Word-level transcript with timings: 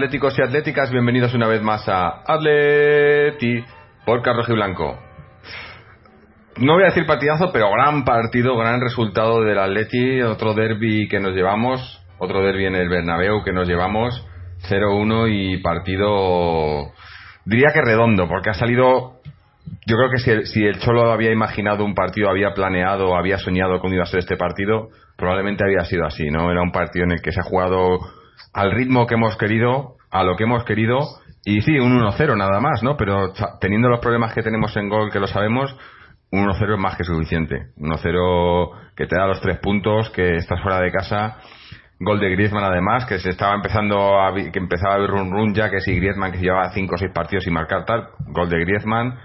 atléticos 0.00 0.38
y 0.38 0.42
atléticas, 0.42 0.90
bienvenidos 0.90 1.34
una 1.34 1.46
vez 1.46 1.60
más 1.60 1.86
a 1.86 2.22
Atleti 2.24 3.62
por 4.06 4.22
Carlos 4.22 4.48
y 4.48 4.52
Blanco. 4.54 4.98
No 6.56 6.72
voy 6.72 6.84
a 6.84 6.86
decir 6.86 7.04
partidazo, 7.04 7.50
pero 7.52 7.70
gran 7.70 8.06
partido, 8.06 8.56
gran 8.56 8.80
resultado 8.80 9.42
del 9.42 9.58
Atleti, 9.58 10.22
otro 10.22 10.54
derby 10.54 11.06
que 11.06 11.20
nos 11.20 11.34
llevamos, 11.34 12.02
otro 12.18 12.42
derby 12.42 12.64
en 12.64 12.76
el 12.76 12.88
Bernabéu 12.88 13.44
que 13.44 13.52
nos 13.52 13.68
llevamos, 13.68 14.26
0-1 14.70 15.28
y 15.30 15.58
partido 15.58 16.92
diría 17.44 17.68
que 17.74 17.82
redondo, 17.82 18.26
porque 18.26 18.48
ha 18.48 18.54
salido 18.54 19.20
yo 19.86 19.96
creo 19.98 20.10
que 20.10 20.18
si 20.18 20.30
el, 20.30 20.46
si 20.46 20.64
el 20.64 20.78
Cholo 20.78 21.12
había 21.12 21.30
imaginado 21.30 21.84
un 21.84 21.94
partido, 21.94 22.30
había 22.30 22.54
planeado, 22.54 23.16
había 23.16 23.36
soñado 23.36 23.80
cómo 23.80 23.92
iba 23.92 24.04
a 24.04 24.06
ser 24.06 24.20
este 24.20 24.38
partido, 24.38 24.88
probablemente 25.18 25.62
había 25.62 25.84
sido 25.84 26.06
así, 26.06 26.30
¿no? 26.30 26.50
Era 26.50 26.62
un 26.62 26.72
partido 26.72 27.04
en 27.04 27.12
el 27.12 27.20
que 27.20 27.32
se 27.32 27.40
ha 27.40 27.44
jugado 27.44 27.98
al 28.52 28.72
ritmo 28.72 29.06
que 29.06 29.14
hemos 29.14 29.36
querido, 29.36 29.96
a 30.10 30.24
lo 30.24 30.36
que 30.36 30.44
hemos 30.44 30.64
querido, 30.64 31.00
y 31.44 31.62
sí, 31.62 31.78
un 31.78 31.98
1-0 31.98 32.36
nada 32.36 32.60
más, 32.60 32.82
¿no? 32.82 32.96
Pero 32.96 33.32
teniendo 33.60 33.88
los 33.88 34.00
problemas 34.00 34.34
que 34.34 34.42
tenemos 34.42 34.76
en 34.76 34.88
gol, 34.88 35.10
que 35.10 35.20
lo 35.20 35.26
sabemos, 35.26 35.74
un 36.30 36.46
1-0 36.46 36.74
es 36.74 36.78
más 36.78 36.96
que 36.96 37.04
suficiente. 37.04 37.68
1-0 37.78 38.70
que 38.94 39.06
te 39.06 39.16
da 39.16 39.26
los 39.26 39.40
tres 39.40 39.58
puntos, 39.58 40.10
que 40.10 40.36
estás 40.36 40.60
fuera 40.62 40.80
de 40.80 40.92
casa. 40.92 41.38
Gol 41.98 42.20
de 42.20 42.30
Griezmann 42.30 42.64
además, 42.64 43.06
que 43.06 43.18
se 43.18 43.30
estaba 43.30 43.54
empezando 43.54 44.20
a, 44.20 44.34
que 44.34 44.58
empezaba 44.58 44.94
a 44.94 44.98
ver 44.98 45.10
run 45.10 45.30
run 45.30 45.54
ya, 45.54 45.70
que 45.70 45.80
si 45.80 45.94
Griezmann 45.96 46.32
que 46.32 46.38
llevaba 46.38 46.70
5 46.72 46.94
o 46.94 46.98
6 46.98 47.10
partidos 47.12 47.44
sin 47.44 47.52
marcar 47.52 47.84
tal, 47.84 48.08
gol 48.28 48.48
de 48.48 48.60
Griezmann. 48.60 49.18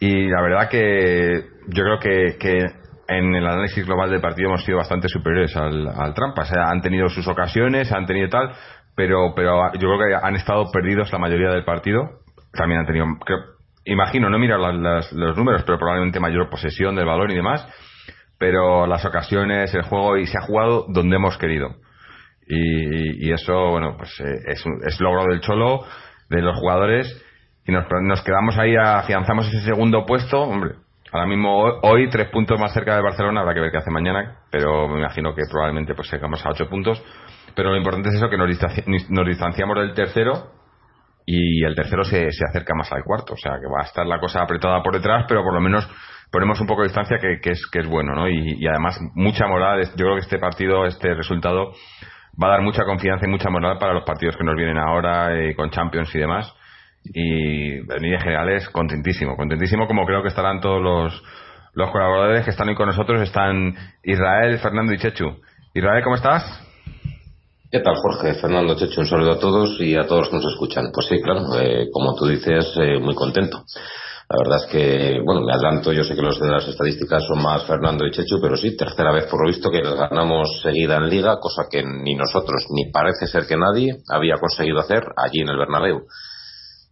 Y 0.00 0.28
la 0.28 0.42
verdad 0.42 0.68
que 0.68 1.44
yo 1.68 1.84
creo 1.84 1.98
que, 1.98 2.38
que 2.38 2.66
en 3.10 3.34
el 3.34 3.46
análisis 3.46 3.84
global 3.86 4.10
del 4.10 4.20
partido 4.20 4.48
hemos 4.48 4.64
sido 4.64 4.78
bastante 4.78 5.08
superiores 5.08 5.56
al, 5.56 5.88
al 5.88 6.14
Trampa. 6.14 6.42
O 6.42 6.46
sea, 6.46 6.68
han 6.70 6.80
tenido 6.80 7.08
sus 7.08 7.26
ocasiones, 7.28 7.90
han 7.92 8.06
tenido 8.06 8.28
tal, 8.28 8.52
pero, 8.94 9.32
pero 9.34 9.72
yo 9.74 9.88
creo 9.88 9.98
que 9.98 10.26
han 10.26 10.36
estado 10.36 10.70
perdidos 10.72 11.12
la 11.12 11.18
mayoría 11.18 11.50
del 11.50 11.64
partido. 11.64 12.02
También 12.52 12.80
han 12.80 12.86
tenido, 12.86 13.06
creo, 13.24 13.38
imagino, 13.84 14.30
no 14.30 14.36
he 14.36 14.40
mirado 14.40 14.70
las- 14.72 15.12
los 15.12 15.36
números, 15.36 15.62
pero 15.64 15.78
probablemente 15.78 16.20
mayor 16.20 16.48
posesión 16.50 16.94
del 16.96 17.06
balón 17.06 17.30
y 17.30 17.34
demás. 17.34 17.66
Pero 18.38 18.86
las 18.86 19.04
ocasiones, 19.04 19.74
el 19.74 19.82
juego, 19.82 20.16
y 20.16 20.26
se 20.26 20.38
ha 20.38 20.42
jugado 20.42 20.86
donde 20.88 21.16
hemos 21.16 21.36
querido. 21.36 21.68
Y, 22.46 23.28
y 23.28 23.32
eso, 23.32 23.52
bueno, 23.70 23.96
pues 23.96 24.18
eh, 24.20 24.38
es, 24.46 24.64
es 24.86 25.00
logro 25.00 25.24
del 25.30 25.40
Cholo, 25.40 25.84
de 26.30 26.42
los 26.42 26.56
jugadores, 26.58 27.06
y 27.66 27.72
nos, 27.72 27.84
nos 28.02 28.22
quedamos 28.22 28.56
ahí, 28.58 28.74
afianzamos 28.76 29.46
ese 29.48 29.60
segundo 29.60 30.04
puesto, 30.06 30.40
hombre. 30.40 30.74
Ahora 31.12 31.26
mismo, 31.26 31.58
hoy, 31.82 32.08
tres 32.08 32.28
puntos 32.30 32.58
más 32.60 32.72
cerca 32.72 32.94
de 32.94 33.02
Barcelona, 33.02 33.40
habrá 33.40 33.54
que 33.54 33.60
ver 33.60 33.70
qué 33.72 33.78
hace 33.78 33.90
mañana, 33.90 34.36
pero 34.50 34.86
me 34.88 35.00
imagino 35.00 35.34
que 35.34 35.42
probablemente 35.50 35.94
pues 35.94 36.10
llegamos 36.12 36.44
a 36.46 36.50
ocho 36.50 36.68
puntos. 36.68 37.02
Pero 37.56 37.70
lo 37.70 37.76
importante 37.76 38.10
es 38.10 38.14
eso, 38.14 38.30
que 38.30 38.36
nos, 38.36 38.48
distanci- 38.48 39.08
nos 39.08 39.26
distanciamos 39.26 39.76
del 39.76 39.92
tercero 39.92 40.52
y 41.26 41.64
el 41.64 41.74
tercero 41.74 42.04
se, 42.04 42.30
se 42.30 42.44
acerca 42.44 42.74
más 42.76 42.92
al 42.92 43.02
cuarto. 43.02 43.34
O 43.34 43.36
sea, 43.36 43.52
que 43.60 43.66
va 43.66 43.82
a 43.82 43.86
estar 43.86 44.06
la 44.06 44.20
cosa 44.20 44.42
apretada 44.42 44.82
por 44.82 44.94
detrás, 44.94 45.24
pero 45.28 45.42
por 45.42 45.52
lo 45.52 45.60
menos 45.60 45.88
ponemos 46.30 46.60
un 46.60 46.68
poco 46.68 46.82
de 46.82 46.88
distancia 46.88 47.18
que, 47.18 47.40
que 47.42 47.50
es, 47.50 47.66
que 47.72 47.80
es 47.80 47.88
bueno, 47.88 48.14
¿no? 48.14 48.28
Y, 48.28 48.54
y 48.60 48.66
además, 48.68 48.96
mucha 49.14 49.48
moral. 49.48 49.82
Yo 49.82 50.04
creo 50.04 50.14
que 50.14 50.20
este 50.20 50.38
partido, 50.38 50.86
este 50.86 51.12
resultado, 51.14 51.72
va 52.40 52.46
a 52.46 52.50
dar 52.52 52.62
mucha 52.62 52.84
confianza 52.84 53.26
y 53.26 53.30
mucha 53.30 53.50
moral 53.50 53.78
para 53.78 53.94
los 53.94 54.04
partidos 54.04 54.36
que 54.36 54.44
nos 54.44 54.54
vienen 54.54 54.78
ahora 54.78 55.36
eh, 55.36 55.56
con 55.56 55.70
Champions 55.70 56.14
y 56.14 56.20
demás. 56.20 56.54
Y 57.04 57.78
en 57.78 58.02
líneas 58.02 58.22
generales, 58.22 58.68
contentísimo, 58.68 59.36
contentísimo 59.36 59.86
como 59.86 60.06
creo 60.06 60.22
que 60.22 60.28
estarán 60.28 60.60
todos 60.60 60.82
los, 60.82 61.22
los 61.74 61.90
colaboradores 61.90 62.44
que 62.44 62.50
están 62.50 62.68
hoy 62.68 62.74
con 62.74 62.86
nosotros. 62.86 63.20
Están 63.22 63.74
Israel, 64.02 64.58
Fernando 64.58 64.92
y 64.92 64.98
Chechu. 64.98 65.36
Israel, 65.74 66.02
¿cómo 66.04 66.16
estás? 66.16 66.44
¿Qué 67.70 67.78
tal, 67.78 67.94
Jorge? 67.94 68.34
Fernando 68.34 68.74
Checho, 68.74 69.00
un 69.00 69.06
saludo 69.06 69.32
a 69.34 69.38
todos 69.38 69.80
y 69.80 69.94
a 69.94 70.04
todos 70.04 70.28
que 70.28 70.36
nos 70.36 70.46
escuchan. 70.46 70.90
Pues 70.92 71.06
sí, 71.06 71.22
claro, 71.22 71.56
eh, 71.56 71.86
como 71.92 72.16
tú 72.16 72.26
dices, 72.26 72.74
eh, 72.76 72.98
muy 72.98 73.14
contento. 73.14 73.62
La 74.28 74.38
verdad 74.38 74.64
es 74.64 74.72
que, 74.72 75.20
bueno, 75.24 75.42
me 75.42 75.52
adelanto, 75.52 75.92
yo 75.92 76.02
sé 76.02 76.16
que 76.16 76.22
los 76.22 76.40
de 76.40 76.50
las 76.50 76.66
estadísticas 76.66 77.24
son 77.24 77.40
más 77.40 77.64
Fernando 77.66 78.04
y 78.04 78.10
Chechu, 78.10 78.40
pero 78.42 78.56
sí, 78.56 78.76
tercera 78.76 79.12
vez 79.12 79.26
por 79.26 79.40
lo 79.42 79.48
visto 79.48 79.70
que 79.70 79.82
ganamos 79.82 80.60
seguida 80.62 80.96
en 80.96 81.08
Liga, 81.08 81.38
cosa 81.38 81.68
que 81.70 81.84
ni 81.84 82.16
nosotros, 82.16 82.66
ni 82.70 82.90
parece 82.90 83.28
ser 83.28 83.46
que 83.46 83.56
nadie 83.56 83.98
había 84.08 84.34
conseguido 84.38 84.80
hacer 84.80 85.04
allí 85.16 85.40
en 85.40 85.50
el 85.50 85.58
Bernabéu. 85.58 86.06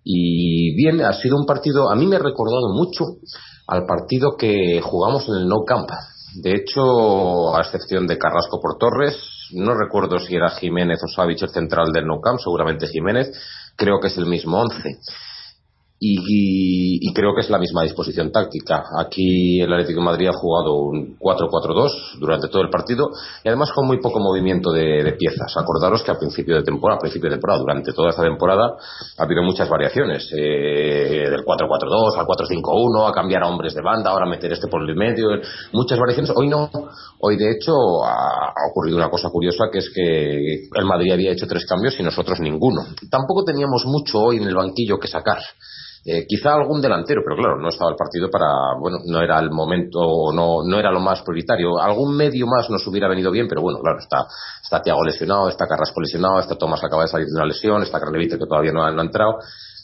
Y 0.04 0.74
bien, 0.74 1.02
ha 1.02 1.12
sido 1.12 1.36
un 1.36 1.46
partido, 1.46 1.90
a 1.90 1.96
mí 1.96 2.06
me 2.06 2.16
ha 2.16 2.20
recordado 2.20 2.72
mucho 2.74 3.04
al 3.66 3.84
partido 3.84 4.36
que 4.38 4.80
jugamos 4.82 5.28
en 5.28 5.34
el 5.36 5.48
No 5.48 5.64
Camp. 5.66 5.88
De 6.34 6.54
hecho, 6.54 7.54
a 7.54 7.60
excepción 7.60 8.06
de 8.06 8.18
Carrasco 8.18 8.60
por 8.60 8.78
Torres, 8.78 9.16
no 9.52 9.74
recuerdo 9.74 10.18
si 10.18 10.34
era 10.34 10.50
Jiménez 10.50 10.98
o 11.02 11.08
Savic 11.08 11.42
el 11.42 11.50
central 11.50 11.92
del 11.92 12.06
No 12.06 12.20
Camp, 12.20 12.38
seguramente 12.38 12.86
Jiménez, 12.86 13.30
creo 13.76 14.00
que 14.00 14.08
es 14.08 14.16
el 14.18 14.26
mismo 14.26 14.60
once. 14.60 14.98
Y, 16.00 17.00
y- 17.08 17.12
creo 17.12 17.34
que 17.34 17.40
es 17.40 17.50
la 17.50 17.58
misma 17.58 17.82
disposición 17.82 18.30
táctica. 18.30 18.84
Aquí 19.00 19.60
el 19.60 19.72
Atlético 19.72 19.98
de 19.98 20.04
Madrid 20.06 20.28
ha 20.28 20.32
jugado 20.32 20.76
un 20.76 21.16
4-4-2 21.18 22.18
durante 22.20 22.46
todo 22.48 22.62
el 22.62 22.70
partido 22.70 23.08
y 23.42 23.48
además 23.48 23.72
con 23.72 23.86
muy 23.88 23.98
poco 24.00 24.20
movimiento 24.20 24.70
de, 24.70 25.16
piezas. 25.18 25.52
Acordaros 25.56 26.04
que 26.04 26.12
a 26.12 26.18
principio 26.18 26.54
de 26.54 26.62
temporada, 26.62 27.00
principio 27.00 27.28
de 27.28 27.34
temporada, 27.36 27.58
durante 27.60 27.92
toda 27.92 28.10
esta 28.10 28.22
temporada 28.22 28.76
ha 29.18 29.22
habido 29.24 29.42
muchas 29.42 29.68
variaciones. 29.68 30.30
eh, 30.36 31.28
del 31.28 31.40
4-4-2 31.44 32.16
al 32.16 32.26
4-5-1, 32.26 33.08
a 33.08 33.12
cambiar 33.12 33.42
a 33.42 33.48
hombres 33.48 33.74
de 33.74 33.82
banda, 33.82 34.10
ahora 34.10 34.26
meter 34.26 34.52
este 34.52 34.68
por 34.68 34.88
el 34.88 34.94
medio, 34.94 35.26
muchas 35.72 35.98
variaciones. 35.98 36.30
Hoy 36.36 36.48
no. 36.48 36.70
Hoy 37.20 37.36
de 37.36 37.50
hecho 37.50 37.72
ha 38.04 38.52
ocurrido 38.70 38.96
una 38.96 39.10
cosa 39.10 39.28
curiosa 39.30 39.64
que 39.72 39.78
es 39.78 39.90
que 39.92 40.68
el 40.72 40.84
Madrid 40.84 41.12
había 41.12 41.32
hecho 41.32 41.46
tres 41.48 41.66
cambios 41.66 41.98
y 41.98 42.04
nosotros 42.04 42.38
ninguno. 42.38 42.82
Tampoco 43.10 43.42
teníamos 43.44 43.84
mucho 43.86 44.20
hoy 44.20 44.36
en 44.36 44.44
el 44.44 44.54
banquillo 44.54 44.98
que 45.00 45.08
sacar. 45.08 45.38
Eh, 46.10 46.24
quizá 46.26 46.54
algún 46.54 46.80
delantero, 46.80 47.20
pero 47.22 47.36
claro, 47.36 47.60
no 47.60 47.68
estaba 47.68 47.90
el 47.90 47.96
partido 47.96 48.30
para, 48.30 48.48
bueno, 48.80 48.96
no 49.04 49.20
era 49.20 49.38
el 49.40 49.50
momento, 49.50 50.32
no, 50.32 50.64
no 50.64 50.78
era 50.78 50.90
lo 50.90 51.00
más 51.00 51.20
prioritario. 51.20 51.78
Algún 51.78 52.16
medio 52.16 52.46
más 52.46 52.70
nos 52.70 52.86
hubiera 52.86 53.08
venido 53.08 53.30
bien, 53.30 53.46
pero 53.46 53.60
bueno, 53.60 53.78
claro, 53.80 53.98
está, 53.98 54.26
está 54.62 54.80
Tiago 54.80 55.04
lesionado, 55.04 55.50
está 55.50 55.66
Carrasco 55.66 56.00
lesionado, 56.00 56.40
está 56.40 56.56
Tomás 56.56 56.82
acaba 56.82 57.02
de 57.02 57.08
salir 57.08 57.26
de 57.26 57.34
una 57.34 57.44
lesión, 57.44 57.82
está 57.82 58.00
Carlevite 58.00 58.38
que 58.38 58.46
todavía 58.46 58.72
no 58.72 58.84
ha, 58.84 58.90
no 58.90 59.02
ha 59.02 59.04
entrado. 59.04 59.34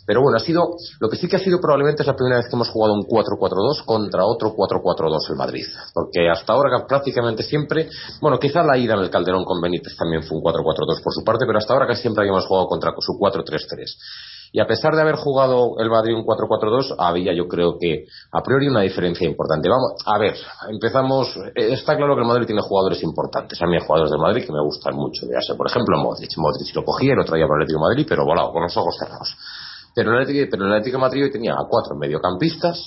Pero 0.07 0.23
bueno, 0.23 0.39
ha 0.39 0.41
sido, 0.41 0.77
lo 0.99 1.11
que 1.11 1.17
sí 1.17 1.29
que 1.29 1.37
ha 1.37 1.39
sido 1.39 1.61
probablemente 1.61 2.03
es 2.03 2.07
la 2.07 2.17
primera 2.17 2.37
vez 2.37 2.47
que 2.49 2.57
hemos 2.57 2.71
jugado 2.71 2.95
un 2.95 3.05
4-4-2 3.05 3.85
contra 3.85 4.25
otro 4.25 4.55
4-4-2 4.55 5.29
el 5.29 5.37
Madrid. 5.37 5.67
Porque 5.93 6.31
hasta 6.31 6.55
ahora 6.55 6.87
prácticamente 6.89 7.43
siempre, 7.43 7.91
bueno, 8.23 8.39
quizá 8.39 8.63
la 8.63 8.79
ida 8.79 8.95
en 8.95 9.01
el 9.01 9.11
Calderón 9.11 9.45
con 9.45 9.61
Benítez 9.61 9.95
también 9.95 10.23
fue 10.23 10.39
un 10.39 10.43
4-4-2 10.43 11.03
por 11.03 11.13
su 11.13 11.23
parte, 11.23 11.45
pero 11.47 11.59
hasta 11.59 11.75
ahora 11.75 11.87
casi 11.87 12.01
siempre 12.01 12.23
habíamos 12.23 12.47
jugado 12.47 12.67
contra 12.67 12.93
su 12.99 13.13
4-3-3. 13.13 13.97
Y 14.55 14.61
a 14.61 14.69
pesar 14.69 14.95
de 14.95 15.03
haber 15.03 15.17
jugado 15.17 15.75
el 15.81 15.91
Madrid 15.91 16.15
un 16.15 16.25
4-4-2, 16.25 16.95
había 16.97 17.35
yo 17.35 17.49
creo 17.49 17.75
que 17.77 18.05
a 18.31 18.41
priori 18.41 18.69
una 18.69 18.83
diferencia 18.83 19.27
importante. 19.27 19.69
Vamos, 19.69 19.95
a 20.07 20.17
ver, 20.17 20.37
empezamos. 20.71 21.27
eh, 21.57 21.73
Está 21.73 21.97
claro 21.97 22.15
que 22.15 22.23
el 22.23 22.29
Madrid 22.29 22.47
tiene 22.47 22.63
jugadores 22.63 23.03
importantes. 23.03 23.61
A 23.61 23.67
mí 23.67 23.75
hay 23.75 23.85
jugadores 23.85 24.13
del 24.13 24.21
Madrid 24.21 24.47
que 24.47 24.53
me 24.53 24.63
gustan 24.63 24.95
mucho. 24.95 25.27
Ya 25.27 25.41
sé, 25.41 25.57
por 25.57 25.67
ejemplo, 25.67 25.99
Modric. 25.99 26.31
Modric 26.37 26.73
lo 26.73 26.85
cogía 26.85 27.15
y 27.15 27.17
lo 27.17 27.25
traía 27.25 27.49
para 27.49 27.57
el 27.59 27.63
Atlético 27.65 27.81
de 27.81 27.89
Madrid, 27.91 28.07
pero 28.09 28.25
volado, 28.25 28.53
con 28.53 28.63
los 28.63 28.77
ojos 28.77 28.95
cerrados. 28.97 29.35
Pero 29.93 30.13
el 30.15 30.23
Atlético, 30.23 30.47
pero 30.53 30.67
el 30.67 30.71
Atlético 30.73 30.99
de 30.99 31.01
Madrid 31.03 31.25
hoy 31.25 31.33
tenía 31.33 31.55
a 31.55 31.67
cuatro 31.69 31.97
mediocampistas. 31.97 32.79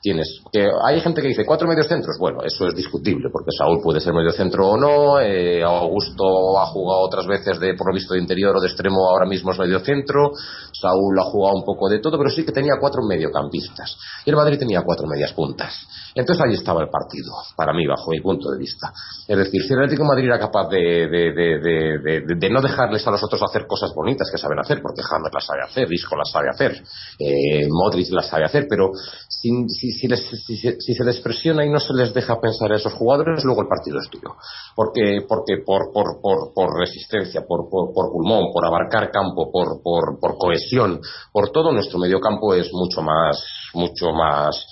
Tienes 0.00 0.40
que 0.52 0.64
hay 0.86 1.00
gente 1.00 1.20
que 1.20 1.28
dice 1.28 1.44
cuatro 1.44 1.66
mediocentros. 1.66 2.16
Bueno, 2.20 2.38
eso 2.44 2.66
es 2.68 2.74
discutible 2.74 3.30
porque 3.32 3.50
Saúl 3.56 3.80
puede 3.82 4.00
ser 4.00 4.14
mediocentro 4.14 4.68
o 4.68 4.76
no. 4.76 5.18
Eh, 5.20 5.62
Augusto 5.64 6.56
ha 6.58 6.66
jugado 6.66 7.00
otras 7.00 7.26
veces 7.26 7.58
de 7.58 7.74
por 7.74 7.88
lo 7.88 7.94
visto 7.94 8.14
de 8.14 8.20
interior 8.20 8.56
o 8.56 8.60
de 8.60 8.68
extremo. 8.68 9.08
Ahora 9.10 9.26
mismo 9.26 9.50
es 9.50 9.58
mediocentro. 9.58 10.30
Saúl 10.72 11.18
ha 11.18 11.24
jugado 11.24 11.56
un 11.56 11.64
poco 11.64 11.88
de 11.88 11.98
todo, 11.98 12.16
pero 12.16 12.30
sí 12.30 12.44
que 12.44 12.52
tenía 12.52 12.74
cuatro 12.80 13.02
mediocampistas 13.02 13.96
y 14.24 14.30
el 14.30 14.36
Madrid 14.36 14.58
tenía 14.58 14.82
cuatro 14.82 15.06
medias 15.08 15.32
puntas. 15.32 15.74
Entonces 16.14 16.44
ahí 16.46 16.54
estaba 16.54 16.80
el 16.82 16.88
partido, 16.88 17.32
para 17.56 17.72
mí, 17.72 17.86
bajo 17.86 18.10
mi 18.10 18.20
punto 18.20 18.50
de 18.50 18.58
vista. 18.58 18.92
Es 19.26 19.36
decir, 19.36 19.62
si 19.62 19.72
el 19.72 19.80
Atlético 19.80 20.04
Madrid 20.04 20.26
era 20.26 20.38
capaz 20.38 20.68
de, 20.68 21.06
de, 21.06 21.32
de, 21.32 22.34
de, 22.36 22.50
no 22.50 22.60
dejarles 22.60 23.06
a 23.06 23.10
los 23.10 23.22
otros 23.22 23.40
hacer 23.42 23.66
cosas 23.66 23.92
bonitas 23.94 24.28
que 24.30 24.38
saben 24.38 24.58
hacer, 24.58 24.80
porque 24.82 25.02
James 25.02 25.30
las 25.32 25.44
sabe 25.46 25.62
hacer, 25.64 25.92
Isco 25.92 26.16
las 26.16 26.30
sabe 26.30 26.48
hacer, 26.50 26.82
eh, 27.18 27.66
Modric 27.68 28.10
las 28.10 28.26
sabe 28.28 28.44
hacer, 28.46 28.66
pero 28.68 28.90
sin- 29.28 29.68
si, 29.92 30.08
si, 30.08 30.56
si, 30.80 30.94
se 30.94 31.04
les 31.04 31.20
presiona 31.20 31.64
y 31.64 31.70
no 31.70 31.78
se 31.78 31.94
les 31.94 32.12
deja 32.12 32.40
pensar 32.40 32.72
a 32.72 32.76
esos 32.76 32.92
jugadores, 32.94 33.44
luego 33.44 33.62
el 33.62 33.68
partido 33.68 33.98
es 33.98 34.08
tuyo. 34.10 34.36
Porque, 34.74 35.24
porque 35.28 35.58
por, 35.64 35.92
por, 35.92 36.20
por, 36.20 36.52
por 36.54 36.78
resistencia, 36.78 37.42
por, 37.46 37.68
pulmón, 37.68 38.52
por 38.52 38.64
abarcar 38.64 39.10
campo, 39.10 39.50
por, 39.50 39.82
por, 39.82 40.38
cohesión, 40.38 41.00
por 41.32 41.50
todo, 41.50 41.72
nuestro 41.72 41.98
medio 41.98 42.20
campo 42.20 42.54
es 42.54 42.72
mucho 42.72 43.02
más, 43.02 43.42
mucho 43.74 44.12
más 44.12 44.66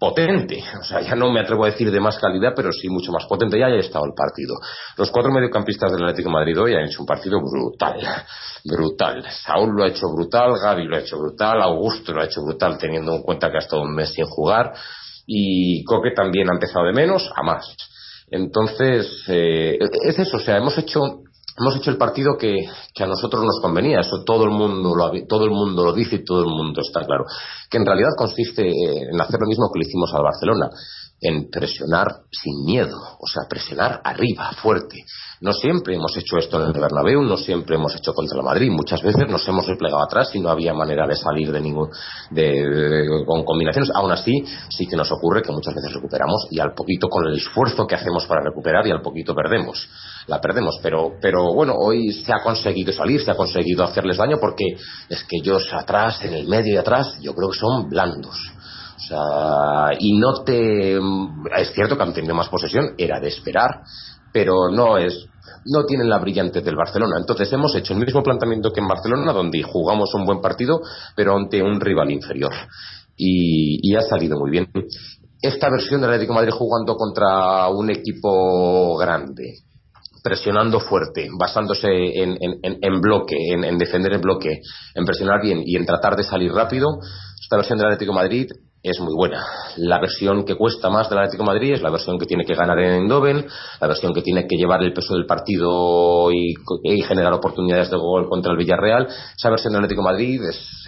potente, 0.00 0.64
o 0.80 0.82
sea, 0.82 1.02
ya 1.02 1.14
no 1.14 1.30
me 1.30 1.40
atrevo 1.40 1.64
a 1.64 1.70
decir 1.70 1.90
de 1.90 2.00
más 2.00 2.18
calidad, 2.18 2.54
pero 2.56 2.72
sí 2.72 2.88
mucho 2.88 3.12
más 3.12 3.26
potente, 3.26 3.58
ya 3.58 3.66
haya 3.66 3.76
estado 3.76 4.06
el 4.06 4.14
partido. 4.16 4.54
Los 4.96 5.10
cuatro 5.10 5.30
mediocampistas 5.30 5.92
del 5.92 6.04
Atlético 6.04 6.30
Madrid 6.30 6.58
hoy 6.58 6.74
han 6.74 6.86
hecho 6.86 7.02
un 7.02 7.06
partido 7.06 7.38
brutal, 7.38 8.00
brutal. 8.64 9.22
Saúl 9.44 9.76
lo 9.76 9.84
ha 9.84 9.88
hecho 9.88 10.08
brutal, 10.10 10.54
Gaby 10.58 10.84
lo 10.84 10.96
ha 10.96 11.00
hecho 11.00 11.18
brutal, 11.18 11.60
Augusto 11.60 12.14
lo 12.14 12.22
ha 12.22 12.24
hecho 12.24 12.40
brutal, 12.42 12.78
teniendo 12.78 13.14
en 13.14 13.22
cuenta 13.22 13.50
que 13.50 13.58
ha 13.58 13.60
estado 13.60 13.82
un 13.82 13.94
mes 13.94 14.10
sin 14.14 14.24
jugar, 14.24 14.72
y 15.26 15.84
Coque 15.84 16.12
también 16.12 16.48
ha 16.48 16.54
empezado 16.54 16.86
de 16.86 16.94
menos 16.94 17.30
a 17.36 17.42
más. 17.42 17.76
Entonces, 18.30 19.24
eh, 19.28 19.76
es 20.02 20.18
eso, 20.18 20.38
o 20.38 20.40
sea, 20.40 20.56
hemos 20.56 20.78
hecho 20.78 21.00
hemos 21.60 21.76
hecho 21.76 21.90
el 21.90 21.98
partido 21.98 22.36
que, 22.38 22.66
a 22.98 23.06
nosotros 23.06 23.42
nos 23.44 23.60
convenía. 23.60 24.00
Eso 24.00 24.24
todo 24.24 24.44
el 24.44 24.50
mundo 24.50 24.94
lo 24.94 25.10
todo 25.26 25.44
el 25.44 25.50
mundo 25.50 25.84
lo 25.84 25.92
dice 25.92 26.16
y 26.16 26.24
todo 26.24 26.40
el 26.40 26.48
mundo 26.48 26.80
está 26.80 27.04
claro. 27.04 27.24
Que 27.70 27.78
en 27.78 27.86
realidad 27.86 28.10
consiste 28.16 28.62
en 28.62 29.20
hacer 29.20 29.38
lo 29.40 29.46
mismo 29.46 29.70
que 29.72 29.80
le 29.80 29.88
hicimos 29.88 30.12
al 30.14 30.22
Barcelona 30.22 30.70
en 31.20 31.50
presionar 31.50 32.06
sin 32.30 32.64
miedo, 32.64 32.96
o 32.96 33.26
sea, 33.26 33.42
presionar 33.48 34.00
arriba, 34.02 34.50
fuerte. 34.62 35.04
No 35.42 35.52
siempre 35.52 35.94
hemos 35.94 36.16
hecho 36.16 36.38
esto 36.38 36.62
en 36.62 36.74
el 36.74 36.80
Bernabéu, 36.80 37.22
no 37.22 37.36
siempre 37.36 37.76
hemos 37.76 37.94
hecho 37.94 38.12
contra 38.14 38.38
el 38.38 38.44
Madrid. 38.44 38.70
Muchas 38.70 39.02
veces 39.02 39.28
nos 39.28 39.46
hemos 39.48 39.66
replegado 39.66 40.02
atrás 40.02 40.30
y 40.34 40.40
no 40.40 40.48
había 40.48 40.72
manera 40.72 41.06
de 41.06 41.16
salir 41.16 41.52
de 41.52 41.60
ningún 41.60 41.90
de, 42.30 43.06
con 43.26 43.44
combinaciones. 43.44 43.90
Aún 43.94 44.12
así, 44.12 44.32
sí 44.70 44.86
que 44.86 44.96
nos 44.96 45.12
ocurre 45.12 45.42
que 45.42 45.52
muchas 45.52 45.74
veces 45.74 45.92
recuperamos 45.92 46.46
y 46.50 46.58
al 46.58 46.72
poquito 46.74 47.08
con 47.08 47.26
el 47.26 47.36
esfuerzo 47.36 47.86
que 47.86 47.94
hacemos 47.94 48.26
para 48.26 48.42
recuperar 48.42 48.86
y 48.86 48.90
al 48.90 49.02
poquito 49.02 49.34
perdemos. 49.34 49.88
La 50.26 50.40
perdemos, 50.40 50.78
pero 50.82 51.12
pero 51.20 51.52
bueno, 51.54 51.74
hoy 51.74 52.12
se 52.12 52.32
ha 52.32 52.42
conseguido 52.42 52.92
salir, 52.92 53.20
se 53.22 53.30
ha 53.30 53.36
conseguido 53.36 53.84
hacerles 53.84 54.18
daño 54.18 54.38
porque 54.40 54.76
es 55.08 55.24
que 55.24 55.38
ellos 55.38 55.68
atrás, 55.72 56.22
en 56.24 56.34
el 56.34 56.46
medio 56.46 56.74
y 56.74 56.76
atrás, 56.76 57.18
yo 57.20 57.34
creo 57.34 57.50
que 57.50 57.58
son 57.58 57.88
blandos 57.88 58.36
o 59.00 59.08
sea, 59.08 59.96
y 59.98 60.18
no 60.18 60.44
te. 60.44 60.96
Es 61.56 61.72
cierto 61.72 61.96
que 61.96 62.02
han 62.02 62.12
tenido 62.12 62.34
más 62.34 62.48
posesión, 62.48 62.94
era 62.98 63.18
de 63.18 63.28
esperar, 63.28 63.82
pero 64.32 64.70
no 64.70 64.98
es. 64.98 65.26
No 65.66 65.84
tienen 65.84 66.08
la 66.08 66.18
brillante 66.18 66.60
del 66.60 66.76
Barcelona. 66.76 67.16
Entonces 67.18 67.50
hemos 67.52 67.74
hecho 67.74 67.94
el 67.94 68.00
mismo 68.00 68.22
planteamiento 68.22 68.72
que 68.72 68.80
en 68.80 68.88
Barcelona, 68.88 69.32
donde 69.32 69.62
jugamos 69.62 70.12
un 70.14 70.26
buen 70.26 70.40
partido, 70.40 70.80
pero 71.16 71.36
ante 71.36 71.62
un 71.62 71.80
rival 71.80 72.10
inferior. 72.10 72.52
Y, 73.16 73.94
ha 73.94 74.02
salido 74.02 74.38
muy 74.38 74.50
bien. 74.50 74.70
Esta 75.42 75.68
versión 75.70 76.00
del 76.00 76.10
Atlético 76.10 76.34
de 76.34 76.40
Madrid 76.40 76.52
jugando 76.52 76.94
contra 76.96 77.68
un 77.68 77.90
equipo 77.90 78.96
grande, 78.96 79.54
presionando 80.22 80.80
fuerte, 80.80 81.28
basándose 81.38 81.88
en, 81.88 82.36
en 82.40 83.00
bloque, 83.00 83.36
en, 83.52 83.78
defender 83.78 84.12
el 84.12 84.20
bloque, 84.20 84.60
en 84.94 85.04
presionar 85.04 85.40
bien 85.42 85.62
y 85.64 85.76
en 85.76 85.86
tratar 85.86 86.16
de 86.16 86.24
salir 86.24 86.52
rápido, 86.52 86.86
esta 87.40 87.56
versión 87.56 87.78
del 87.78 87.88
Atlético 87.88 88.12
Madrid 88.12 88.46
es 88.82 88.98
muy 89.00 89.14
buena. 89.14 89.44
La 89.76 90.00
versión 90.00 90.44
que 90.44 90.54
cuesta 90.54 90.88
más 90.88 91.08
del 91.10 91.18
Atlético 91.18 91.44
Madrid 91.44 91.74
es 91.74 91.82
la 91.82 91.90
versión 91.90 92.18
que 92.18 92.26
tiene 92.26 92.44
que 92.44 92.54
ganar 92.54 92.78
en 92.78 93.02
Eindhoven, 93.02 93.46
la 93.80 93.86
versión 93.86 94.14
que 94.14 94.22
tiene 94.22 94.46
que 94.46 94.56
llevar 94.56 94.82
el 94.82 94.92
peso 94.92 95.14
del 95.14 95.26
partido 95.26 96.30
y, 96.32 96.54
generar 97.02 97.32
oportunidades 97.34 97.90
de 97.90 97.96
gol 97.96 98.28
contra 98.28 98.52
el 98.52 98.58
Villarreal. 98.58 99.08
Esa 99.36 99.50
versión 99.50 99.72
del 99.72 99.84
Atlético 99.84 100.02
Madrid 100.02 100.40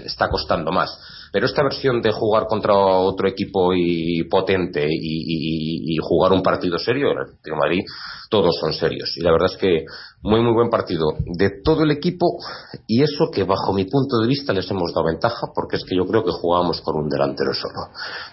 está 0.05 0.29
costando 0.29 0.73
más. 0.73 0.99
Pero 1.33 1.47
esta 1.47 1.63
versión 1.63 2.03
de 2.03 2.13
jugar 2.13 2.45
contra 2.47 2.75
otro 2.77 3.27
equipo 3.27 3.73
y 3.75 4.23
potente 4.25 4.87
y, 4.89 5.97
jugar 6.03 6.33
un 6.33 6.43
partido 6.43 6.79
serio, 6.79 7.11
el 7.11 7.19
Atlético 7.19 7.57
Madrid, 7.57 7.81
todos 8.29 8.55
son 8.61 8.73
serios. 8.73 9.17
Y 9.17 9.23
la 9.23 9.33
verdad 9.33 9.49
es 9.53 9.57
que 9.57 9.85
muy, 10.23 10.41
muy 10.41 10.53
buen 10.53 10.69
partido 10.69 11.07
de 11.25 11.63
todo 11.65 11.85
el 11.85 11.91
equipo 11.91 12.39
y 12.87 13.03
eso 13.03 13.31
que 13.33 13.45
bajo 13.45 13.73
mi 13.73 13.85
punto 13.85 14.19
de 14.21 14.29
vista 14.29 14.53
les 14.53 14.71
hemos 14.71 14.93
dado 14.93 15.07
ventaja 15.07 15.47
porque 15.55 15.77
es 15.77 15.85
que 15.85 15.97
yo 15.97 16.05
creo 16.07 16.23
que 16.23 16.33
jugábamos 16.33 16.81
con 16.83 16.97
un 16.97 17.09
delantero 17.09 17.55
solo. 17.55 17.89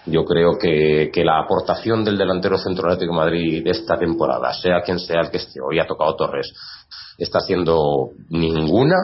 Yo 0.06 0.24
creo 0.24 0.58
que, 0.58 1.10
la 1.24 1.40
aportación 1.40 2.04
del 2.04 2.18
delantero 2.18 2.58
centro 2.58 2.88
Atlético 2.88 3.12
de 3.12 3.18
Madrid 3.18 3.64
de 3.64 3.70
esta 3.70 3.98
temporada, 3.98 4.52
sea 4.52 4.82
quien 4.82 4.98
sea 4.98 5.20
el 5.20 5.30
que 5.30 5.38
esté, 5.38 5.60
hoy 5.60 5.78
ha 5.78 5.86
tocado 5.86 6.16
Torres, 6.16 6.52
está 7.18 7.40
siendo 7.40 8.10
ninguna 8.30 8.96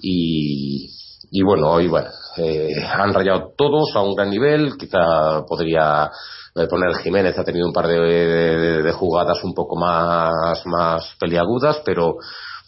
y, 0.00 0.90
y 1.30 1.42
bueno, 1.42 1.70
hoy 1.70 1.88
bueno, 1.88 2.08
eh, 2.36 2.74
han 2.84 3.12
rayado 3.12 3.52
todos 3.56 3.94
a 3.94 4.02
un 4.02 4.14
gran 4.14 4.30
nivel, 4.30 4.76
quizá 4.76 5.44
podría 5.46 6.10
eh, 6.54 6.66
poner 6.68 6.94
Jiménez, 6.96 7.38
ha 7.38 7.44
tenido 7.44 7.66
un 7.66 7.72
par 7.72 7.86
de, 7.86 8.92
jugadas 8.92 9.42
un 9.44 9.54
poco 9.54 9.76
más, 9.76 10.64
más 10.66 11.16
peliagudas, 11.18 11.82
pero 11.84 12.16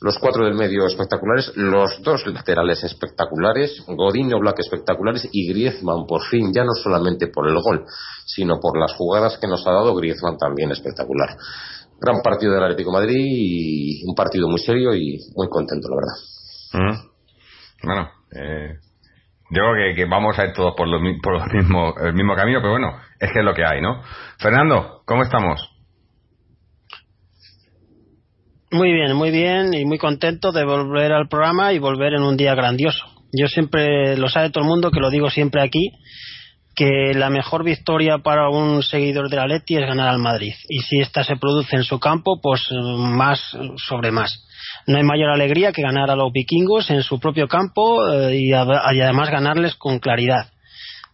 los 0.01 0.19
cuatro 0.19 0.45
del 0.45 0.55
medio 0.55 0.87
espectaculares, 0.87 1.53
los 1.57 2.03
dos 2.03 2.27
laterales 2.27 2.85
espectaculares, 2.85 3.83
Godinho 3.87 4.39
Black 4.39 4.61
espectaculares 4.61 5.29
y 5.33 5.49
Griezmann 5.49 6.07
por 6.07 6.23
fin, 6.23 6.53
ya 6.53 6.65
no 6.65 6.73
solamente 6.75 7.29
por 7.29 7.49
el 7.49 7.61
gol, 7.61 7.85
sino 8.25 8.61
por 8.61 8.79
las 8.79 8.95
jugadas 8.95 9.39
que 9.39 9.49
nos 9.49 9.67
ha 9.67 9.73
dado 9.73 9.95
Griezmann 9.95 10.39
también 10.39 10.71
espectacular. 10.71 11.37
Gran 12.01 12.23
partido 12.23 12.53
del 12.53 12.63
Atlético 12.63 12.93
Madrid 12.93 13.17
y 13.19 14.05
un 14.09 14.15
partido 14.15 14.49
muy 14.49 14.61
serio 14.61 14.95
y 14.95 15.19
muy 15.35 15.49
contento, 15.49 15.89
la 15.89 15.97
verdad. 15.97 16.95
Mm. 16.95 17.08
Bueno, 17.83 18.11
eh, 18.35 18.75
yo 19.51 19.63
creo 19.73 19.95
que, 19.95 20.05
vamos 20.05 20.39
a 20.39 20.47
ir 20.47 20.53
todos 20.53 20.75
por, 20.77 20.89
lo, 20.89 21.01
por 21.23 21.55
mismo, 21.55 21.95
el 22.01 22.15
mismo 22.15 22.35
camino, 22.35 22.61
pero 22.61 22.73
bueno, 22.73 22.99
es 23.19 23.33
que 23.33 23.39
es 23.39 23.45
lo 23.45 23.55
que 23.55 23.65
hay, 23.65 23.81
¿no? 23.81 24.03
Fernando, 24.39 25.03
¿cómo 25.05 25.23
estamos? 25.23 25.71
Muy 28.71 28.93
bien, 28.93 29.17
muy 29.17 29.31
bien 29.31 29.73
y 29.73 29.87
muy 29.87 29.97
contento 29.97 30.53
de 30.53 30.65
volver 30.65 31.13
al 31.13 31.29
programa 31.29 31.73
y 31.73 31.79
volver 31.79 32.13
en 32.13 32.23
un 32.23 32.37
día 32.37 32.55
grandioso. 32.55 33.07
Yo 33.33 33.47
siempre, 33.49 34.17
lo 34.17 34.29
sabe 34.29 34.51
todo 34.51 34.65
el 34.65 34.69
mundo, 34.69 34.91
que 34.91 35.01
lo 35.01 35.09
digo 35.09 35.31
siempre 35.31 35.63
aquí, 35.63 35.93
que 36.75 37.13
la 37.15 37.31
mejor 37.31 37.65
victoria 37.65 38.19
para 38.19 38.51
un 38.51 38.83
seguidor 38.83 39.31
del 39.31 39.41
Atleti 39.41 39.77
es 39.77 39.87
ganar 39.87 40.09
al 40.09 40.19
Madrid. 40.19 40.53
Y 40.69 40.81
si 40.81 41.01
esta 41.01 41.25
se 41.25 41.37
produce 41.37 41.77
en 41.77 41.85
su 41.85 41.99
campo, 41.99 42.41
pues 42.43 42.69
más 42.99 43.41
sobre 43.77 44.11
más 44.11 44.47
no 44.89 44.97
hay 44.97 45.05
mayor 45.05 45.31
alegría 45.31 45.71
que 45.71 45.83
ganar 45.83 46.11
a 46.11 46.17
los 46.17 46.33
vikingos 46.33 46.91
en 46.91 47.03
su 47.03 47.21
propio 47.21 47.47
campo 47.47 48.11
eh, 48.11 48.39
y, 48.39 48.53
además 48.55 49.31
ganarles 49.31 49.75
con 49.75 49.99
claridad. 49.99 50.49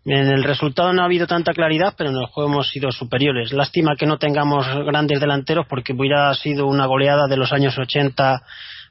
En 0.05 0.29
el 0.29 0.45
resultado 0.45 0.93
no 0.93 1.03
ha 1.03 1.07
habido 1.07 1.27
tanta 1.27 1.53
claridad, 1.53 1.95
pero 1.99 2.11
en 2.11 2.17
el 2.17 2.27
juego 2.27 2.53
hemos 2.53 2.71
sido 2.71 2.93
superiores. 2.93 3.53
Lástima 3.53 3.97
que 3.99 4.07
no 4.07 4.19
tengamos 4.19 4.65
grandes 4.87 5.19
delanteros 5.19 5.67
porque 5.69 5.93
hubiera 5.93 6.33
sido 6.35 6.69
una 6.69 6.87
goleada 6.87 7.27
de 7.27 7.37
los 7.37 7.53
años 7.53 7.77
80 7.77 8.43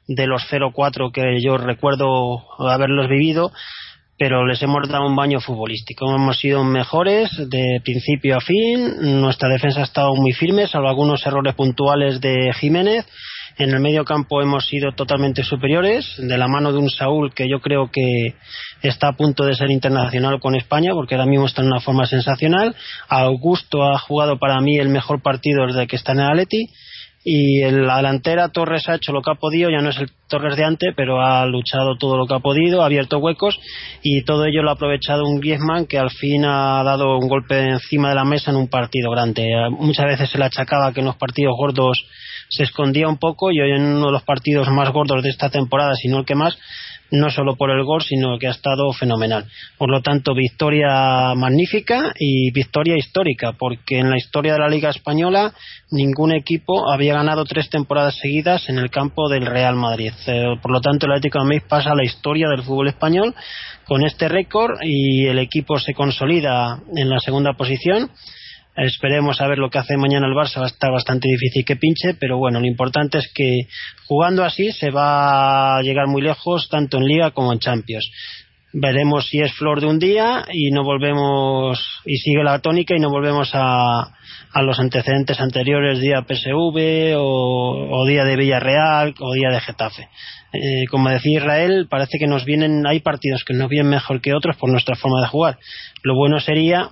de 0.06 0.26
los 0.26 0.42
0-4 0.50 1.10
que 1.12 1.38
yo 1.42 1.56
recuerdo 1.56 2.42
haberlos 2.58 3.08
vivido, 3.08 3.52
pero 4.18 4.44
les 4.44 4.62
hemos 4.62 4.86
dado 4.86 5.06
un 5.06 5.16
baño 5.16 5.40
futbolístico. 5.40 6.14
Hemos 6.14 6.38
sido 6.38 6.62
mejores 6.62 7.30
de 7.48 7.80
principio 7.82 8.36
a 8.36 8.40
fin, 8.40 9.20
nuestra 9.22 9.48
defensa 9.48 9.80
ha 9.80 9.84
estado 9.84 10.14
muy 10.14 10.32
firme, 10.32 10.66
salvo 10.66 10.90
algunos 10.90 11.24
errores 11.26 11.54
puntuales 11.54 12.20
de 12.20 12.52
Jiménez 12.52 13.06
en 13.56 13.70
el 13.70 13.80
medio 13.80 14.04
campo 14.04 14.42
hemos 14.42 14.66
sido 14.66 14.92
totalmente 14.92 15.44
superiores, 15.44 16.14
de 16.18 16.38
la 16.38 16.48
mano 16.48 16.72
de 16.72 16.78
un 16.78 16.90
Saúl 16.90 17.32
que 17.32 17.48
yo 17.48 17.60
creo 17.60 17.90
que 17.90 18.34
está 18.82 19.08
a 19.08 19.16
punto 19.16 19.44
de 19.44 19.54
ser 19.54 19.70
internacional 19.70 20.40
con 20.40 20.54
España, 20.54 20.92
porque 20.92 21.14
ahora 21.14 21.26
mismo 21.26 21.46
está 21.46 21.62
en 21.62 21.68
una 21.68 21.80
forma 21.80 22.06
sensacional. 22.06 22.74
Augusto 23.08 23.84
ha 23.84 23.98
jugado 23.98 24.38
para 24.38 24.60
mí 24.60 24.76
el 24.78 24.88
mejor 24.88 25.22
partido 25.22 25.66
desde 25.66 25.86
que 25.86 25.96
está 25.96 26.12
en 26.12 26.20
el 26.20 26.26
Atleti. 26.26 26.66
Y 27.26 27.62
en 27.62 27.86
la 27.86 27.96
delantera 27.96 28.50
Torres 28.50 28.86
ha 28.86 28.96
hecho 28.96 29.10
lo 29.10 29.22
que 29.22 29.30
ha 29.30 29.36
podido, 29.36 29.70
ya 29.70 29.80
no 29.80 29.88
es 29.88 29.96
el 29.96 30.10
Torres 30.28 30.58
de 30.58 30.64
antes, 30.64 30.92
pero 30.94 31.22
ha 31.22 31.46
luchado 31.46 31.96
todo 31.96 32.18
lo 32.18 32.26
que 32.26 32.34
ha 32.34 32.40
podido, 32.40 32.82
ha 32.82 32.86
abierto 32.86 33.16
huecos 33.16 33.58
y 34.02 34.24
todo 34.24 34.44
ello 34.44 34.62
lo 34.62 34.68
ha 34.68 34.74
aprovechado 34.74 35.24
un 35.24 35.40
Griezmann 35.40 35.86
que 35.86 35.98
al 35.98 36.10
fin 36.10 36.44
ha 36.44 36.82
dado 36.84 37.16
un 37.16 37.26
golpe 37.26 37.58
encima 37.66 38.10
de 38.10 38.16
la 38.16 38.26
mesa 38.26 38.50
en 38.50 38.58
un 38.58 38.68
partido 38.68 39.10
grande. 39.10 39.48
Muchas 39.70 40.04
veces 40.04 40.28
se 40.28 40.36
le 40.36 40.44
achacaba 40.44 40.92
que 40.92 41.00
en 41.00 41.06
los 41.06 41.16
partidos 41.16 41.54
gordos 41.56 42.04
se 42.54 42.62
escondía 42.62 43.08
un 43.08 43.18
poco 43.18 43.50
y 43.50 43.60
hoy 43.60 43.72
en 43.72 43.82
uno 43.82 44.06
de 44.06 44.12
los 44.12 44.22
partidos 44.22 44.68
más 44.68 44.90
gordos 44.92 45.22
de 45.22 45.30
esta 45.30 45.50
temporada, 45.50 45.94
si 45.94 46.08
no 46.08 46.18
el 46.18 46.24
que 46.24 46.34
más, 46.34 46.56
no 47.10 47.30
solo 47.30 47.56
por 47.56 47.70
el 47.70 47.84
gol, 47.84 48.02
sino 48.02 48.38
que 48.38 48.48
ha 48.48 48.50
estado 48.50 48.92
fenomenal. 48.92 49.46
Por 49.78 49.90
lo 49.90 50.02
tanto, 50.02 50.34
victoria 50.34 51.34
magnífica 51.34 52.12
y 52.18 52.50
victoria 52.52 52.96
histórica, 52.96 53.52
porque 53.52 53.98
en 53.98 54.10
la 54.10 54.16
historia 54.16 54.54
de 54.54 54.58
la 54.58 54.68
Liga 54.68 54.90
Española 54.90 55.52
ningún 55.90 56.32
equipo 56.32 56.90
había 56.90 57.14
ganado 57.14 57.44
tres 57.44 57.70
temporadas 57.70 58.16
seguidas 58.16 58.68
en 58.68 58.78
el 58.78 58.90
campo 58.90 59.28
del 59.28 59.46
Real 59.46 59.76
Madrid. 59.76 60.12
Eh, 60.26 60.56
por 60.60 60.72
lo 60.72 60.80
tanto, 60.80 61.06
el 61.06 61.12
Atlético 61.12 61.38
de 61.38 61.44
Madrid 61.44 61.62
pasa 61.68 61.90
a 61.90 61.96
la 61.96 62.04
historia 62.04 62.48
del 62.48 62.62
fútbol 62.62 62.88
español 62.88 63.34
con 63.84 64.04
este 64.04 64.28
récord 64.28 64.78
y 64.82 65.26
el 65.26 65.38
equipo 65.38 65.78
se 65.78 65.94
consolida 65.94 66.80
en 66.96 67.10
la 67.10 67.20
segunda 67.20 67.52
posición 67.52 68.10
Esperemos 68.76 69.40
a 69.40 69.46
ver 69.46 69.58
lo 69.58 69.70
que 69.70 69.78
hace 69.78 69.96
mañana 69.96 70.26
el 70.26 70.34
Barça. 70.34 70.58
Va 70.58 70.64
a 70.64 70.68
estar 70.68 70.90
bastante 70.90 71.28
difícil 71.28 71.64
que 71.64 71.76
pinche, 71.76 72.14
pero 72.14 72.38
bueno, 72.38 72.60
lo 72.60 72.66
importante 72.66 73.18
es 73.18 73.30
que 73.32 73.68
jugando 74.06 74.44
así 74.44 74.72
se 74.72 74.90
va 74.90 75.76
a 75.76 75.82
llegar 75.82 76.08
muy 76.08 76.22
lejos, 76.22 76.68
tanto 76.68 76.98
en 76.98 77.04
Liga 77.04 77.30
como 77.30 77.52
en 77.52 77.60
Champions. 77.60 78.10
veremos 78.74 79.28
si 79.28 79.40
es 79.40 79.52
flor 79.52 79.80
de 79.80 79.86
un 79.86 80.00
día 80.00 80.44
y 80.52 80.72
no 80.72 80.82
volvemos 80.82 81.78
y 82.04 82.16
sigue 82.16 82.42
la 82.42 82.58
tónica 82.58 82.96
y 82.96 83.00
no 83.00 83.08
volvemos 83.08 83.50
a, 83.54 84.12
a 84.52 84.62
los 84.62 84.80
antecedentes 84.80 85.40
anteriores 85.40 86.00
día 86.00 86.24
PSV 86.26 87.16
o, 87.16 87.88
o 87.90 88.06
día 88.06 88.24
de 88.24 88.36
Villarreal 88.36 89.14
o 89.20 89.32
día 89.32 89.50
de 89.50 89.60
Getafe 89.60 90.08
eh, 90.52 90.86
como 90.90 91.08
decía 91.08 91.38
Israel 91.38 91.86
parece 91.88 92.18
que 92.18 92.26
nos 92.26 92.44
vienen 92.44 92.84
hay 92.84 92.98
partidos 92.98 93.44
que 93.44 93.54
nos 93.54 93.68
vienen 93.68 93.90
mejor 93.90 94.20
que 94.20 94.34
otros 94.34 94.56
por 94.56 94.68
nuestra 94.68 94.96
forma 94.96 95.20
de 95.20 95.28
jugar 95.28 95.58
lo 96.02 96.16
bueno 96.16 96.40
sería 96.40 96.90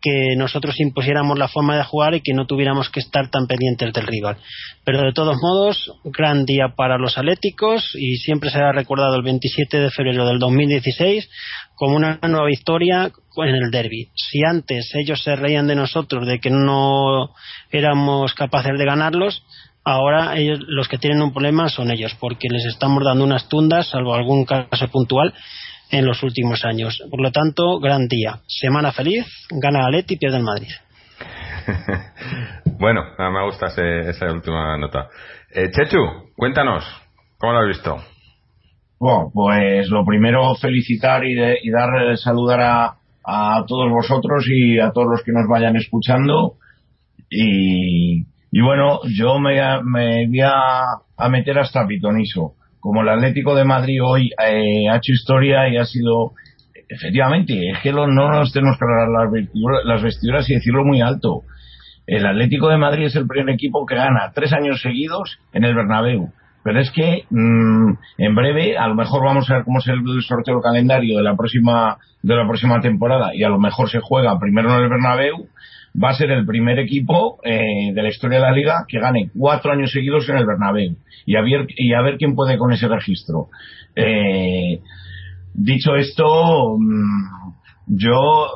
que 0.00 0.36
nosotros 0.36 0.78
impusiéramos 0.78 1.38
la 1.38 1.48
forma 1.48 1.76
de 1.76 1.84
jugar 1.84 2.14
y 2.14 2.20
que 2.20 2.32
no 2.32 2.46
tuviéramos 2.46 2.88
que 2.90 3.00
estar 3.00 3.30
tan 3.30 3.46
pendientes 3.46 3.92
del 3.92 4.06
rival. 4.06 4.36
Pero 4.84 5.02
de 5.02 5.12
todos 5.12 5.36
modos, 5.40 5.92
gran 6.04 6.44
día 6.44 6.74
para 6.76 6.98
los 6.98 7.18
Atléticos 7.18 7.94
y 7.94 8.16
siempre 8.16 8.50
será 8.50 8.72
recordado 8.72 9.16
el 9.16 9.22
27 9.22 9.80
de 9.80 9.90
febrero 9.90 10.26
del 10.26 10.38
2016 10.38 11.28
como 11.74 11.96
una 11.96 12.18
nueva 12.22 12.46
victoria 12.46 13.10
en 13.36 13.54
el 13.54 13.70
derby. 13.70 14.08
Si 14.14 14.40
antes 14.44 14.90
ellos 14.94 15.22
se 15.22 15.36
reían 15.36 15.66
de 15.66 15.76
nosotros 15.76 16.26
de 16.26 16.40
que 16.40 16.50
no 16.50 17.30
éramos 17.70 18.34
capaces 18.34 18.78
de 18.78 18.84
ganarlos, 18.84 19.42
ahora 19.84 20.36
ellos, 20.36 20.60
los 20.66 20.88
que 20.88 20.98
tienen 20.98 21.22
un 21.22 21.32
problema 21.32 21.68
son 21.68 21.90
ellos, 21.90 22.14
porque 22.20 22.48
les 22.50 22.64
estamos 22.66 23.04
dando 23.04 23.24
unas 23.24 23.48
tundas, 23.48 23.88
salvo 23.88 24.14
algún 24.14 24.44
caso 24.44 24.88
puntual, 24.88 25.34
en 25.90 26.06
los 26.06 26.22
últimos 26.22 26.64
años. 26.64 27.02
Por 27.10 27.20
lo 27.20 27.30
tanto, 27.32 27.78
gran 27.80 28.08
día. 28.08 28.40
Semana 28.46 28.92
feliz, 28.92 29.26
gana 29.50 29.82
la 29.82 29.90
Leti 29.90 30.14
y 30.14 30.16
pierde 30.18 30.38
el 30.38 30.42
Madrid. 30.44 30.68
bueno, 32.78 33.02
me 33.18 33.44
gusta 33.44 33.66
ese, 33.66 34.10
esa 34.10 34.32
última 34.32 34.76
nota. 34.78 35.08
Eh, 35.50 35.70
Chechu, 35.70 36.32
cuéntanos, 36.36 36.84
¿cómo 37.38 37.52
lo 37.52 37.60
has 37.60 37.68
visto? 37.68 37.96
Bueno, 38.98 39.30
pues 39.32 39.88
lo 39.88 40.04
primero 40.04 40.54
felicitar 40.56 41.24
y, 41.24 41.34
de, 41.34 41.58
y 41.62 41.70
dar 41.70 42.16
saludar 42.18 42.60
a, 42.60 42.94
a, 43.24 43.64
todos 43.66 43.90
vosotros 43.90 44.44
y 44.48 44.80
a 44.80 44.90
todos 44.90 45.08
los 45.08 45.22
que 45.22 45.32
nos 45.32 45.46
vayan 45.48 45.76
escuchando 45.76 46.54
y, 47.30 48.24
y 48.50 48.60
bueno, 48.60 49.00
yo 49.04 49.38
me, 49.38 49.60
me 49.84 50.26
voy 50.26 50.40
a, 50.40 50.82
a 51.16 51.28
meter 51.28 51.58
hasta 51.58 51.86
Pitoniso 51.86 52.54
como 52.80 53.02
el 53.02 53.08
Atlético 53.08 53.54
de 53.54 53.64
Madrid 53.64 54.00
hoy 54.02 54.30
eh, 54.44 54.88
ha 54.88 54.96
hecho 54.96 55.12
historia 55.12 55.68
y 55.68 55.76
ha 55.76 55.84
sido 55.84 56.32
efectivamente 56.88 57.70
es 57.70 57.78
que 57.82 57.92
no 57.92 58.06
nos 58.06 58.52
tenemos 58.52 58.78
que 58.78 58.84
agarrar 58.84 59.08
las 59.08 59.32
vestiduras, 59.32 59.80
las 59.84 60.02
vestiduras 60.02 60.50
y 60.50 60.54
decirlo 60.54 60.84
muy 60.84 61.00
alto. 61.00 61.42
El 62.06 62.24
Atlético 62.24 62.68
de 62.68 62.78
Madrid 62.78 63.06
es 63.06 63.16
el 63.16 63.26
primer 63.26 63.54
equipo 63.54 63.84
que 63.84 63.94
gana 63.94 64.32
tres 64.34 64.52
años 64.54 64.80
seguidos 64.80 65.38
en 65.52 65.64
el 65.64 65.74
Bernabéu. 65.74 66.32
Pero 66.64 66.80
es 66.80 66.90
que 66.90 67.24
mmm, 67.30 67.92
en 68.18 68.34
breve 68.34 68.78
a 68.78 68.88
lo 68.88 68.94
mejor 68.94 69.22
vamos 69.24 69.48
a 69.50 69.54
ver 69.54 69.64
cómo 69.64 69.78
es 69.78 69.88
el 69.88 70.00
sorteo 70.22 70.60
calendario 70.60 71.18
de 71.18 71.22
la 71.22 71.36
próxima 71.36 71.98
de 72.22 72.34
la 72.34 72.46
próxima 72.46 72.80
temporada 72.80 73.34
y 73.34 73.42
a 73.44 73.48
lo 73.48 73.58
mejor 73.58 73.88
se 73.90 74.00
juega 74.00 74.38
primero 74.38 74.70
en 74.70 74.82
el 74.82 74.88
Bernabéu 74.88 75.48
va 75.94 76.10
a 76.10 76.14
ser 76.14 76.30
el 76.30 76.46
primer 76.46 76.78
equipo 76.78 77.38
eh, 77.44 77.92
de 77.92 78.02
la 78.02 78.08
historia 78.08 78.38
de 78.38 78.44
la 78.44 78.52
liga 78.52 78.84
que 78.86 79.00
gane 79.00 79.30
cuatro 79.36 79.72
años 79.72 79.90
seguidos 79.90 80.28
en 80.28 80.36
el 80.36 80.46
Bernabéu 80.46 80.96
y 81.26 81.36
a 81.36 81.42
ver, 81.42 81.66
y 81.76 81.92
a 81.92 82.02
ver 82.02 82.16
quién 82.16 82.34
puede 82.34 82.58
con 82.58 82.72
ese 82.72 82.88
registro. 82.88 83.48
Eh, 83.94 84.80
dicho 85.54 85.94
esto, 85.96 86.76
mm, 86.78 87.48
yo 87.88 88.46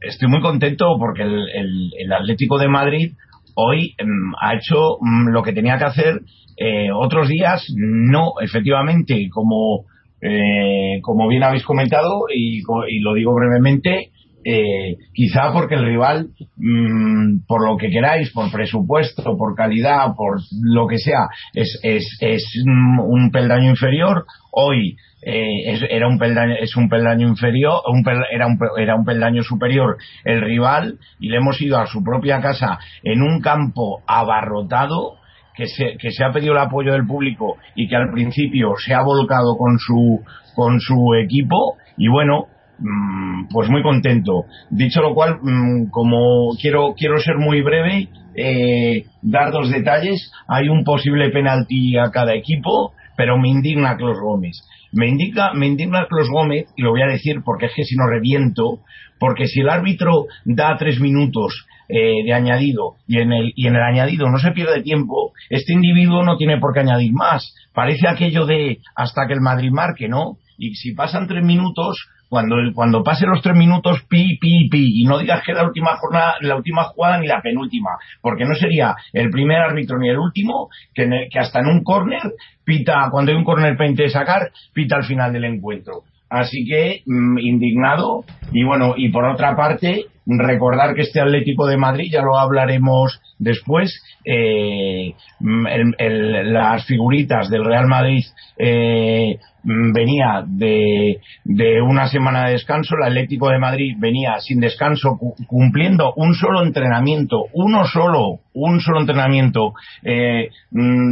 estoy 0.00 0.28
muy 0.28 0.40
contento 0.40 0.96
porque 0.98 1.22
el, 1.22 2.12
Atlético 2.12 2.58
de 2.58 2.68
Madrid 2.68 3.12
hoy 3.54 3.94
mm, 4.02 4.34
ha 4.40 4.54
hecho 4.54 4.98
mm, 5.00 5.28
lo 5.30 5.42
que 5.42 5.52
tenía 5.52 5.78
que 5.78 5.84
hacer. 5.84 6.20
Eh, 6.56 6.88
otros 6.94 7.28
días 7.28 7.66
no, 7.76 8.40
efectivamente, 8.40 9.28
como, 9.30 9.84
eh, 10.20 11.00
como 11.02 11.28
bien 11.28 11.42
habéis 11.42 11.64
comentado 11.64 12.24
y, 12.34 12.62
y 12.88 13.00
lo 13.00 13.14
digo 13.14 13.34
brevemente, 13.34 14.10
eh, 14.46 14.96
quizá 15.12 15.52
porque 15.52 15.74
el 15.74 15.84
rival, 15.84 16.28
mmm, 16.56 17.40
por 17.48 17.68
lo 17.68 17.76
que 17.76 17.90
queráis, 17.90 18.30
por 18.30 18.50
presupuesto, 18.52 19.36
por 19.36 19.56
calidad, 19.56 20.14
por 20.16 20.38
lo 20.62 20.86
que 20.86 20.98
sea, 20.98 21.26
es, 21.52 21.80
es, 21.82 22.16
es 22.20 22.62
un 22.64 23.30
peldaño 23.32 23.70
inferior. 23.70 24.24
Hoy 24.52 24.96
eh, 25.22 25.72
es, 25.72 25.82
era 25.90 26.06
un 26.06 26.18
peldaño, 26.18 26.54
es 26.60 26.76
un 26.76 26.88
peldaño 26.88 27.26
inferior, 27.26 27.80
un 27.92 28.04
pel, 28.04 28.22
era, 28.30 28.46
un, 28.46 28.56
era 28.78 28.94
un 28.94 29.04
peldaño 29.04 29.42
superior 29.42 29.96
el 30.24 30.40
rival 30.40 30.98
y 31.18 31.28
le 31.28 31.38
hemos 31.38 31.60
ido 31.60 31.78
a 31.78 31.86
su 31.86 32.04
propia 32.04 32.40
casa 32.40 32.78
en 33.02 33.22
un 33.22 33.40
campo 33.40 34.02
abarrotado. 34.06 35.16
Que 35.56 35.68
se, 35.68 35.96
que 35.96 36.10
se 36.10 36.22
ha 36.22 36.32
pedido 36.32 36.52
el 36.52 36.58
apoyo 36.58 36.92
del 36.92 37.06
público 37.06 37.56
y 37.74 37.88
que 37.88 37.96
al 37.96 38.10
principio 38.12 38.74
se 38.76 38.92
ha 38.92 39.00
volcado 39.02 39.56
con 39.56 39.78
su, 39.78 40.20
con 40.54 40.80
su 40.80 41.14
equipo 41.14 41.78
y 41.96 42.08
bueno, 42.08 42.48
pues 43.50 43.68
muy 43.68 43.82
contento. 43.82 44.44
Dicho 44.70 45.00
lo 45.00 45.14
cual, 45.14 45.38
como 45.90 46.56
quiero, 46.60 46.94
quiero 46.96 47.18
ser 47.18 47.36
muy 47.36 47.62
breve, 47.62 48.08
eh, 48.36 49.04
dar 49.22 49.50
dos 49.52 49.70
detalles. 49.70 50.30
Hay 50.48 50.68
un 50.68 50.84
posible 50.84 51.30
penalti 51.30 51.96
a 51.96 52.10
cada 52.10 52.34
equipo, 52.34 52.92
pero 53.16 53.38
me 53.38 53.48
indigna 53.48 53.96
Clos 53.96 54.18
Gómez. 54.20 54.62
Me, 54.92 55.08
indica, 55.08 55.52
me 55.54 55.66
indigna 55.66 56.06
Clos 56.06 56.28
Gómez, 56.30 56.66
y 56.76 56.82
lo 56.82 56.90
voy 56.90 57.02
a 57.02 57.06
decir 57.06 57.42
porque 57.44 57.66
es 57.66 57.72
que 57.74 57.84
si 57.84 57.96
no 57.96 58.06
reviento, 58.06 58.80
porque 59.18 59.46
si 59.46 59.60
el 59.60 59.70
árbitro 59.70 60.26
da 60.44 60.76
tres 60.78 61.00
minutos 61.00 61.66
eh, 61.88 62.24
de 62.24 62.32
añadido 62.32 62.96
y 63.06 63.18
en, 63.18 63.32
el, 63.32 63.52
y 63.54 63.66
en 63.66 63.76
el 63.76 63.82
añadido 63.82 64.28
no 64.28 64.38
se 64.38 64.52
pierde 64.52 64.82
tiempo, 64.82 65.32
este 65.48 65.72
individuo 65.72 66.22
no 66.22 66.36
tiene 66.36 66.58
por 66.58 66.74
qué 66.74 66.80
añadir 66.80 67.12
más. 67.12 67.54
Parece 67.72 68.08
aquello 68.08 68.44
de 68.44 68.78
hasta 68.94 69.26
que 69.26 69.34
el 69.34 69.40
Madrid 69.40 69.70
marque, 69.70 70.08
¿no? 70.08 70.36
Y 70.58 70.74
si 70.74 70.94
pasan 70.94 71.26
tres 71.26 71.44
minutos, 71.44 72.08
cuando, 72.28 72.56
cuando 72.74 73.02
pase 73.02 73.26
los 73.26 73.42
tres 73.42 73.56
minutos, 73.56 74.02
pi, 74.08 74.38
pi, 74.38 74.68
pi, 74.68 75.02
y 75.02 75.04
no 75.04 75.18
digas 75.18 75.42
que 75.44 75.52
la 75.52 75.64
última 75.64 75.96
jornada, 75.96 76.34
la 76.40 76.56
última 76.56 76.84
jugada 76.84 77.18
ni 77.18 77.26
la 77.26 77.40
penúltima, 77.40 77.90
porque 78.20 78.44
no 78.44 78.54
sería 78.54 78.94
el 79.12 79.30
primer 79.30 79.60
árbitro 79.60 79.98
ni 79.98 80.08
el 80.08 80.18
último, 80.18 80.68
que, 80.94 81.28
que 81.30 81.38
hasta 81.38 81.60
en 81.60 81.66
un 81.66 81.84
córner 81.84 82.22
pita, 82.64 83.08
cuando 83.10 83.30
hay 83.30 83.38
un 83.38 83.44
córner 83.44 83.76
pendiente 83.76 84.04
de 84.04 84.10
sacar, 84.10 84.50
pita 84.72 84.96
al 84.96 85.04
final 85.04 85.32
del 85.32 85.44
encuentro. 85.44 86.02
Así 86.28 86.64
que, 86.66 87.02
mmm, 87.06 87.38
indignado, 87.38 88.24
y 88.52 88.64
bueno, 88.64 88.94
y 88.96 89.10
por 89.10 89.24
otra 89.24 89.54
parte, 89.54 90.06
recordar 90.26 90.94
que 90.94 91.02
este 91.02 91.20
Atlético 91.20 91.66
de 91.66 91.76
Madrid, 91.76 92.10
ya 92.12 92.22
lo 92.22 92.36
hablaremos 92.36 93.20
después, 93.38 94.02
eh, 94.24 95.14
el, 95.40 96.52
las 96.52 96.84
figuritas 96.84 97.48
del 97.48 97.64
Real 97.64 97.86
Madrid 97.86 98.24
eh, 98.58 99.38
venía 99.62 100.44
de, 100.46 101.20
de, 101.44 101.80
una 101.80 102.08
semana 102.08 102.46
de 102.46 102.52
descanso, 102.52 102.96
el 102.96 103.04
Atlético 103.04 103.48
de 103.50 103.58
Madrid 103.58 103.94
venía 103.98 104.38
sin 104.40 104.60
descanso, 104.60 105.18
cumpliendo 105.46 106.12
un 106.16 106.34
solo 106.34 106.62
entrenamiento, 106.62 107.44
uno 107.52 107.84
solo, 107.86 108.40
un 108.52 108.80
solo 108.80 109.00
entrenamiento 109.00 109.74
eh, 110.02 110.48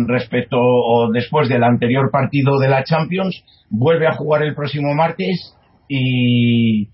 respecto 0.06 0.56
o 0.58 1.10
después 1.12 1.48
del 1.48 1.62
anterior 1.62 2.10
partido 2.10 2.58
de 2.58 2.68
la 2.68 2.84
Champions, 2.84 3.44
vuelve 3.70 4.06
a 4.06 4.14
jugar 4.14 4.42
el 4.42 4.54
próximo 4.54 4.94
martes 4.94 5.56
y, 5.88 6.88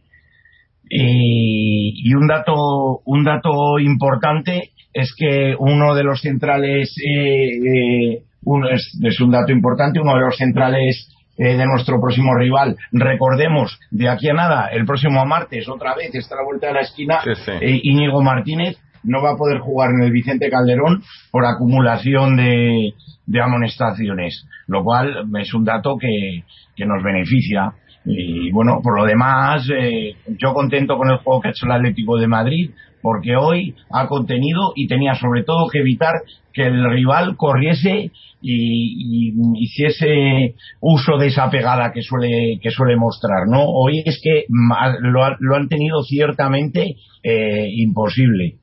y, 0.91 2.11
y 2.11 2.15
un 2.15 2.27
dato 2.27 3.01
un 3.05 3.25
dato 3.25 3.79
importante 3.79 4.73
es 4.93 5.15
que 5.17 5.55
uno 5.57 5.95
de 5.95 6.03
los 6.03 6.21
centrales 6.21 6.93
eh, 6.99 7.49
eh, 7.49 8.23
uno 8.43 8.69
es, 8.69 8.99
es, 9.01 9.21
un 9.21 9.31
dato 9.31 9.53
importante 9.53 10.01
uno 10.01 10.15
de 10.15 10.21
los 10.21 10.37
centrales 10.37 11.09
eh, 11.39 11.57
de 11.57 11.65
nuestro 11.65 12.01
próximo 12.01 12.35
rival 12.35 12.77
recordemos 12.91 13.79
de 13.93 14.09
aquí 14.09 14.29
a 14.29 14.35
nada 14.35 14.67
el 14.67 14.85
próximo 14.85 15.25
martes 15.25 15.69
otra 15.69 15.95
vez 15.95 16.13
está 16.13 16.35
a 16.35 16.39
la 16.39 16.45
vuelta 16.45 16.67
de 16.67 16.75
la 16.75 16.81
esquina 16.81 17.21
sí, 17.23 17.31
sí. 17.37 17.53
Eh, 17.61 17.81
Íñigo 17.85 18.21
Martínez 18.21 18.77
no 19.05 19.23
va 19.23 19.31
a 19.31 19.37
poder 19.37 19.61
jugar 19.61 19.91
en 19.91 20.03
el 20.03 20.11
Vicente 20.11 20.51
Calderón 20.51 21.03
por 21.31 21.47
acumulación 21.47 22.37
de, 22.37 22.95
de 23.27 23.41
amonestaciones 23.41 24.45
lo 24.67 24.83
cual 24.83 25.29
es 25.41 25.55
un 25.55 25.65
dato 25.65 25.97
que, 25.97 26.43
que 26.75 26.85
nos 26.85 27.01
beneficia 27.05 27.75
y 28.05 28.51
bueno, 28.51 28.81
por 28.83 28.99
lo 28.99 29.05
demás, 29.05 29.69
eh, 29.71 30.17
yo 30.27 30.55
contento 30.55 30.97
con 30.97 31.11
el 31.11 31.19
juego 31.19 31.41
que 31.41 31.49
ha 31.49 31.51
hecho 31.51 31.67
el 31.67 31.73
Atlético 31.73 32.19
de 32.19 32.27
Madrid, 32.27 32.71
porque 33.03 33.37
hoy 33.37 33.75
ha 33.91 34.07
contenido 34.09 34.73
y 34.75 34.87
tenía 34.87 35.15
sobre 35.15 35.43
todo 35.45 35.69
que 35.69 35.81
evitar 35.81 36.23
que 36.53 36.65
el 36.65 36.91
rival 36.91 37.37
corriese 37.37 38.11
y, 38.43 39.31
y 39.31 39.35
hiciese 39.63 40.55
uso 40.81 41.17
de 41.19 41.29
esa 41.29 41.51
pegada 41.51 41.93
que 41.93 42.03
suele, 42.03 42.59
que 42.63 42.71
suele 42.71 42.97
mostrar, 42.97 43.47
¿no? 43.49 43.65
Hoy 43.65 44.03
es 44.05 44.21
que 44.23 44.47
lo, 44.49 45.37
lo 45.39 45.57
han 45.57 45.69
tenido 45.69 46.03
ciertamente 46.03 46.97
eh, 47.23 47.69
imposible. 47.75 48.57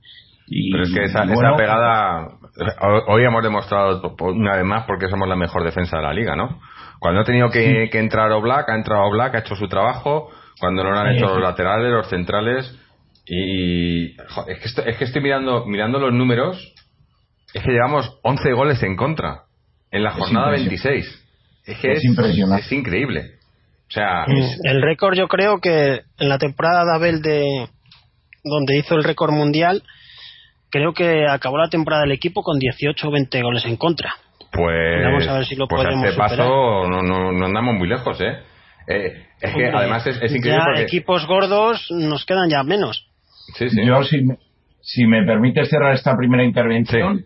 Y, 0.48 0.72
Pero 0.72 0.84
es 0.84 0.94
que 0.94 1.04
esa, 1.04 1.26
bueno, 1.26 1.50
esa 1.50 1.58
pegada, 1.58 2.28
hoy 3.08 3.24
hemos 3.24 3.44
demostrado 3.44 4.16
una 4.22 4.56
vez 4.56 4.66
más 4.66 4.86
porque 4.86 5.10
somos 5.10 5.28
la 5.28 5.36
mejor 5.36 5.64
defensa 5.64 5.98
de 5.98 6.04
la 6.04 6.14
liga, 6.14 6.36
¿no? 6.36 6.60
Cuando 7.00 7.22
ha 7.22 7.24
tenido 7.24 7.50
que, 7.50 7.86
sí. 7.86 7.90
que 7.92 8.00
entrar 8.00 8.32
Oblak, 8.32 8.70
ha 8.70 8.76
entrado 8.76 9.04
Oblak, 9.04 9.36
ha 9.36 9.40
hecho 9.40 9.56
su 9.56 9.68
trabajo. 9.68 10.30
Cuando 10.60 10.84
no 10.84 10.92
lo 10.92 10.98
han 10.98 11.16
hecho 11.16 11.28
los 11.28 11.42
laterales, 11.42 11.92
los 11.92 12.10
centrales. 12.10 12.76
Y 13.26 14.16
joder, 14.30 14.56
es, 14.56 14.60
que 14.60 14.68
estoy, 14.68 14.84
es 14.88 14.98
que 14.98 15.04
estoy 15.04 15.22
mirando 15.22 15.66
mirando 15.66 16.00
los 16.00 16.14
números. 16.14 16.74
Es 17.54 17.64
que 17.64 17.72
llevamos 17.72 18.18
11 18.24 18.54
goles 18.54 18.84
en 18.84 18.96
contra 18.96 19.44
en 19.92 20.04
la 20.04 20.12
jornada 20.12 20.52
26. 20.52 21.26
Es 21.66 21.78
que 21.80 21.92
es, 21.92 21.98
es, 22.00 22.06
impresionante. 22.06 22.66
es 22.66 22.72
increíble. 22.72 23.38
O 23.88 23.92
sea, 23.92 24.26
El 24.64 24.82
récord 24.82 25.16
yo 25.16 25.28
creo 25.28 25.60
que 25.60 26.02
en 26.18 26.30
la 26.30 26.38
temporada 26.38 26.84
de 26.84 26.96
Abel 26.96 27.22
de 27.22 27.70
donde 28.44 28.78
hizo 28.78 28.96
el 28.96 29.04
récord 29.04 29.32
mundial, 29.32 29.84
creo 30.70 30.94
que 30.94 31.26
acabó 31.28 31.58
la 31.58 31.70
temporada 31.70 32.04
del 32.04 32.12
equipo 32.12 32.44
con 32.44 32.60
18 32.60 33.08
o 33.08 33.12
20 33.12 33.42
goles 33.42 33.66
en 33.66 33.78
contra. 33.78 34.14
Pues, 34.58 35.04
Vamos 35.06 35.28
a 35.28 35.34
ver 35.36 35.46
si 35.46 35.56
lo 35.56 35.68
pues 35.68 35.86
a 35.86 35.90
este 35.92 36.18
paso 36.18 36.88
no, 36.90 37.02
no, 37.02 37.32
no 37.32 37.46
andamos 37.46 37.76
muy 37.76 37.88
lejos, 37.88 38.20
¿eh? 38.20 38.40
Eh, 38.88 39.26
es 39.42 39.54
que 39.54 39.68
además 39.68 40.06
es, 40.08 40.16
es 40.22 40.32
increíble 40.36 40.58
ya 40.60 40.64
porque... 40.66 40.82
equipos 40.82 41.26
gordos 41.28 41.88
nos 41.92 42.26
quedan 42.26 42.50
ya 42.50 42.64
menos. 42.64 43.08
Sí, 43.56 43.70
sí. 43.70 43.86
Yo, 43.86 44.04
si, 44.04 44.22
me- 44.24 44.38
si 44.82 45.06
me 45.06 45.24
permites 45.24 45.70
cerrar 45.70 45.94
esta 45.94 46.16
primera 46.18 46.44
intervención, 46.44 47.20
Sí. 47.20 47.26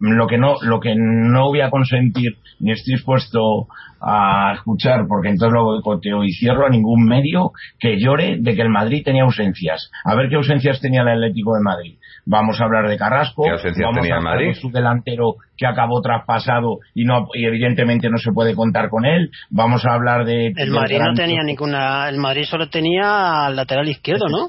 lo 0.00 0.26
que 0.26 0.36
no 0.36 0.56
lo 0.62 0.80
que 0.80 0.94
no 0.96 1.44
voy 1.48 1.60
a 1.60 1.70
consentir 1.70 2.32
ni 2.58 2.72
estoy 2.72 2.94
dispuesto 2.94 3.68
a 4.00 4.54
escuchar, 4.56 5.06
porque 5.06 5.28
entonces 5.28 5.52
lo 5.54 5.64
boicoteo 5.64 6.24
y 6.24 6.32
cierro 6.32 6.66
a 6.66 6.70
ningún 6.70 7.04
medio 7.04 7.52
que 7.78 8.00
llore 8.00 8.36
de 8.40 8.56
que 8.56 8.62
el 8.62 8.68
Madrid 8.68 9.02
tenía 9.04 9.22
ausencias. 9.22 9.90
A 10.04 10.16
ver 10.16 10.28
qué 10.28 10.34
ausencias 10.36 10.80
tenía 10.80 11.02
el 11.02 11.08
Atlético 11.08 11.54
de 11.54 11.62
Madrid. 11.62 11.98
Vamos 12.24 12.60
a 12.60 12.64
hablar 12.64 12.88
de 12.88 12.96
Carrasco, 12.96 13.42
¿Qué 13.44 13.50
ausencias 13.50 13.84
vamos 13.84 14.00
tenía 14.00 14.14
a 14.14 14.18
hablar 14.18 14.38
de 14.38 14.54
su 14.54 14.70
delantero 14.70 15.34
que 15.56 15.66
acabó 15.66 16.00
traspasado 16.00 16.78
y 16.94 17.04
no 17.04 17.26
y 17.34 17.44
evidentemente 17.46 18.08
no 18.08 18.16
se 18.18 18.32
puede 18.32 18.54
contar 18.54 18.88
con 18.90 19.04
él. 19.04 19.30
Vamos 19.50 19.84
a 19.84 19.94
hablar 19.94 20.24
de 20.24 20.52
El 20.56 20.70
Madrid 20.70 20.98
no 21.00 21.14
tenía 21.14 21.42
ninguna, 21.42 22.08
el 22.08 22.18
Madrid 22.18 22.44
solo 22.44 22.68
tenía 22.68 23.46
al 23.46 23.56
lateral 23.56 23.88
izquierdo, 23.88 24.26
¿no? 24.28 24.48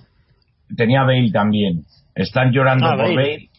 tenía 0.75 1.03
Bale 1.03 1.31
también. 1.31 1.81
Están 2.15 2.51
llorando 2.51 2.85
Ah, 2.85 2.91
por 2.91 3.05
Bale. 3.05 3.15
Bale. 3.15 3.49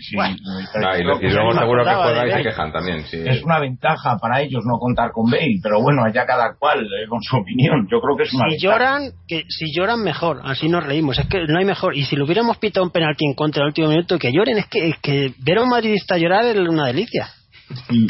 Sí, 0.00 0.16
Bueno. 0.16 0.36
Ah, 0.74 0.98
y, 0.98 1.04
lo- 1.04 1.18
y 1.20 1.28
Yo 1.28 1.36
luego 1.36 1.52
no 1.54 1.60
seguro 1.60 1.84
que 1.84 1.90
acordaba 1.90 2.04
juega 2.04 2.24
de 2.24 2.28
y 2.28 2.32
se 2.42 2.48
quejan 2.50 2.72
también. 2.72 3.04
Sí. 3.06 3.22
es 3.24 3.42
una 3.44 3.58
ventaja 3.60 4.16
para 4.20 4.40
ellos 4.40 4.62
no 4.64 4.78
contar 4.78 5.12
con 5.12 5.30
Bale, 5.30 5.60
pero 5.62 5.80
bueno, 5.80 6.04
allá 6.04 6.26
cada 6.26 6.54
cual 6.58 6.80
eh, 6.84 7.06
con 7.08 7.20
su 7.22 7.36
opinión. 7.36 7.86
Yo 7.90 8.00
creo 8.00 8.16
que 8.16 8.24
es 8.24 8.32
una 8.34 8.44
Si 8.48 8.50
ventaja. 8.56 8.72
lloran, 8.78 9.02
que 9.28 9.44
si 9.48 9.72
lloran 9.76 10.02
mejor, 10.02 10.40
así 10.44 10.68
nos 10.68 10.84
reímos. 10.84 11.18
Es 11.18 11.26
que 11.28 11.46
no 11.46 11.58
hay 11.58 11.64
mejor. 11.64 11.96
Y 11.96 12.04
si 12.04 12.16
le 12.16 12.24
hubiéramos 12.24 12.58
pitado 12.58 12.84
un 12.84 12.90
penalti 12.92 13.24
en 13.26 13.34
contra 13.34 13.62
el 13.62 13.68
último 13.68 13.88
minuto, 13.88 14.18
que 14.18 14.32
lloren, 14.32 14.58
es 14.58 14.66
que, 14.66 14.88
es 14.88 14.98
que 14.98 15.32
ver 15.44 15.58
a 15.58 15.62
un 15.62 15.68
madridista 15.70 16.16
llorar 16.18 16.44
es 16.44 16.56
una 16.56 16.86
delicia. 16.86 17.28
Sí, 17.88 18.06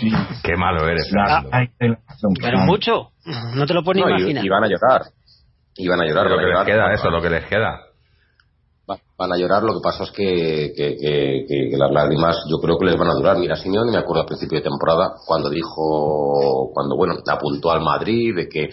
sí. 0.00 0.10
Qué 0.42 0.56
malo 0.56 0.88
eres, 0.88 1.08
Fernando. 1.10 1.50
Pero 2.40 2.58
mucho. 2.60 3.10
No 3.54 3.66
te 3.66 3.74
lo 3.74 3.82
puedes 3.84 4.02
ni 4.04 4.10
No, 4.10 4.16
y, 4.18 4.20
imaginar. 4.22 4.44
y 4.44 4.48
van 4.48 4.64
a 4.64 4.68
llorar. 4.68 5.02
Y 5.76 5.88
van 5.88 6.00
a 6.00 6.04
llorar. 6.06 6.30
lo 6.30 6.38
que 6.38 6.46
les 6.46 6.64
queda, 6.64 6.92
eso, 6.92 7.10
lo 7.10 7.20
que 7.22 7.30
les 7.30 7.44
queda. 7.46 7.80
Va- 8.88 9.00
Van 9.18 9.32
a 9.32 9.36
llorar, 9.36 9.62
lo 9.62 9.74
que 9.74 9.80
pasa 9.82 10.04
es 10.04 10.10
que, 10.12 10.72
que- 10.76 10.96
que- 10.96 11.44
que- 11.48 11.76
las 11.76 11.90
lágrimas 11.90 12.36
yo 12.50 12.58
creo 12.58 12.78
que 12.78 12.86
les 12.86 12.96
van 12.98 13.08
a 13.08 13.14
durar. 13.14 13.36
Mira, 13.38 13.56
Simeone 13.56 13.90
me 13.90 13.98
acuerdo 13.98 14.20
al 14.22 14.26
principio 14.26 14.58
de 14.58 14.64
temporada 14.64 15.14
cuando 15.26 15.48
dijo, 15.50 16.70
cuando 16.72 16.96
bueno, 16.96 17.14
apuntó 17.26 17.70
al 17.70 17.80
Madrid 17.82 18.34
de 18.36 18.48
que 18.48 18.68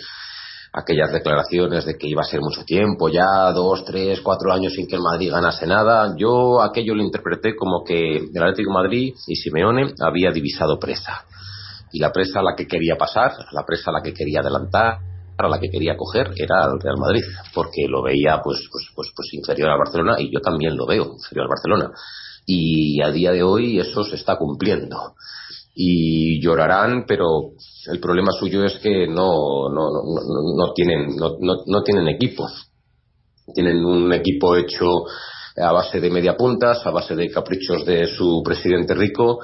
aquellas 0.73 1.11
declaraciones 1.11 1.85
de 1.85 1.97
que 1.97 2.07
iba 2.07 2.21
a 2.21 2.25
ser 2.25 2.41
mucho 2.41 2.63
tiempo, 2.65 3.07
ya 3.09 3.51
dos, 3.53 3.85
tres, 3.85 4.21
cuatro 4.21 4.51
años 4.51 4.73
sin 4.73 4.87
que 4.87 4.95
el 4.95 5.01
Madrid 5.01 5.31
ganase 5.31 5.65
nada, 5.67 6.13
yo 6.17 6.61
aquello 6.61 6.95
lo 6.95 7.03
interpreté 7.03 7.55
como 7.55 7.83
que 7.83 8.17
el 8.17 8.41
Atlético 8.43 8.71
Madrid 8.71 9.13
y 9.27 9.35
Simeone 9.35 9.93
había 10.01 10.31
divisado 10.31 10.79
presa. 10.79 11.25
Y 11.91 11.99
la 11.99 12.11
presa 12.11 12.39
a 12.39 12.43
la 12.43 12.55
que 12.57 12.65
quería 12.67 12.95
pasar, 12.97 13.31
la 13.51 13.63
presa 13.65 13.91
a 13.91 13.93
la 13.93 14.01
que 14.01 14.13
quería 14.13 14.39
adelantar, 14.41 14.97
a 15.45 15.49
la 15.49 15.59
que 15.59 15.69
quería 15.69 15.97
coger 15.97 16.31
era 16.35 16.65
el 16.65 16.79
Real 16.79 16.97
Madrid, 16.97 17.23
porque 17.53 17.87
lo 17.87 18.01
veía 18.03 18.41
pues, 18.43 18.67
pues, 18.71 18.85
pues, 18.95 19.09
pues 19.15 19.33
inferior 19.33 19.69
al 19.69 19.79
Barcelona 19.79 20.15
y 20.19 20.31
yo 20.31 20.39
también 20.39 20.75
lo 20.75 20.85
veo 20.85 21.13
inferior 21.13 21.45
al 21.45 21.49
Barcelona. 21.49 21.91
Y 22.45 23.01
a 23.01 23.11
día 23.11 23.31
de 23.31 23.43
hoy 23.43 23.79
eso 23.79 24.03
se 24.03 24.15
está 24.15 24.37
cumpliendo. 24.37 25.15
Y 25.75 26.41
llorarán, 26.41 27.05
pero 27.07 27.51
el 27.87 27.99
problema 27.99 28.31
suyo 28.31 28.63
es 28.63 28.77
que 28.79 29.07
no, 29.07 29.69
no, 29.69 29.89
no, 29.89 30.57
no, 30.57 30.73
tienen, 30.73 31.15
no, 31.15 31.37
no 31.65 31.83
tienen 31.83 32.07
equipo. 32.09 32.47
Tienen 33.53 33.83
un 33.83 34.13
equipo 34.13 34.55
hecho 34.55 34.85
a 35.57 35.71
base 35.71 35.99
de 35.99 36.09
media 36.09 36.35
puntas, 36.35 36.85
a 36.85 36.91
base 36.91 37.15
de 37.15 37.29
caprichos 37.29 37.85
de 37.85 38.07
su 38.07 38.41
presidente 38.43 38.93
rico 38.93 39.39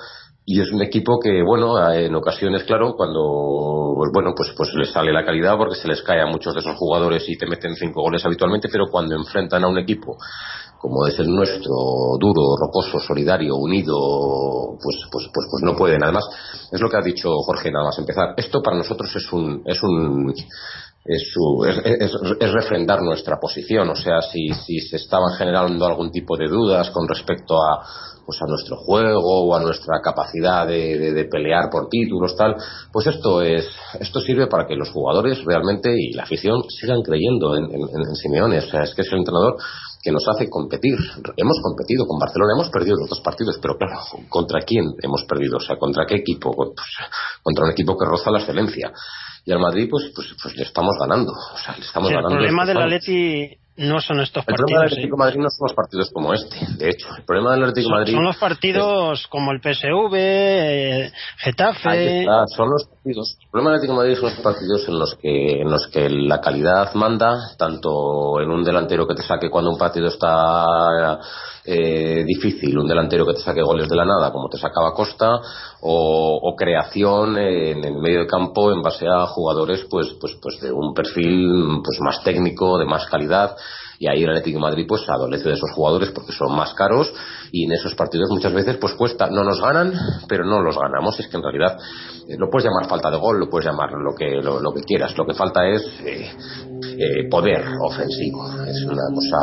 y 0.52 0.60
es 0.62 0.72
un 0.72 0.82
equipo 0.82 1.20
que 1.20 1.44
bueno 1.44 1.78
en 1.94 2.16
ocasiones 2.16 2.64
claro 2.64 2.96
cuando 2.98 3.94
pues, 3.96 4.10
bueno 4.12 4.34
pues 4.36 4.50
pues 4.58 4.74
les 4.74 4.90
sale 4.92 5.14
la 5.14 5.24
calidad 5.24 5.56
porque 5.58 5.76
se 5.76 5.88
les 5.88 6.02
cae 6.02 6.22
a 6.22 6.26
muchos 6.26 6.56
de 6.56 6.62
esos 6.62 6.76
jugadores 6.76 7.24
y 7.30 7.38
te 7.38 7.46
meten 7.46 7.76
cinco 7.76 8.02
goles 8.02 8.26
habitualmente 8.26 8.68
pero 8.72 8.86
cuando 8.92 9.16
enfrentan 9.16 9.64
a 9.64 9.68
un 9.68 9.78
equipo 9.78 10.18
como 10.80 11.06
es 11.06 11.20
el 11.20 11.28
nuestro 11.28 11.72
duro 12.20 12.56
rocoso 12.60 12.98
solidario 13.00 13.56
unido 13.58 13.94
pues 14.82 14.98
pues 15.12 15.26
pues 15.32 15.46
pues 15.52 15.64
no 15.64 15.76
pueden 15.76 16.04
además 16.04 16.26
es 16.72 16.82
lo 16.82 16.90
que 16.90 16.98
ha 16.98 17.02
dicho 17.02 17.30
Jorge 17.46 17.70
nada 17.72 17.86
más 17.86 18.00
empezar 18.00 18.34
esto 18.38 18.62
para 18.64 18.78
nosotros 18.78 19.16
es 19.16 19.32
un 19.32 19.62
es 19.66 19.84
un 19.84 20.34
es, 21.06 21.24
su- 21.34 21.66
es, 21.66 21.78
es- 21.86 22.14
es 22.40 22.52
refrendar 22.52 23.02
nuestra 23.02 23.40
posición. 23.40 23.90
O 23.90 23.96
sea, 23.96 24.22
si, 24.22 24.50
si 24.50 24.80
se 24.80 24.98
estaban 24.98 25.34
generando 25.38 25.86
algún 25.86 26.12
tipo 26.12 26.38
de 26.38 26.48
dudas 26.48 26.90
con 26.92 27.08
respecto 27.08 27.56
a, 27.56 27.82
pues 28.30 28.40
a 28.44 28.46
nuestro 28.46 28.78
juego 28.78 29.20
o 29.48 29.56
a 29.56 29.60
nuestra 29.60 29.96
capacidad 30.04 30.68
de, 30.68 31.00
de- 31.00 31.14
de 31.14 31.26
pelear 31.26 31.68
por 31.72 31.90
títulos, 31.90 32.36
tal, 32.38 32.56
pues 32.94 33.08
esto 33.08 33.42
es 33.42 33.66
esto 34.00 34.20
sirve 34.22 34.46
para 34.46 34.68
que 34.68 34.76
los 34.76 34.92
jugadores 34.92 35.44
realmente 35.44 35.90
y 35.98 36.14
la 36.14 36.24
afición 36.24 36.62
sigan 36.70 37.02
creyendo 37.02 37.56
en, 37.56 37.64
en, 37.66 37.82
en 37.82 38.16
Simeone. 38.16 38.60
O 38.60 38.62
sea, 38.70 38.84
es 38.84 38.94
que 38.94 39.02
es 39.02 39.12
el 39.12 39.18
entrenador 39.20 39.56
que 40.04 40.12
nos 40.12 40.24
hace 40.28 40.48
competir. 40.48 40.94
Hemos 41.38 41.58
competido 41.64 42.06
con 42.06 42.20
Barcelona, 42.20 42.54
hemos 42.54 42.70
perdido 42.70 42.98
los 42.98 43.10
dos 43.10 43.22
partidos, 43.22 43.58
pero 43.60 43.76
claro, 43.78 44.00
¿contra 44.30 44.60
quién 44.62 44.86
hemos 45.02 45.24
perdido? 45.28 45.58
O 45.58 45.60
sea, 45.60 45.78
¿contra 45.78 46.06
qué 46.06 46.18
equipo? 46.18 46.54
Pues, 46.56 46.70
contra 47.42 47.66
un 47.66 47.72
equipo 47.72 47.98
que 47.98 48.06
roza 48.06 48.30
la 48.30 48.40
excelencia. 48.40 48.92
Y 49.44 49.52
al 49.52 49.60
Madrid, 49.60 49.88
pues, 49.90 50.12
pues, 50.16 50.28
pues 50.42 50.56
le 50.56 50.64
estamos 50.64 50.96
ganando. 51.00 51.32
O 51.32 51.58
sea, 51.58 51.76
le 51.76 51.84
estamos 51.84 52.10
el 52.12 52.16
ganando. 52.18 52.36
problema 52.36 52.66
del 52.66 52.78
Atleti 52.78 53.58
no 53.80 54.00
son 54.02 54.20
estos 54.20 54.44
El 54.48 54.56
problema 54.56 54.82
del 54.82 54.90
partidos. 54.90 54.92
Atlético 54.92 55.16
¿eh? 55.16 55.20
Madrid 55.20 55.40
no 55.40 55.50
son 55.50 55.68
los 55.68 55.74
partidos 55.74 56.10
como 56.12 56.34
este, 56.34 56.58
de 56.78 56.90
hecho. 56.90 57.08
El 57.18 57.24
problema 57.24 57.52
del 57.54 57.64
Atlético 57.64 57.90
Son, 57.90 57.98
Madrid. 58.00 58.14
son 58.14 58.24
los 58.26 58.38
partidos 58.38 59.28
como 59.28 59.52
el 59.52 59.60
PSV, 59.62 60.14
eh, 60.16 61.12
Getafe. 61.38 62.20
está, 62.22 62.46
son 62.56 62.70
los 62.70 62.86
partidos. 62.86 63.38
El 63.42 63.50
problema 63.50 63.70
del 63.72 63.78
Atlético 63.78 63.98
Madrid 63.98 64.16
son 64.16 64.24
los 64.30 64.40
partidos 64.40 64.88
en 64.88 65.00
los 65.00 65.16
que 65.16 65.62
en 65.62 65.70
los 65.72 65.88
que 65.88 66.10
la 66.10 66.42
calidad 66.42 66.94
manda, 66.94 67.36
tanto 67.58 68.40
en 68.42 68.50
un 68.52 68.64
delantero 68.64 69.08
que 69.08 69.16
te 69.16 69.24
saque 69.24 69.50
cuando 69.50 69.72
un 69.72 69.78
partido 69.78 70.08
está 70.08 70.66
eh, 71.72 72.24
difícil, 72.26 72.80
un 72.80 72.88
delantero 72.88 73.28
que 73.28 73.34
te 73.34 73.42
saque 73.42 73.62
goles 73.62 73.88
de 73.88 73.96
la 73.96 74.06
nada, 74.06 74.32
como 74.32 74.50
te 74.50 74.58
sacaba 74.58 74.94
Costa, 74.94 75.40
o, 75.82 76.40
o 76.42 76.56
creación 76.56 77.38
en 77.38 77.84
el 77.84 77.98
medio 77.98 78.22
de 78.22 78.28
campo 78.28 78.72
en 78.72 78.82
base 78.82 79.06
a 79.08 79.28
jugadores 79.28 79.86
pues 79.88 80.16
pues 80.20 80.34
pues 80.42 80.60
de 80.62 80.72
un 80.72 80.96
perfil 80.96 81.82
pues 81.84 82.00
más 82.02 82.24
técnico, 82.24 82.80
de 82.80 82.86
más 82.86 83.06
calidad. 83.06 83.56
Y 84.00 84.08
ahí 84.08 84.24
el 84.24 84.30
Atlético 84.30 84.60
de 84.60 84.62
Madrid 84.62 84.86
pues 84.88 85.04
adolece 85.10 85.50
de 85.50 85.56
esos 85.56 85.72
jugadores 85.76 86.10
porque 86.12 86.32
son 86.32 86.56
más 86.56 86.74
caros 86.74 87.14
y 87.52 87.66
en 87.66 87.74
esos 87.74 87.96
partidos 87.96 88.30
muchas 88.30 88.54
veces 88.54 88.78
pues 88.78 88.94
cuesta, 88.94 89.30
no 89.30 89.44
nos 89.44 89.62
ganan, 89.62 89.92
pero 90.28 90.46
no 90.46 90.62
los 90.62 90.78
ganamos. 90.78 91.20
Es 91.20 91.28
que 91.28 91.36
en 91.36 91.44
realidad 91.44 91.78
eh, 92.30 92.36
lo 92.38 92.50
puedes 92.50 92.70
llamar 92.70 92.88
falta 92.88 93.12
de 93.12 93.18
gol, 93.18 93.40
lo 93.40 93.50
puedes 93.50 93.66
llamar 93.66 93.90
lo 93.92 94.16
que, 94.16 94.42
lo, 94.42 94.62
lo 94.62 94.72
que 94.72 94.84
quieras. 94.84 95.18
Lo 95.18 95.26
que 95.26 95.34
falta 95.34 95.68
es 95.68 95.84
eh, 96.06 96.32
eh, 96.98 97.30
poder 97.30 97.66
ofensivo. 97.82 98.48
Es 98.64 98.86
una 98.86 99.04
cosa 99.14 99.38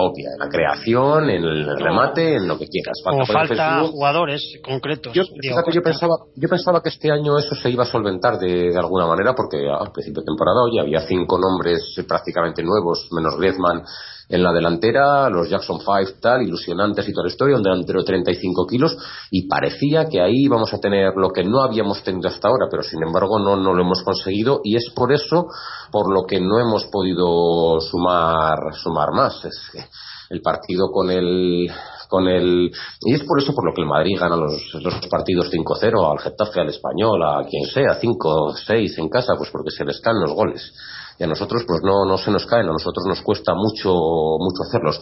obvia. 0.00 0.30
En 0.32 0.38
la 0.40 0.48
creación, 0.48 1.30
en 1.30 1.44
el 1.44 1.78
remate, 1.78 2.34
en 2.34 2.48
lo 2.48 2.58
que 2.58 2.66
quieras. 2.66 2.98
o 3.04 3.10
poder 3.10 3.26
falta 3.26 3.76
ofensivo. 3.76 3.92
jugadores 3.92 4.42
concretos. 4.64 5.12
Yo, 5.12 5.22
Diego 5.40 5.60
yo 5.72 5.82
pensaba, 5.82 6.14
yo 6.34 6.48
pensaba 6.48 6.82
que 6.82 6.88
este 6.88 7.12
año 7.12 7.38
eso 7.38 7.54
se 7.54 7.70
iba 7.70 7.84
a 7.84 7.86
solventar 7.86 8.38
de, 8.38 8.70
de 8.70 8.78
alguna 8.78 9.06
manera 9.06 9.34
porque 9.34 9.58
al 9.68 9.92
principio 9.92 10.22
de 10.22 10.26
temporada 10.26 10.62
oye, 10.64 10.80
había 10.80 11.00
cinco 11.06 11.38
nombres 11.38 11.94
eh, 11.96 12.04
prácticamente 12.04 12.62
nuevos, 12.62 13.08
menos 13.12 13.36
Griezmann 13.36 13.82
en 14.30 14.44
la 14.44 14.52
delantera, 14.52 15.28
los 15.28 15.50
Jackson 15.50 15.80
5 15.80 16.20
tal, 16.20 16.42
ilusionantes 16.42 17.08
y 17.08 17.12
toda 17.12 17.24
la 17.24 17.32
historia, 17.32 17.56
un 17.56 17.64
delantero 17.64 18.00
de 18.00 18.06
35 18.06 18.66
kilos 18.66 18.96
y 19.30 19.48
parecía 19.48 20.06
que 20.06 20.20
ahí 20.20 20.44
íbamos 20.44 20.72
a 20.72 20.78
tener 20.78 21.12
lo 21.16 21.30
que 21.30 21.42
no 21.42 21.62
habíamos 21.62 22.02
tenido 22.04 22.28
hasta 22.28 22.46
ahora, 22.46 22.66
pero 22.70 22.84
sin 22.84 23.02
embargo 23.02 23.40
no, 23.40 23.56
no 23.56 23.74
lo 23.74 23.82
hemos 23.82 24.02
conseguido 24.02 24.60
y 24.62 24.76
es 24.76 24.88
por 24.94 25.12
eso 25.12 25.48
por 25.90 26.14
lo 26.14 26.24
que 26.26 26.40
no 26.40 26.60
hemos 26.60 26.86
podido 26.86 27.80
sumar, 27.80 28.56
sumar 28.80 29.08
más. 29.12 29.44
Es 29.44 29.58
que 29.72 29.84
el 30.30 30.40
partido 30.40 30.92
con 30.92 31.10
el 31.10 31.68
con 32.08 32.28
el 32.28 32.70
y 33.00 33.14
es 33.14 33.24
por 33.24 33.40
eso 33.40 33.52
por 33.52 33.64
lo 33.64 33.74
que 33.74 33.82
el 33.82 33.88
Madrid 33.88 34.16
gana 34.18 34.36
los, 34.36 34.62
los 34.74 34.94
partidos 35.08 35.50
5-0 35.52 36.10
al 36.10 36.18
Getafe, 36.20 36.60
al 36.60 36.68
Español, 36.68 37.20
a 37.24 37.44
quien 37.48 37.64
sea, 37.66 38.00
5-6 38.00 38.98
en 38.98 39.08
casa, 39.08 39.34
pues 39.36 39.50
porque 39.50 39.70
se 39.70 39.84
les 39.84 40.00
caen 40.00 40.20
los 40.20 40.32
goles. 40.32 40.72
Y 41.20 41.24
a 41.24 41.26
nosotros 41.26 41.64
pues 41.68 41.80
no, 41.84 42.06
no 42.06 42.16
se 42.16 42.30
nos 42.30 42.46
caen, 42.46 42.64
a 42.66 42.72
nosotros 42.72 43.04
nos 43.06 43.20
cuesta 43.20 43.52
mucho, 43.54 43.92
mucho 43.92 44.62
hacerlos. 44.66 44.98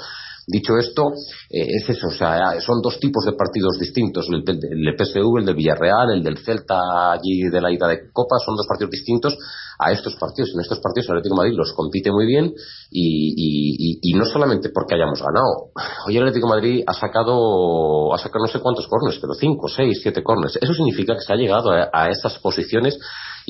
Dicho 0.51 0.73
esto, 0.79 1.13
eh, 1.51 1.67
es 1.77 1.89
eso, 1.91 2.07
o 2.09 2.11
sea, 2.11 2.59
son 2.61 2.81
dos 2.83 2.99
tipos 2.99 3.23
de 3.27 3.35
partidos 3.35 3.79
distintos, 3.79 4.27
el, 4.33 4.43
del- 4.43 4.59
el 4.73 4.83
del 4.83 4.97
PSV, 4.97 5.39
el 5.41 5.45
del 5.45 5.55
Villarreal, 5.55 6.11
el 6.11 6.23
del 6.25 6.39
Celta 6.39 7.13
allí 7.13 7.43
de 7.53 7.61
la 7.61 7.71
ida 7.71 7.87
de 7.87 8.11
Copa, 8.11 8.37
son 8.45 8.57
dos 8.57 8.67
partidos 8.67 8.91
distintos 8.93 9.37
a 9.79 9.93
estos 9.93 10.17
partidos. 10.17 10.51
En 10.55 10.61
estos 10.63 10.81
partidos 10.81 11.07
el 11.11 11.19
Atlético 11.19 11.37
Madrid 11.37 11.53
los 11.55 11.73
compite 11.75 12.11
muy 12.11 12.27
bien 12.27 12.47
y, 12.91 13.35
y- 13.37 13.99
y- 14.03 14.15
no 14.15 14.25
solamente 14.25 14.71
porque 14.71 14.95
hayamos 14.95 15.21
ganado. 15.21 15.71
Hoy 16.07 16.17
el 16.17 16.23
Atlético 16.23 16.49
Madrid 16.49 16.83
ha 16.87 16.95
sacado, 16.95 18.15
ha 18.15 18.19
sacado 18.19 18.47
no 18.47 18.51
sé 18.51 18.59
cuántos 18.61 18.89
corners, 18.89 19.19
pero 19.21 19.35
cinco, 19.35 19.69
seis, 19.69 20.01
siete 20.03 20.23
corners. 20.25 20.57
Eso 20.61 20.73
significa 20.73 21.15
que 21.15 21.21
se 21.21 21.33
ha 21.33 21.37
llegado 21.37 21.71
a, 21.71 21.91
a 21.93 22.09
esas 22.09 22.39
posiciones 22.39 22.99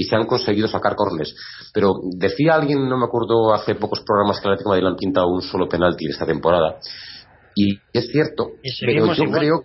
y 0.01 0.05
se 0.05 0.15
han 0.17 0.27
conseguido 0.27 0.69
sacar 0.69 0.95
corners. 0.95 1.35
Pero 1.75 1.95
decía 2.17 2.55
alguien, 2.55 2.89
no 2.89 2.97
me 2.97 3.05
acuerdo, 3.07 3.53
hace 3.53 3.75
pocos 3.75 4.01
programas 4.07 4.41
que 4.41 4.47
el 4.49 4.53
Atlético 4.55 4.71
de 4.71 4.77
Madrid 4.77 4.85
le 4.85 4.91
han 4.91 4.97
pintado 4.97 5.27
un 5.29 5.43
solo 5.43 5.69
penalti 5.69 6.07
esta 6.09 6.25
temporada. 6.27 6.77
Y 7.55 7.75
es 7.93 8.09
cierto, 8.13 8.51
Y 8.63 8.87
pero 8.87 9.07
yo 9.13 9.25
igual. 9.25 9.39
creo 9.41 9.63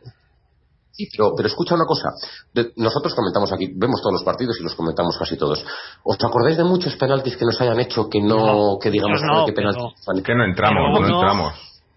Sí, 0.95 1.07
pero, 1.11 1.31
pero 1.35 1.47
escucha 1.47 1.73
una 1.73 1.85
cosa. 1.85 2.09
De- 2.53 2.71
nosotros 2.75 3.15
comentamos 3.15 3.51
aquí, 3.51 3.65
vemos 3.75 3.99
todos 3.99 4.13
los 4.13 4.23
partidos 4.23 4.57
y 4.59 4.63
los 4.63 4.75
comentamos 4.75 5.17
casi 5.17 5.35
todos. 5.37 5.65
¿Os 6.03 6.17
acordáis 6.23 6.55
de 6.55 6.63
muchos 6.63 6.95
penaltis 6.97 7.35
que 7.35 7.45
nos 7.45 7.59
hayan 7.61 7.79
hecho 7.79 8.07
que 8.11 8.21
no, 8.21 8.37
No, 8.37 8.77
que 8.79 8.91
digamos, 8.91 9.19
no, 9.23 9.43
qué 9.47 9.53
penaltis 9.53 9.81
pero- 9.81 9.93
han 10.11 10.17
hecho? 10.17 10.23
Que 10.23 10.35
no 10.35 10.45
entramos, 10.45 10.77
Pero 10.93 10.99
no 11.01 11.07
no- 11.09 11.15
entramos. 11.19 11.53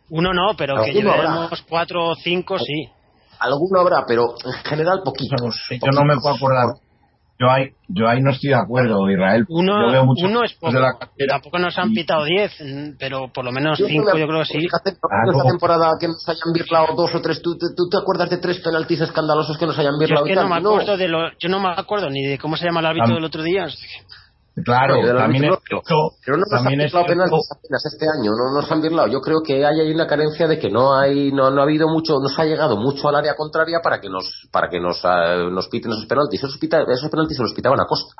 Uno 0.09 0.33
no, 0.33 0.55
pero 0.57 0.83
que 0.83 0.93
llevemos 0.95 1.63
cuatro 1.69 2.09
o 2.09 2.15
cinco, 2.15 2.59
sí. 2.59 2.89
Alguno 3.39 3.81
habrá, 3.81 4.05
pero 4.09 4.33
en 4.43 4.53
general 4.65 5.03
poquitos. 5.05 5.55
Yo 5.71 5.91
no 5.93 6.03
me 6.05 6.17
puedo 6.19 6.35
acordar. 6.37 6.67
Yo 7.39 7.51
ahí, 7.51 7.69
yo 7.89 8.09
ahí 8.09 8.23
no 8.23 8.31
estoy 8.31 8.49
de 8.51 8.57
acuerdo, 8.57 9.11
Israel. 9.11 9.45
Uno, 9.51 9.87
yo 9.87 9.93
veo 9.93 10.07
muchos 10.07 10.31
uno 10.31 10.43
es 10.43 10.55
poco. 10.55 10.73
de 10.73 10.81
la 10.81 10.93
cantera 10.99 11.35
Tampoco 11.35 11.59
nos 11.59 11.77
han 11.79 11.93
pitado 11.93 12.25
diez, 12.25 12.51
mm, 12.61 12.97
pero 12.99 13.31
por 13.31 13.45
lo 13.45 13.53
menos 13.53 13.79
Yo 13.79 13.87
cinco 13.87 14.07
creo- 14.13 14.19
yo 14.21 14.27
creo 14.27 14.39
que 14.41 14.47
sí. 14.47 14.59
Fíjate, 14.61 14.91
Ah, 15.03 15.23
esta 15.27 15.43
no. 15.45 15.51
temporada 15.51 15.91
que 16.01 16.09
nos 16.09 16.27
hayan 16.27 16.53
birlado 16.55 16.95
dos 16.97 17.15
o 17.15 17.21
tres, 17.21 17.43
¿tú, 17.43 17.59
te- 17.59 17.75
tú 17.77 17.91
te 17.91 17.99
acuerdas 17.99 18.31
de 18.31 18.39
tres 18.39 18.59
penaltis 18.61 19.03
escandalosos 19.03 19.59
que 19.59 19.67
nos 19.67 19.79
hayan 19.79 19.93
Yo 19.95 19.99
birlado 19.99 20.25
es 20.27 20.31
que 20.31 20.35
no 20.41 20.49
me 20.49 20.57
acuerdo 20.57 20.97
de 20.97 21.09
lo, 21.09 21.31
yo 21.39 21.49
no 21.51 21.61
me 21.61 21.69
acuerdo 21.77 22.09
ni 22.09 22.25
de 22.25 22.39
cómo 22.39 22.57
se 22.57 22.65
llama 22.65 22.81
el 22.81 22.87
árbitro 22.87 23.09
Tam- 23.11 23.15
del 23.17 23.25
otro 23.25 23.43
día. 23.43 23.67
Claro, 24.65 24.95
los 25.13 25.23
también 25.23 25.45
es 25.45 25.51
Pero 26.25 26.37
no 26.39 26.45
también 26.51 26.81
es 26.81 26.93
penaltis 27.07 27.49
apenas 27.59 27.85
este 27.93 28.07
año, 28.09 28.31
no 28.33 28.55
nos 28.61 28.73
han 28.73 28.81
birlado. 28.81 29.09
Yo 29.09 29.21
creo 29.21 29.43
que 29.43 29.67
hay 29.67 29.81
ahí 29.81 29.93
una 29.93 30.07
carencia 30.07 30.47
de 30.49 30.59
que 30.59 30.71
no 30.71 30.97
hay, 30.97 31.31
no, 31.31 31.51
no 31.51 31.61
ha 31.61 31.65
habido 31.65 31.89
mucho, 31.89 32.15
nos 32.21 32.39
ha 32.39 32.45
llegado 32.45 32.77
mucho 32.77 33.09
al 33.09 33.17
área 33.17 33.35
contraria 33.37 33.81
para 33.83 34.01
que 34.01 34.09
nos, 34.09 34.25
para 34.51 34.69
que 34.71 34.81
nos, 34.81 35.05
ah, 35.05 35.37
nos 35.51 35.69
piten 35.69 35.93
esos 35.93 36.07
penaltis. 36.07 36.43
Esos, 36.43 36.57
pita- 36.59 36.83
esos 36.89 37.11
penaltis 37.11 37.37
se 37.37 37.43
los 37.43 37.53
pitaban 37.53 37.81
a 37.81 37.85
Costa. 37.87 38.15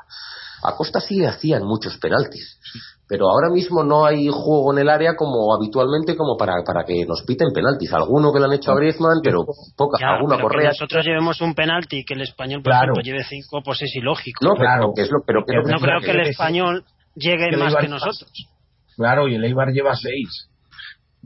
A 0.63 0.75
Costa 0.75 0.99
sí 0.99 1.23
hacían 1.23 1.63
muchos 1.63 1.97
penaltis. 1.97 2.59
Pero 3.09 3.29
ahora 3.29 3.49
mismo 3.49 3.83
no 3.83 4.05
hay 4.05 4.27
juego 4.27 4.73
en 4.73 4.79
el 4.79 4.89
área 4.89 5.15
como 5.15 5.55
habitualmente 5.55 6.17
como 6.17 6.35
para, 6.35 6.55
para 6.65 6.83
que 6.83 7.05
nos 7.07 7.23
piten 7.25 7.53
penaltis. 7.53 7.93
Alguno 7.93 8.33
que 8.33 8.39
lo 8.39 8.45
han 8.45 8.53
hecho 8.53 8.71
a 8.71 8.75
Griezmann, 8.75 9.21
pero 9.23 9.45
pocas. 9.77 10.01
Ya, 10.01 10.15
Alguno 10.15 10.33
a 10.33 10.37
pero 10.37 10.49
que 10.49 10.55
Correa. 10.55 10.69
nosotros 10.71 11.05
llevemos 11.05 11.39
un 11.39 11.53
penalti 11.55 11.99
y 11.99 12.03
que 12.03 12.15
el 12.15 12.21
español, 12.21 12.61
por 12.63 12.71
Claro. 12.71 12.91
ejemplo, 12.93 13.03
lleve 13.03 13.23
cinco, 13.23 13.61
pues 13.63 13.81
es 13.83 13.95
ilógico. 13.95 14.43
No, 14.45 14.55
Claro. 14.55 14.91
pero 14.91 14.93
que 14.95 15.01
es 15.03 15.09
lo, 15.11 15.19
pero 15.25 15.39
no 15.41 15.79
creo 15.79 15.99
que 16.01 16.05
que 16.07 16.11
el 16.11 16.27
español 16.27 16.83
llegue 17.15 17.47
que 17.49 17.55
más 17.57 17.69
Eibar 17.69 17.83
que 17.83 17.89
nosotros. 17.89 18.29
Claro, 18.97 19.27
y 19.29 19.35
el 19.35 19.45
Eibar 19.45 19.69
lleva 19.71 19.95
seis. 19.95 20.49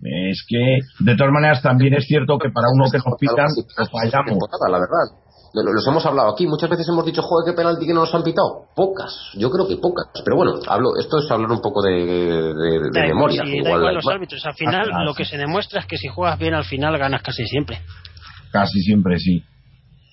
Es 0.04 0.44
que, 0.48 0.80
de 1.00 1.16
todas 1.16 1.32
maneras, 1.32 1.62
también 1.62 1.94
es 1.94 2.06
cierto 2.06 2.38
que 2.38 2.50
para 2.50 2.68
uno 2.74 2.90
que 2.92 2.98
nos 2.98 3.18
pitan, 3.20 3.48
pues 3.56 3.90
fallamos. 3.90 4.38
la 4.70 4.80
verdad. 4.80 5.21
Lo- 5.54 5.74
Los 5.74 5.86
hemos 5.88 6.06
hablado 6.06 6.32
aquí, 6.32 6.48
muchas 6.48 6.70
veces 6.70 6.88
hemos 6.90 7.06
dicho, 7.06 7.22
joder, 7.22 7.52
qué 7.52 7.58
penalti 7.58 7.86
que 7.86 7.94
no 7.94 8.02
nos 8.02 8.16
han 8.16 8.24
pitado. 8.24 8.66
Pocas, 8.76 9.14
yo 9.36 9.50
creo 9.50 9.68
que 9.68 9.76
pocas. 9.78 10.08
Pero 10.24 10.38
bueno, 10.38 10.54
hablo, 10.68 10.92
esto 11.00 11.20
es 11.20 11.30
hablar 11.30 11.52
un 11.52 11.62
poco 11.62 11.82
de, 11.82 11.92
de- 11.92 12.54
de 12.54 12.90
Da 12.94 13.06
igual, 13.08 13.32
memoria. 13.34 13.44
da 13.44 13.70
igual 13.78 13.94
los 13.96 14.08
árbitros. 14.08 14.46
Al 14.46 14.54
final, 14.54 14.90
Ah, 14.94 15.04
lo 15.04 15.12
sí. 15.12 15.18
que 15.18 15.26
se 15.26 15.38
demuestra 15.38 15.82
es 15.82 15.86
que 15.86 15.98
si 15.98 16.08
juegas 16.08 16.40
bien, 16.40 16.54
al 16.54 16.64
final 16.64 16.98
ganas 16.98 17.22
casi 17.22 17.46
siempre. 17.46 17.82
Casi 18.52 18.80
siempre 18.82 19.18
sí. 19.20 19.44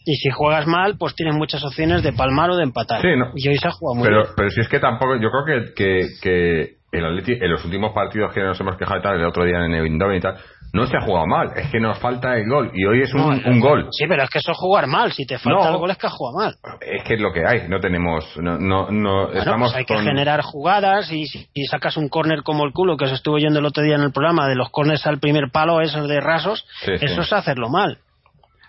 Y 0.05 0.17
si 0.17 0.31
juegas 0.31 0.67
mal, 0.67 0.97
pues 0.99 1.15
tienes 1.15 1.35
muchas 1.35 1.63
opciones 1.65 2.03
de 2.03 2.13
palmar 2.15 2.51
o 2.51 2.57
de 2.57 2.63
empatar. 2.63 3.03
Sí, 3.03 3.09
no. 3.17 3.33
Y 3.37 3.47
hoy 3.49 3.59
se 3.59 3.69
ha 3.69 3.73
jugado 3.73 3.95
muy 3.97 4.09
Pero, 4.09 4.23
bien. 4.23 4.33
pero 4.37 4.51
si 4.51 4.61
es 4.63 4.69
que 4.69 4.81
tampoco, 4.81 5.17
yo 5.21 5.29
creo 5.31 5.45
que, 5.45 5.75
que, 5.75 6.07
que 6.23 6.79
el 6.93 7.05
Atleti, 7.05 7.33
en 7.33 7.51
los 7.51 7.63
últimos 7.65 7.93
partidos 7.93 8.33
que 8.33 8.41
nos 8.43 8.59
hemos 8.59 8.77
quejado 8.77 8.99
y 9.01 9.03
tal, 9.03 9.21
el 9.21 9.27
otro 9.27 9.45
día 9.45 9.59
en 9.67 9.73
el 9.75 9.85
Eindhoven 9.85 10.17
y 10.17 10.21
tal, 10.21 10.37
no 10.73 10.87
se 10.87 10.97
ha 10.97 11.01
jugado 11.01 11.27
mal, 11.27 11.53
es 11.57 11.71
que 11.71 11.81
nos 11.81 11.99
falta 11.99 12.37
el 12.37 12.47
gol, 12.49 12.71
y 12.75 12.85
hoy 12.85 13.03
es 13.03 13.15
un, 13.15 13.21
No, 13.43 13.51
un 13.51 13.61
gol. 13.61 13.89
Sí, 13.91 14.05
pero 14.07 14.23
es 14.23 14.31
que 14.31 14.39
eso 14.39 14.53
es 14.53 14.59
jugar 14.59 14.87
mal. 14.87 15.13
Si 15.13 15.25
te 15.27 15.39
falta 15.39 15.65
No. 15.65 15.71
el 15.71 15.77
gol, 15.79 15.91
es 15.91 15.97
que 15.97 16.07
has 16.07 16.13
jugado 16.13 16.39
mal. 16.39 16.55
Es 16.81 17.03
que 17.05 17.15
es 17.15 17.21
lo 17.21 17.33
que 17.33 17.47
hay, 17.47 17.69
no 17.69 17.81
tenemos, 17.81 18.37
no, 18.37 18.59
no, 18.59 18.91
no 18.91 19.27
Bueno, 19.27 19.39
estamos 19.39 19.73
pues 19.73 19.79
hay 19.79 19.85
que 19.87 20.03
generar 20.03 20.43
jugadas 20.43 21.11
y 21.11 21.27
si 21.27 21.49
sacas 21.71 21.97
un 21.97 22.09
córner 22.09 22.43
como 22.43 22.65
el 22.65 22.73
culo 22.73 22.97
que 22.97 23.07
os 23.07 23.13
estuvo 23.13 23.39
yendo 23.39 23.61
el 23.61 23.67
otro 23.67 23.83
día 23.83 23.95
en 23.97 24.03
el 24.03 24.13
programa 24.13 24.47
de 24.47 24.57
los 24.57 24.71
córners 24.71 25.07
al 25.07 25.19
primer 25.21 25.51
palo, 25.51 25.81
esos 25.81 26.07
de 26.09 26.21
rasos, 26.21 26.67
Sí, 26.85 26.99
sí. 26.99 27.05
eso 27.07 27.23
es 27.23 27.33
hacerlo 27.33 27.69
mal. 27.71 27.99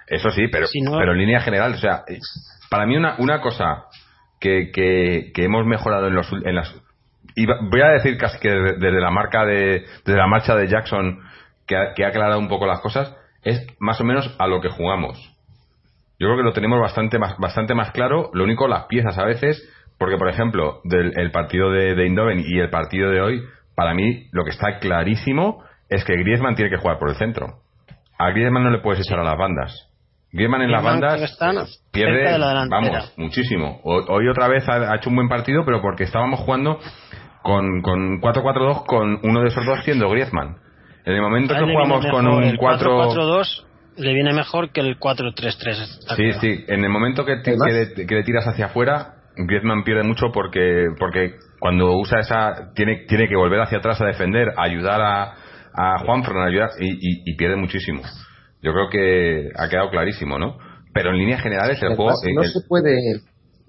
Eso 0.07 0.29
sí, 0.31 0.47
pero, 0.51 0.65
Si 0.67 0.81
no- 0.81 0.97
pero 0.97 1.11
en 1.11 1.19
línea 1.19 1.41
general, 1.41 1.73
o 1.73 1.77
sea, 1.77 2.03
para 2.69 2.85
mí 2.85 2.95
una, 2.97 3.15
una 3.19 3.41
cosa 3.41 3.83
que, 4.39 4.71
que, 4.73 5.31
que 5.33 5.43
hemos 5.43 5.65
mejorado 5.65 6.07
en, 6.07 6.15
los, 6.15 6.31
en 6.31 6.55
las... 6.55 6.73
y 7.35 7.45
voy 7.45 7.81
a 7.81 7.89
decir 7.89 8.17
casi 8.17 8.39
que 8.39 8.49
desde, 8.49 8.77
desde 8.79 9.01
la 9.01 9.11
marca 9.11 9.45
de... 9.45 9.85
desde 10.05 10.17
la 10.17 10.27
marcha 10.27 10.55
de 10.55 10.67
Jackson, 10.67 11.19
que 11.69 11.77
ha, 11.77 11.93
que 11.93 12.03
ha 12.03 12.09
aclarado 12.09 12.39
un 12.39 12.49
poco 12.49 12.65
las 12.65 12.81
cosas, 12.81 13.15
es 13.43 13.65
más 13.79 14.01
o 14.01 14.03
menos 14.03 14.35
a 14.39 14.47
lo 14.47 14.59
que 14.59 14.67
jugamos. 14.69 15.17
Yo 16.19 16.27
creo 16.27 16.35
que 16.37 16.43
lo 16.43 16.51
tenemos 16.51 16.81
bastante 16.81 17.17
más, 17.19 17.37
bastante 17.37 17.73
más 17.75 17.91
claro, 17.91 18.29
lo 18.33 18.43
único 18.43 18.67
las 18.67 18.85
piezas 18.87 19.17
a 19.17 19.23
veces, 19.23 19.63
porque 19.97 20.17
por 20.17 20.27
ejemplo, 20.29 20.81
del 20.83 21.13
el 21.17 21.31
partido 21.31 21.71
de, 21.71 21.95
de 21.95 22.03
Eindhoven 22.03 22.43
y 22.45 22.59
el 22.59 22.69
partido 22.69 23.09
de 23.09 23.21
hoy, 23.21 23.43
para 23.75 23.93
mí 23.93 24.27
lo 24.33 24.43
que 24.43 24.49
está 24.49 24.79
clarísimo 24.79 25.63
es 25.89 26.03
que 26.03 26.13
Griezmann 26.17 26.55
tiene 26.55 26.69
que 26.71 26.77
jugar 26.81 26.99
por 26.99 27.09
el 27.09 27.15
centro. 27.15 27.59
A 28.17 28.31
Griezmann 28.31 28.63
no 28.63 28.69
le 28.71 28.79
puedes 28.79 28.99
echar 29.07 29.19
a 29.19 29.23
las 29.23 29.37
bandas. 29.37 29.73
Griezmann 30.33 30.61
en 30.63 30.71
las 30.71 30.83
bandas 30.83 31.13
cerca 31.21 31.35
pierde, 31.91 32.23
la 32.37 32.47
vamos, 32.69 32.91
muchísimo. 33.17 33.79
Ho- 33.83 34.05
Hoy 34.13 34.27
otra 34.27 34.47
vez 34.49 34.67
ha, 34.67 34.91
ha 34.91 34.95
hecho 34.97 35.09
un 35.09 35.15
buen 35.15 35.29
partido, 35.29 35.63
pero 35.65 35.81
porque 35.81 36.03
estábamos 36.03 36.41
jugando 36.41 36.79
con, 37.41 37.81
con 37.81 38.19
4-4-2 38.21 38.85
con 38.85 39.19
uno 39.23 39.41
de 39.41 39.47
esos 39.47 39.65
dos 39.65 39.79
siendo 39.85 40.09
Griezmann. 40.09 40.57
En 41.05 41.13
el 41.13 41.21
momento 41.21 41.53
que 41.53 41.61
jugamos 41.61 42.05
con 42.07 42.27
un 42.27 42.43
el 42.43 42.57
4... 42.57 43.11
4-4-2 43.13 43.65
le 43.97 44.13
viene 44.13 44.33
mejor 44.33 44.71
que 44.71 44.81
el 44.81 44.97
4-3-3. 44.99 45.43
está 45.43 46.15
Sí, 46.15 46.23
claro. 46.23 46.39
sí. 46.41 46.65
En 46.67 46.83
el 46.83 46.89
momento 46.89 47.25
que, 47.25 47.37
te- 47.37 47.55
que 47.57 47.71
le, 47.73 48.05
que 48.07 48.15
le 48.15 48.23
tiras 48.23 48.47
hacia 48.47 48.65
afuera, 48.67 49.15
Griezmann 49.35 49.83
pierde 49.83 50.03
mucho 50.03 50.31
porque 50.33 50.85
porque 50.99 51.35
cuando 51.59 51.97
usa 51.97 52.19
esa 52.19 52.71
tiene 52.75 53.05
tiene 53.07 53.27
que 53.27 53.35
volver 53.35 53.59
hacia 53.61 53.77
atrás 53.79 53.99
a 54.01 54.05
defender, 54.05 54.49
a 54.57 54.63
ayudar 54.63 55.01
a, 55.01 55.33
a 55.73 55.99
Juanfran, 55.99 56.37
a 56.43 56.45
ayudar 56.47 56.69
y, 56.79 56.87
y- 56.91 57.21
y 57.25 57.35
pierde 57.35 57.55
muchísimo. 57.57 58.01
Yo 58.61 58.71
creo 58.73 58.89
que 58.89 59.49
ha 59.57 59.69
quedado 59.69 59.89
clarísimo, 59.89 60.37
¿no? 60.39 60.57
Pero 60.93 61.11
en 61.11 61.17
líneas 61.17 61.41
generales 61.41 61.81
el 61.81 61.95
juego 61.95 62.11
eh, 62.11 62.33
no 62.33 62.41
el- 62.43 62.49
se 62.49 62.59
puede 62.67 62.91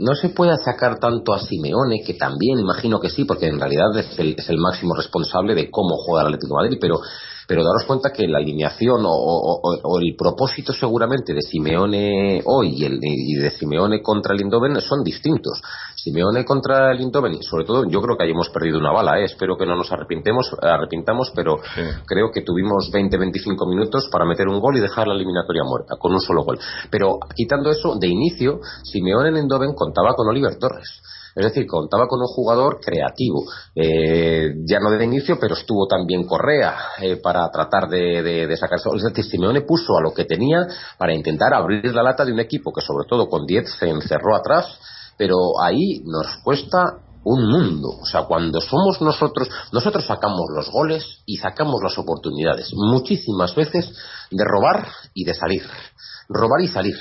no 0.01 0.15
se 0.15 0.31
puede 0.31 0.57
sacar 0.57 0.99
tanto 0.99 1.35
a 1.35 1.41
Simeone 1.41 2.03
que 2.05 2.15
también 2.15 2.59
imagino 2.59 2.99
que 2.99 3.11
sí 3.11 3.27
porque 3.27 3.47
en 3.47 3.61
realidad 3.61 3.97
es 3.99 4.19
el, 4.19 4.35
es 4.37 4.49
el 4.49 4.57
máximo 4.57 4.95
responsable 4.95 5.55
de 5.55 5.71
cómo 5.71 5.97
juega 5.99 6.23
el 6.23 6.29
Atlético 6.29 6.55
Madrid 6.55 6.79
pero 6.81 7.01
pero 7.51 7.65
daros 7.65 7.83
cuenta 7.85 8.13
que 8.13 8.29
la 8.29 8.39
alineación 8.39 9.05
o, 9.05 9.11
o- 9.11 9.61
o- 9.61 9.81
o 9.83 9.99
el 9.99 10.15
propósito 10.17 10.73
seguramente 10.73 11.35
de 11.35 11.43
Simeone 11.43 12.43
hoy 12.45 12.75
y, 12.77 12.85
el, 12.85 13.01
y 13.03 13.35
de 13.35 13.51
Simeone 13.51 14.01
contra 14.03 14.35
el 14.35 14.41
Eindhoven 14.43 14.81
son 14.81 15.03
distintos 15.03 15.61
Simeone 15.97 16.45
contra 16.45 16.93
el 16.93 17.01
Eindhoven 17.01 17.35
y 17.35 17.43
sobre 17.43 17.65
todo 17.65 17.85
yo 17.91 18.01
creo 18.01 18.17
que 18.17 18.23
ahí 18.23 18.31
hemos 18.31 18.51
perdido 18.51 18.79
una 18.79 18.93
bala 18.93 19.19
¿eh? 19.19 19.25
espero 19.25 19.57
que 19.57 19.67
no 19.67 19.75
nos 19.75 19.91
arrepintemos 19.91 20.49
arrepintamos 20.63 21.33
pero 21.35 21.57
Sí. 21.75 21.83
creo 22.07 22.31
que 22.33 22.43
tuvimos 22.43 22.89
20-25 22.93 23.69
minutos 23.69 24.09
para 24.13 24.25
meter 24.25 24.47
un 24.47 24.61
gol 24.61 24.77
y 24.77 24.81
dejar 24.81 25.09
la 25.09 25.15
eliminatoria 25.15 25.63
muerta 25.65 25.97
con 25.99 26.13
un 26.13 26.21
solo 26.21 26.45
gol. 26.45 26.59
Pero 26.91 27.19
quitando 27.35 27.71
eso, 27.71 27.97
de 27.99 28.07
inicio, 28.07 28.61
Simeone 28.85 29.31
en 29.31 29.37
Eindhoven 29.39 29.75
contaba 29.75 30.15
con 30.15 30.29
Oliver 30.29 30.57
Torres. 30.59 31.03
Es 31.35 31.45
decir, 31.45 31.67
contaba 31.67 32.07
con 32.09 32.21
un 32.21 32.27
jugador 32.27 32.81
creativo. 32.81 33.45
Eh, 33.75 34.55
ya 34.65 34.81
no 34.81 34.91
de 34.91 35.05
inicio, 35.05 35.39
pero 35.41 35.55
estuvo 35.55 35.87
también 35.87 36.27
Correa 36.27 36.77
eh, 37.01 37.17
para 37.17 37.49
tratar 37.51 37.89
de, 37.89 38.23
de, 38.23 38.47
de 38.47 38.57
sacarse. 38.57 38.89
Es 38.97 39.03
decir, 39.03 39.25
Simeone 39.25 39.63
puso 39.63 39.97
a 39.97 40.03
lo 40.03 40.13
que 40.13 40.25
tenía 40.25 40.67
para 40.99 41.15
intentar 41.15 41.55
abrir 41.55 41.95
la 41.95 42.03
lata 42.03 42.25
de 42.25 42.33
un 42.33 42.41
equipo 42.41 42.73
que, 42.73 42.81
sobre 42.81 43.07
todo 43.09 43.29
con 43.29 43.47
10, 43.47 43.65
se 43.79 43.89
encerró 43.89 44.37
atrás. 44.37 44.67
Pero 45.17 45.61
ahí 45.63 46.03
nos 46.05 46.27
cuesta 46.43 46.99
un 47.25 47.47
mundo. 47.47 47.89
O 48.01 48.07
sea, 48.07 48.25
cuando 48.25 48.61
somos 48.61 49.01
nosotros, 49.01 49.49
nosotros 49.73 50.07
sacamos 50.07 50.47
los 50.55 50.71
goles 50.71 51.05
y 51.27 51.37
sacamos 51.37 51.81
las 51.83 51.99
oportunidades. 51.99 52.73
Muchísimas 52.75 53.55
veces 53.55 53.93
de 54.31 54.45
robar 54.45 54.89
y 55.15 55.25
de 55.25 55.35
salir. 55.35 55.63
Robar 56.29 56.61
y 56.63 56.69
salir. 56.69 56.97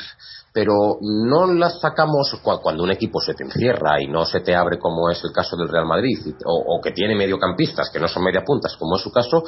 Pero 0.53 0.97
no 1.01 1.45
las 1.53 1.79
sacamos 1.79 2.35
cua- 2.43 2.59
cuando 2.61 2.83
un 2.83 2.91
equipo 2.91 3.19
se 3.21 3.35
te 3.35 3.43
encierra 3.43 4.01
y 4.01 4.07
no 4.07 4.25
se 4.25 4.39
te 4.39 4.55
abre 4.55 4.79
como 4.79 5.09
es 5.11 5.23
el 5.23 5.31
caso 5.31 5.55
del 5.55 5.69
Real 5.69 5.85
Madrid 5.85 6.17
o, 6.45 6.81
que 6.81 6.91
tiene 6.91 7.15
mediocampistas 7.15 7.89
que 7.91 7.99
no 7.99 8.07
son 8.07 8.23
mediapuntas 8.23 8.75
como 8.77 8.95
es 8.95 9.01
su 9.03 9.11
caso 9.11 9.43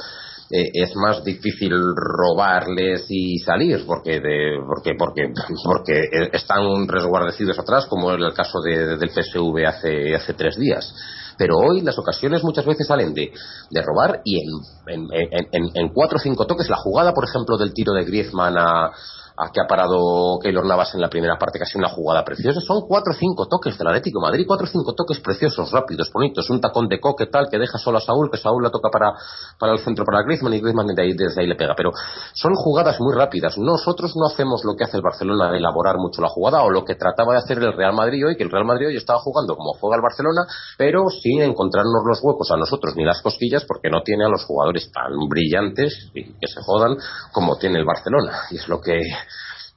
eh, 0.52 0.70
es 0.74 0.96
más 0.96 1.24
difícil 1.24 1.72
robarles 1.96 3.06
y 3.10 3.40
salir 3.40 3.84
porque 3.88 4.20
de, 4.20 4.58
porque 4.68 4.92
porque 4.98 5.34
porque 5.64 6.02
están 6.34 6.88
resguardecidos 6.88 7.58
atrás 7.58 7.86
como 7.88 8.12
era 8.12 8.28
el 8.28 8.34
caso 8.34 8.60
de- 8.62 8.98
del 8.98 9.10
PSV 9.10 9.66
hace 9.68 10.16
hace 10.16 10.34
tres 10.34 10.56
días. 10.58 10.94
Pero 11.38 11.58
hoy 11.58 11.82
las 11.82 11.98
ocasiones 11.98 12.44
muchas 12.44 12.66
veces 12.66 12.86
salen 12.86 13.14
de, 13.16 13.32
de 13.72 13.82
robar 13.82 14.22
y 14.24 14.40
en, 14.42 14.50
en, 14.88 15.08
en- 15.32 15.48
en- 15.52 15.72
en 15.74 15.90
cuatro 15.94 16.18
o 16.18 16.22
cinco 16.22 16.46
toques 16.46 16.70
la 16.70 16.78
jugada 16.78 17.14
por 17.14 17.24
ejemplo 17.28 17.58
del 17.58 17.74
tiro 17.74 17.94
de 17.94 18.04
Griezmann 18.06 18.58
a 18.58 18.92
a 19.42 19.52
que 19.52 19.60
ha 19.60 19.66
parado 19.66 20.38
Keylor 20.40 20.66
Navas 20.66 20.94
en 20.94 21.02
la 21.02 21.10
primera 21.10 21.38
parte, 21.38 21.58
casi 21.58 21.78
una 21.78 21.90
jugada 21.90 22.24
preciosa. 22.24 22.62
Son 22.62 22.82
cuatro 22.88 23.14
o 23.14 23.16
cinco 23.16 23.48
toques 23.48 23.76
del 23.76 23.88
Atlético 23.88 24.20
de 24.20 24.30
Madrid, 24.30 24.46
cuatro 24.48 24.68
o 24.68 24.70
cinco 24.70 24.94
toques 24.94 25.20
preciosos, 25.20 25.72
rápidos, 25.72 26.12
bonitos. 26.14 26.48
Un 26.52 26.62
tacón 26.62 26.88
de 26.88 27.00
coque 27.00 27.26
tal 27.26 27.50
que 27.50 27.58
deja 27.58 27.80
solo 27.80 27.98
a 27.98 28.02
Saúl, 28.02 28.30
que 28.30 28.38
Saúl 28.38 28.62
la 28.62 28.70
toca 28.70 28.90
para, 28.92 29.14
para 29.58 29.74
el 29.74 29.80
centro 29.80 30.06
para 30.06 30.22
Griezmann 30.22 30.54
y 30.54 30.62
Griezmann 30.62 30.86
desde 30.88 31.02
ahí, 31.02 31.14
desde 31.14 31.42
ahí 31.42 31.48
le 31.48 31.56
pega. 31.56 31.74
Pero 31.76 31.92
son 32.34 32.54
jugadas 32.54 33.00
muy 33.00 33.16
rápidas. 33.16 33.58
Nosotros 33.58 34.14
no 34.16 34.28
hacemos 34.28 34.64
lo 34.64 34.76
que 34.76 34.84
hace 34.84 34.98
el 34.98 35.04
Barcelona 35.04 35.52
de 35.52 35.58
elaborar 35.58 35.98
mucho 35.98 36.22
la 36.22 36.30
jugada 36.30 36.62
o 36.62 36.70
lo 36.70 36.86
que 36.86 36.94
trataba 36.94 37.34
de 37.34 37.40
hacer 37.40 37.58
el 37.58 37.74
Real 37.74 37.94
Madrid 37.94 38.26
hoy, 38.28 38.36
que 38.36 38.44
el 38.44 38.52
Real 38.52 38.66
Madrid 38.66 38.88
hoy 38.90 38.98
estaba 38.98 39.20
jugando 39.20 39.56
como 39.56 39.74
juega 39.74 39.96
el 39.96 40.04
Barcelona, 40.04 40.46
pero 40.78 41.10
sin 41.10 41.42
encontrarnos 41.42 42.04
los 42.06 42.20
huecos 42.22 42.52
a 42.52 42.58
nosotros 42.58 42.96
ni 42.96 43.06
las 43.06 43.22
cosquillas 43.22 43.66
porque 43.66 43.90
no 43.90 44.04
tiene 44.04 44.26
a 44.26 44.30
los 44.30 44.46
jugadores 44.46 44.92
tan 44.92 45.12
brillantes 45.28 46.12
y 46.14 46.26
que 46.26 46.48
se 46.48 46.62
jodan 46.62 46.98
como 47.32 47.58
tiene 47.58 47.80
el 47.80 47.86
Barcelona. 47.86 48.42
Y 48.52 48.58
es 48.58 48.68
lo 48.68 48.80
que 48.80 49.02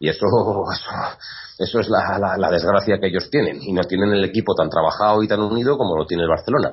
y 0.05 0.09
eso, 0.11 0.27
eso, 1.59 1.81
es 1.81 1.88
la, 1.88 2.37
la, 2.37 2.51
desgracia 2.51 2.99
que 3.01 3.07
ellos 3.09 3.31
tienen. 3.31 3.62
Y 3.62 3.73
no 3.73 3.83
tienen 3.85 4.12
el 4.12 4.25
equipo 4.25 4.55
tan 4.55 4.69
trabajado 4.69 5.23
y 5.23 5.29
tan 5.29 5.40
unido 5.40 5.79
como 5.79 5.97
lo 5.97 6.05
tiene 6.05 6.25
el 6.25 6.29
Barcelona 6.29 6.73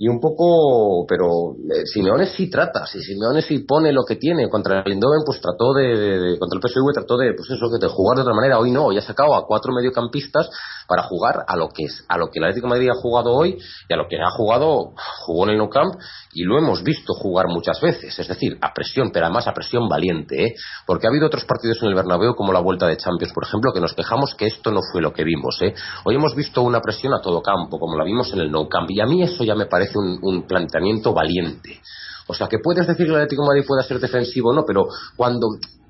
y 0.00 0.06
un 0.06 0.20
poco, 0.20 1.04
pero 1.08 1.56
eh, 1.74 1.82
Simeone 1.84 2.26
sí 2.26 2.48
trata, 2.48 2.86
si 2.86 3.02
Simeone 3.02 3.42
sí 3.42 3.58
pone 3.66 3.92
lo 3.92 4.04
que 4.04 4.14
tiene 4.14 4.48
contra 4.48 4.82
el 4.86 4.92
Eindhoven, 4.92 5.22
pues 5.26 5.40
trató 5.40 5.74
de, 5.74 6.36
contra 6.38 6.56
el 6.56 6.62
PSV 6.62 6.92
trató 6.94 7.16
de, 7.16 7.34
pues 7.34 7.50
eso, 7.50 7.68
de 7.68 7.88
jugar 7.88 8.14
de 8.14 8.22
otra 8.22 8.32
manera. 8.32 8.60
Hoy 8.60 8.70
no, 8.70 8.86
hoy 8.86 8.98
ha 8.98 9.02
sacado 9.02 9.34
a 9.34 9.44
cuatro 9.44 9.72
mediocampistas 9.72 10.50
para 10.86 11.02
jugar 11.02 11.44
a 11.48 11.56
lo 11.56 11.68
que 11.70 11.86
es, 11.86 12.04
a 12.06 12.16
lo 12.16 12.30
que 12.30 12.38
el 12.38 12.44
Atlético 12.44 12.68
Madrid 12.68 12.90
ha 12.90 12.94
jugado 12.94 13.34
hoy 13.34 13.58
y 13.88 13.92
a 13.92 13.96
lo 13.96 14.06
que 14.06 14.20
ha 14.22 14.30
jugado, 14.30 14.92
jugó 15.26 15.44
en 15.46 15.50
el 15.50 15.58
Nou 15.58 15.68
Camp 15.68 15.94
y 16.38 16.44
lo 16.44 16.56
hemos 16.56 16.84
visto 16.84 17.14
jugar 17.14 17.46
muchas 17.48 17.80
veces, 17.80 18.16
es 18.16 18.28
decir, 18.28 18.56
a 18.60 18.72
presión, 18.72 19.10
pero 19.12 19.26
además 19.26 19.48
a 19.48 19.52
presión 19.52 19.88
valiente, 19.88 20.44
¿eh? 20.44 20.54
porque 20.86 21.08
ha 21.08 21.10
habido 21.10 21.26
otros 21.26 21.44
partidos 21.44 21.82
en 21.82 21.88
el 21.88 21.96
Bernabéu 21.96 22.36
como 22.36 22.52
la 22.52 22.60
Vuelta 22.60 22.86
de 22.86 22.96
Champions, 22.96 23.32
por 23.32 23.42
ejemplo, 23.42 23.72
que 23.72 23.80
nos 23.80 23.92
quejamos 23.92 24.36
que 24.36 24.46
esto 24.46 24.70
no 24.70 24.78
fue 24.92 25.02
lo 25.02 25.12
que 25.12 25.24
vimos, 25.24 25.60
¿eh? 25.62 25.74
Hoy 26.04 26.14
hemos 26.14 26.36
visto 26.36 26.62
una 26.62 26.80
presión 26.80 27.12
a 27.12 27.20
todo 27.20 27.42
campo, 27.42 27.80
como 27.80 27.96
la 27.98 28.04
vimos 28.04 28.32
en 28.32 28.38
el 28.38 28.52
Nou 28.52 28.68
Camp, 28.68 28.88
y 28.88 29.00
a 29.00 29.06
mí 29.06 29.20
eso 29.20 29.42
ya 29.42 29.56
me 29.56 29.66
parece 29.66 29.98
un, 29.98 30.46
planteamiento 30.46 31.12
valiente. 31.12 31.80
O 32.28 32.34
sea, 32.34 32.46
que 32.46 32.58
puedes 32.62 32.86
decir 32.86 33.06
que 33.06 33.10
el 33.10 33.16
Atlético 33.16 33.42
de 33.42 33.48
Madrid 33.48 33.64
pueda 33.66 33.82
ser 33.82 33.98
defensivo 33.98 34.50
o 34.50 34.54
no, 34.54 34.62
pero 34.64 34.86
cuando, 35.16 35.48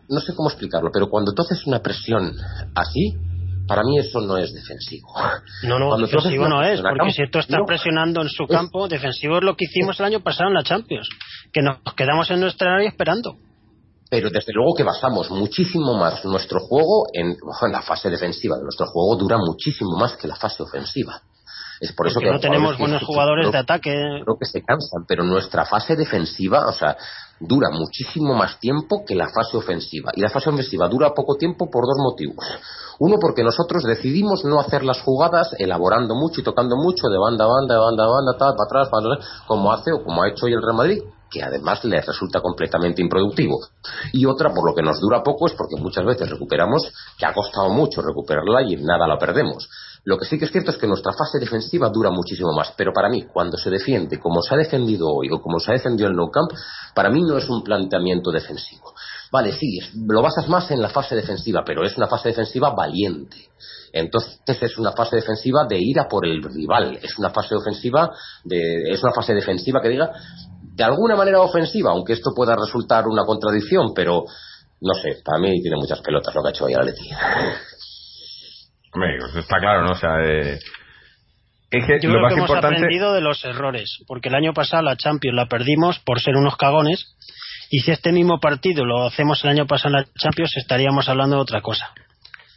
no 0.08 0.20
sé 0.20 0.34
cómo 0.34 0.48
explicarlo, 0.48 0.88
pero 0.90 1.10
cuando 1.10 1.32
tú 1.34 1.42
haces 1.42 1.66
una 1.66 1.80
presión 1.80 2.32
así, 2.74 3.18
para 3.68 3.82
mí 3.82 3.98
eso 3.98 4.20
no 4.20 4.38
es 4.38 4.52
defensivo. 4.52 5.08
No, 5.62 5.78
no, 5.78 5.96
defensivo 5.98 6.48
no 6.48 6.62
es, 6.62 6.80
porque 6.80 7.12
si 7.12 7.22
esto 7.22 7.38
está 7.38 7.58
presionando 7.66 8.22
en 8.22 8.28
su 8.28 8.46
campo, 8.46 8.88
defensivo 8.88 9.36
es 9.36 9.44
lo 9.44 9.54
que 9.54 9.66
hicimos 9.66 10.00
el 10.00 10.06
año 10.06 10.20
pasado 10.20 10.48
en 10.48 10.54
la 10.54 10.64
Champions, 10.64 11.08
que 11.52 11.62
nos 11.62 11.78
quedamos 11.94 12.30
en 12.30 12.40
nuestra 12.40 12.74
área 12.74 12.88
esperando. 12.88 13.36
Pero 14.10 14.30
desde 14.30 14.54
luego 14.54 14.74
que 14.74 14.84
basamos 14.84 15.30
muchísimo 15.30 15.94
más 15.94 16.24
nuestro 16.24 16.60
juego 16.60 17.08
en, 17.12 17.26
en 17.26 17.72
la 17.72 17.82
fase 17.82 18.08
defensiva. 18.08 18.56
Nuestro 18.62 18.86
juego 18.86 19.16
dura 19.16 19.36
muchísimo 19.36 19.98
más 19.98 20.16
que 20.16 20.26
la 20.26 20.36
fase 20.36 20.62
ofensiva. 20.62 21.20
Es 21.80 21.92
por 21.92 22.08
eso 22.08 22.18
que 22.18 22.30
no 22.30 22.40
tenemos 22.40 22.78
buenos 22.78 23.02
jugadores 23.04 23.52
de 23.52 23.58
ataque. 23.58 23.90
Creo 23.92 24.36
que 24.38 24.46
se 24.46 24.62
cansan, 24.62 25.04
pero 25.06 25.24
nuestra 25.24 25.66
fase 25.66 25.94
defensiva, 25.94 26.66
o 26.66 26.72
sea, 26.72 26.96
dura 27.40 27.70
muchísimo 27.70 28.34
más 28.34 28.58
tiempo 28.60 29.04
que 29.06 29.14
la 29.14 29.28
fase 29.28 29.56
ofensiva. 29.56 30.12
Y 30.14 30.20
la 30.20 30.30
fase 30.30 30.50
ofensiva 30.50 30.88
dura 30.88 31.14
poco 31.14 31.36
tiempo 31.36 31.70
por 31.70 31.84
dos 31.86 31.98
motivos. 31.98 32.44
Uno, 33.00 33.16
porque 33.20 33.44
nosotros 33.44 33.84
decidimos 33.84 34.44
no 34.44 34.58
hacer 34.58 34.84
las 34.84 35.00
jugadas 35.02 35.54
elaborando 35.58 36.14
mucho 36.14 36.40
y 36.40 36.44
tocando 36.44 36.76
mucho 36.76 37.08
de 37.08 37.18
banda 37.18 37.44
a 37.44 37.48
banda, 37.48 37.74
de 37.74 37.80
banda 37.80 38.04
a 38.04 38.08
banda, 38.08 38.32
tal, 38.38 38.54
para 38.56 38.66
atrás, 38.66 38.88
para 38.90 39.14
atrás, 39.14 39.42
como 39.46 39.72
hace 39.72 39.92
o 39.92 40.02
como 40.02 40.22
ha 40.22 40.28
hecho 40.28 40.46
hoy 40.46 40.52
el 40.52 40.62
Real 40.62 40.76
Madrid, 40.76 41.02
que 41.30 41.42
además 41.42 41.84
le 41.84 42.00
resulta 42.00 42.40
completamente 42.40 43.02
improductivo. 43.02 43.60
Y 44.12 44.26
otra, 44.26 44.50
por 44.50 44.68
lo 44.68 44.74
que 44.74 44.82
nos 44.82 45.00
dura 45.00 45.22
poco, 45.22 45.46
es 45.46 45.52
porque 45.52 45.76
muchas 45.76 46.04
veces 46.04 46.28
recuperamos, 46.28 46.90
que 47.16 47.26
ha 47.26 47.32
costado 47.32 47.68
mucho 47.70 48.02
recuperarla 48.02 48.62
y 48.62 48.76
nada 48.76 49.06
la 49.06 49.18
perdemos. 49.18 49.68
Lo 50.08 50.16
que 50.16 50.24
sí 50.24 50.38
que 50.38 50.46
es 50.46 50.50
cierto 50.50 50.70
es 50.70 50.78
que 50.78 50.86
nuestra 50.86 51.12
fase 51.12 51.38
defensiva 51.38 51.90
dura 51.90 52.10
muchísimo 52.10 52.50
más, 52.54 52.72
pero 52.78 52.94
para 52.94 53.10
mí, 53.10 53.26
cuando 53.30 53.58
se 53.58 53.68
defiende 53.68 54.18
como 54.18 54.40
se 54.40 54.54
ha 54.54 54.56
defendido 54.56 55.06
hoy 55.06 55.28
o 55.30 55.38
como 55.42 55.60
se 55.60 55.70
ha 55.70 55.74
defendido 55.74 56.08
el 56.08 56.16
No 56.16 56.30
Camp, 56.30 56.50
para 56.94 57.10
mí 57.10 57.20
no 57.20 57.36
es 57.36 57.46
un 57.50 57.62
planteamiento 57.62 58.30
defensivo. 58.30 58.94
Vale, 59.30 59.52
sí, 59.52 59.80
lo 60.08 60.22
basas 60.22 60.48
más 60.48 60.70
en 60.70 60.80
la 60.80 60.88
fase 60.88 61.14
defensiva, 61.14 61.62
pero 61.62 61.84
es 61.84 61.94
una 61.98 62.06
fase 62.06 62.30
defensiva 62.30 62.70
valiente. 62.70 63.36
Entonces 63.92 64.40
es 64.46 64.78
una 64.78 64.92
fase 64.92 65.16
defensiva 65.16 65.66
de 65.68 65.78
ir 65.78 66.00
a 66.00 66.08
por 66.08 66.26
el 66.26 66.42
rival, 66.42 66.98
es 67.02 67.18
una 67.18 67.28
fase 67.28 67.54
ofensiva 67.54 68.10
de, 68.44 68.90
es 68.90 69.02
una 69.02 69.12
fase 69.12 69.34
defensiva 69.34 69.82
que 69.82 69.90
diga 69.90 70.10
de 70.62 70.84
alguna 70.84 71.16
manera 71.16 71.42
ofensiva, 71.42 71.90
aunque 71.90 72.14
esto 72.14 72.30
pueda 72.34 72.56
resultar 72.56 73.06
una 73.06 73.26
contradicción, 73.26 73.92
pero 73.94 74.24
no 74.80 74.94
sé, 74.94 75.20
para 75.22 75.38
mí 75.38 75.60
tiene 75.60 75.76
muchas 75.76 76.00
pelotas 76.00 76.34
lo 76.34 76.40
que 76.40 76.48
ha 76.48 76.50
hecho 76.52 76.64
hoy 76.64 76.72
Atleti. 76.72 77.10
Hombre, 78.98 79.16
pues 79.20 79.36
está 79.36 79.58
claro, 79.60 79.84
¿no? 79.84 79.92
O 79.92 79.94
sea, 79.94 80.20
es 80.24 81.86
que 81.86 82.00
Yo 82.00 82.08
lo 82.08 82.14
creo 82.14 82.22
más 82.22 82.34
que 82.34 82.40
hemos 82.40 82.50
aprendido 82.50 83.12
de 83.12 83.20
los 83.20 83.44
errores, 83.44 84.02
porque 84.08 84.28
el 84.28 84.34
año 84.34 84.52
pasado 84.52 84.82
la 84.82 84.96
Champions 84.96 85.36
la 85.36 85.46
perdimos 85.46 86.00
por 86.00 86.20
ser 86.20 86.34
unos 86.34 86.56
cagones, 86.56 87.14
y 87.70 87.80
si 87.80 87.92
este 87.92 88.10
mismo 88.10 88.40
partido 88.40 88.84
lo 88.84 89.06
hacemos 89.06 89.44
el 89.44 89.50
año 89.50 89.66
pasado 89.66 89.94
en 89.94 90.02
la 90.02 90.08
Champions, 90.18 90.56
estaríamos 90.56 91.08
hablando 91.08 91.36
de 91.36 91.42
otra 91.42 91.60
cosa. 91.60 91.92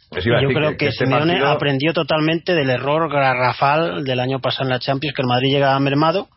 Pues 0.08 0.24
yo 0.24 0.32
creo 0.48 0.76
que, 0.76 0.88
este 0.88 1.04
Simeone 1.04 1.38
aprendió 1.44 1.92
totalmente 1.92 2.54
del 2.54 2.70
error 2.70 3.08
garrafal 3.08 4.02
del 4.02 4.18
año 4.18 4.40
pasado 4.40 4.64
en 4.64 4.70
la 4.70 4.80
Champions, 4.80 5.14
que 5.14 5.22
el 5.22 5.28
Madrid 5.28 5.52
llegaba 5.52 5.78
mermado 5.78 6.28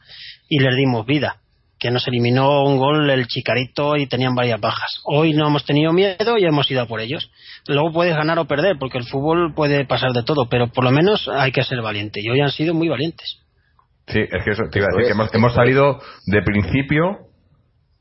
y 0.47 0.59
les 0.59 0.75
dimos 0.75 1.05
vida 1.07 1.37
que 1.79 1.91
nos 1.91 2.07
eliminó 2.07 2.63
un 2.63 2.77
gol 2.77 3.09
el 3.09 3.27
Chicarito 3.27 3.95
y 3.97 4.07
tenían 4.07 4.33
varias 4.33 4.59
bajas. 4.59 5.01
Hoy 5.03 5.33
no 5.33 5.47
hemos 5.47 5.65
tenido 5.65 5.91
miedo 5.91 6.37
y 6.37 6.45
hemos 6.45 6.69
ido 6.71 6.81
a 6.81 6.87
por 6.87 7.01
ellos. 7.01 7.29
Luego 7.67 7.91
puedes 7.91 8.15
ganar 8.15 8.37
o 8.37 8.45
perder, 8.45 8.77
porque 8.79 8.97
el 8.97 9.05
fútbol 9.05 9.53
puede 9.55 9.85
pasar 9.85 10.11
de 10.11 10.23
todo, 10.23 10.47
pero 10.49 10.67
por 10.67 10.83
lo 10.83 10.91
menos 10.91 11.27
hay 11.27 11.51
que 11.51 11.63
ser 11.63 11.81
valiente. 11.81 12.19
Y 12.21 12.29
hoy 12.29 12.39
han 12.39 12.51
sido 12.51 12.73
muy 12.73 12.87
valientes. 12.87 13.41
Sí, 14.07 14.19
es 14.19 14.43
que 14.43 14.51
eso 14.51 14.63
te 14.71 14.79
iba 14.79 14.87
a 14.87 14.95
decir, 14.95 15.15
que 15.31 15.37
hemos, 15.37 15.53
salido 15.53 15.99
de 16.27 16.41
principio 16.43 17.17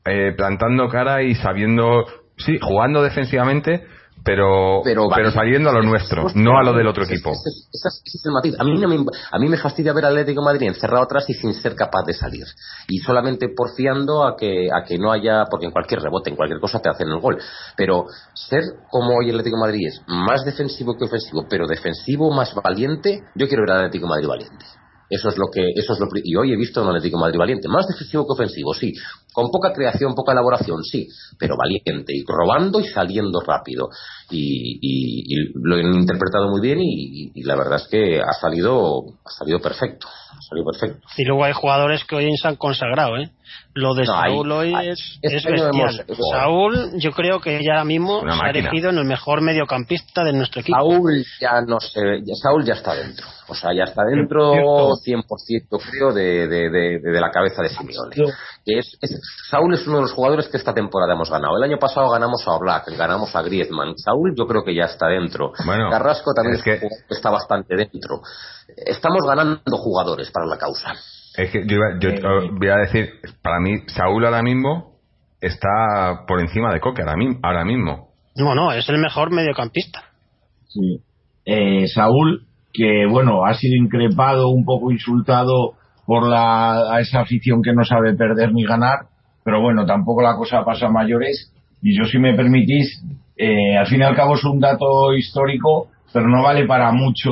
eh, 0.05 0.33
plantando 0.37 0.87
cara 0.87 1.23
y 1.23 1.33
sabiendo, 1.33 2.05
sí, 2.37 2.59
jugando 2.61 3.01
defensivamente, 3.01 3.83
pero, 4.25 4.81
pero, 4.83 5.31
saliendo 5.31 5.69
a 5.69 5.73
lo 5.73 5.83
nuestro, 5.83 6.25
no 6.33 6.57
a 6.57 6.63
lo 6.63 6.73
del 6.73 6.87
otro 6.87 7.03
equipo. 7.03 7.31
A 7.31 8.63
mí, 8.63 8.77
me, 8.79 9.05
a 9.31 9.37
mí 9.37 9.49
me 9.49 9.57
fastidia 9.57 9.93
ver 9.93 10.05
al 10.05 10.13
Atlético 10.13 10.41
de 10.41 10.45
Madrid 10.45 10.67
encerrado 10.67 11.03
atrás 11.03 11.29
y 11.29 11.33
sin 11.35 11.53
ser 11.53 11.75
capaz 11.75 12.03
de 12.07 12.13
salir. 12.13 12.45
Y 12.87 12.97
solamente 12.97 13.49
porfiando 13.55 14.25
a 14.25 14.35
que, 14.35 14.69
a 14.73 14.83
que 14.83 14.97
no 14.97 15.11
haya, 15.11 15.43
porque 15.49 15.67
en 15.67 15.71
cualquier 15.71 16.01
rebote, 16.01 16.31
en 16.31 16.35
cualquier 16.35 16.59
cosa 16.59 16.79
te 16.79 16.89
hacen 16.89 17.07
el 17.07 17.19
gol. 17.19 17.37
Pero 17.77 18.05
ser 18.33 18.63
como 18.89 19.15
hoy 19.15 19.29
el 19.29 19.35
Atlético 19.35 19.57
de 19.57 19.61
Madrid 19.61 19.87
es 19.89 20.01
más 20.07 20.43
defensivo 20.43 20.97
que 20.97 21.05
ofensivo, 21.05 21.45
pero 21.47 21.67
defensivo 21.67 22.31
más 22.31 22.55
valiente, 22.55 23.21
yo 23.35 23.47
quiero 23.47 23.61
ver 23.61 23.73
al 23.73 23.77
Atlético 23.85 24.07
de 24.07 24.09
Madrid 24.09 24.27
valiente. 24.27 24.65
Eso 25.09 25.29
es 25.29 25.37
lo 25.37 25.47
que, 25.53 25.61
eso 25.75 25.93
es 25.93 25.99
lo 25.99 26.07
y 26.15 26.35
hoy 26.35 26.51
he 26.51 26.57
visto 26.57 26.81
un 26.81 26.87
Atlético 26.87 27.19
Madrid 27.19 27.37
valiente, 27.37 27.67
más 27.67 27.87
defensivo 27.87 28.25
que 28.25 28.33
ofensivo, 28.33 28.73
sí, 28.73 28.91
con 29.33 29.51
poca 29.51 29.71
creación, 29.71 30.15
poca 30.15 30.31
elaboración, 30.31 30.83
sí, 30.83 31.07
pero 31.37 31.55
valiente 31.57 32.13
y 32.13 32.23
robando 32.27 32.79
y 32.79 32.87
saliendo 32.87 33.39
rápido 33.41 33.89
y, 34.31 35.35
lo 35.55 35.75
han 35.75 35.93
interpretado 35.93 36.49
muy 36.49 36.61
bien 36.61 36.79
y, 36.81 37.43
la 37.43 37.55
verdad 37.55 37.75
es 37.75 37.87
que 37.87 38.19
ha 38.19 38.33
salido, 38.39 39.03
ha 39.23 39.29
salido 39.29 39.59
perfecto, 39.59 40.07
ha 40.07 40.41
salido 40.41 40.65
perfecto. 40.65 41.07
Y 41.17 41.25
luego 41.25 41.43
hay 41.43 41.53
jugadores 41.53 42.03
que 42.05 42.15
hoy 42.15 42.35
se 42.35 42.47
han 42.47 42.55
consagrado, 42.55 43.17
¿eh? 43.17 43.29
Lo 43.73 43.93
de 43.93 44.05
Saúl 44.05 44.51
hoy 44.51 44.73
es, 44.89 45.19
bestial. 45.21 46.05
Saúl, 46.31 46.93
yo 46.97 47.11
creo 47.11 47.39
que 47.39 47.61
ya 47.63 47.83
mismo 47.83 48.21
se 48.21 48.45
ha 48.45 48.49
elegido 48.49 48.89
en 48.89 48.97
el 48.97 49.05
mejor 49.05 49.41
mediocampista 49.41 50.23
de 50.23 50.33
nuestro 50.33 50.61
equipo. 50.61 50.77
Saúl 50.79 51.25
ya 51.39 51.61
no 51.61 51.79
sé, 51.79 51.99
Saúl 52.41 52.65
ya 52.65 52.73
está 52.73 52.95
dentro. 52.95 53.25
O 53.47 53.53
sea, 53.53 53.71
ya 53.75 53.83
está 53.83 54.03
dentro 54.05 54.53
100% 54.53 55.25
creo 55.69 56.13
de, 56.13 56.47
de, 56.47 56.69
de, 56.69 57.21
la 57.21 57.29
cabeza 57.29 57.61
de 57.61 57.69
Simeone. 57.69 58.15
Es, 58.65 58.97
Saúl 59.49 59.73
es 59.75 59.85
uno 59.85 59.97
de 59.97 60.01
los 60.03 60.13
jugadores 60.13 60.47
que 60.47 60.57
esta 60.57 60.73
temporada 60.73 61.13
hemos 61.13 61.29
ganado. 61.29 61.55
El 61.57 61.63
año 61.63 61.77
pasado 61.77 62.09
ganamos 62.09 62.43
a 62.47 62.51
Oblak, 62.51 62.89
ganamos 62.97 63.35
a 63.35 63.41
Griezmann. 63.43 63.95
Saúl 63.97 64.33
yo 64.35 64.47
creo 64.47 64.63
que 64.63 64.73
ya 64.73 64.85
está 64.85 65.07
dentro. 65.07 65.51
Carrasco 65.91 66.33
también 66.33 66.59
está 67.09 67.29
bastante 67.29 67.75
dentro. 67.75 68.21
Estamos 68.75 69.21
ganando 69.27 69.77
jugadores 69.77 70.31
para 70.31 70.47
la 70.47 70.57
causa. 70.57 70.93
Es 71.37 71.51
que 71.51 71.65
yo, 71.67 71.77
eh, 71.77 72.49
voy 72.51 72.69
a 72.69 72.77
decir, 72.77 73.19
para 73.41 73.59
mí, 73.59 73.83
Saúl 73.87 74.25
ahora 74.25 74.41
mismo 74.41 74.95
está 75.39 76.25
por 76.27 76.39
encima 76.39 76.73
de 76.73 76.79
Coque, 76.79 77.03
ahora, 77.03 77.65
mismo. 77.65 78.13
No, 78.35 78.55
no, 78.55 78.71
es 78.71 78.87
el 78.89 78.97
mejor 78.97 79.31
mediocampista. 79.31 80.03
Sí. 80.67 81.01
Eh, 81.45 81.87
Saúl, 81.87 82.47
que 82.73 83.05
bueno, 83.09 83.45
ha 83.45 83.53
sido 83.53 83.75
increpado, 83.75 84.49
un 84.49 84.65
poco 84.65 84.91
insultado 84.91 85.75
por 86.05 86.27
la, 86.27 86.93
a 86.93 86.99
esa 86.99 87.21
afición 87.21 87.61
que 87.61 87.73
no 87.73 87.83
sabe 87.83 88.15
perder 88.15 88.53
ni 88.53 88.63
ganar, 88.63 89.07
pero 89.43 89.61
bueno, 89.61 89.85
tampoco 89.85 90.21
la 90.21 90.35
cosa 90.35 90.63
pasa 90.63 90.87
a 90.87 90.91
mayores. 90.91 91.51
Y 91.81 91.97
yo, 91.97 92.05
si 92.05 92.17
me 92.19 92.33
permitís, 92.33 93.03
eh, 93.37 93.77
al 93.77 93.87
fin 93.87 94.01
y 94.01 94.03
al 94.03 94.15
cabo 94.15 94.35
es 94.35 94.43
un 94.43 94.59
dato 94.59 95.13
histórico, 95.13 95.89
pero 96.13 96.27
no 96.27 96.43
vale 96.43 96.65
para 96.65 96.91
mucho 96.91 97.31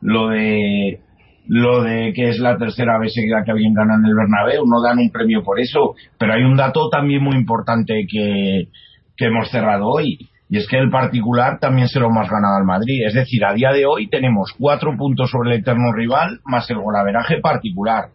lo 0.00 0.28
de 0.28 1.00
lo 1.48 1.82
de 1.82 2.12
que 2.12 2.28
es 2.28 2.38
la 2.38 2.56
tercera 2.56 2.98
vez 2.98 3.14
seguida 3.14 3.42
que 3.44 3.50
alguien 3.50 3.74
gana 3.74 3.94
en 3.96 4.06
el 4.06 4.14
Bernabéu, 4.14 4.64
no 4.64 4.80
dan 4.80 4.98
un 4.98 5.10
premio 5.10 5.42
por 5.42 5.60
eso, 5.60 5.94
pero 6.16 6.34
hay 6.34 6.44
un 6.44 6.56
dato 6.56 6.88
también 6.88 7.22
muy 7.22 7.36
importante 7.36 8.06
que, 8.08 8.68
que 9.16 9.26
hemos 9.26 9.50
cerrado 9.50 9.88
hoy, 9.88 10.30
y 10.52 10.58
es 10.58 10.68
que 10.68 10.76
el 10.78 10.90
particular 10.90 11.58
también 11.60 11.88
se 11.88 11.98
lo 11.98 12.08
hemos 12.08 12.28
ganado 12.28 12.56
al 12.58 12.64
Madrid. 12.64 13.06
Es 13.06 13.14
decir, 13.14 13.42
a 13.42 13.54
día 13.54 13.72
de 13.72 13.86
hoy 13.86 14.10
tenemos 14.10 14.52
cuatro 14.58 14.94
puntos 14.98 15.30
sobre 15.30 15.54
el 15.54 15.60
eterno 15.60 15.92
rival 15.94 16.40
más 16.44 16.68
el 16.68 16.76
golaveraje 16.76 17.40
particular. 17.40 18.10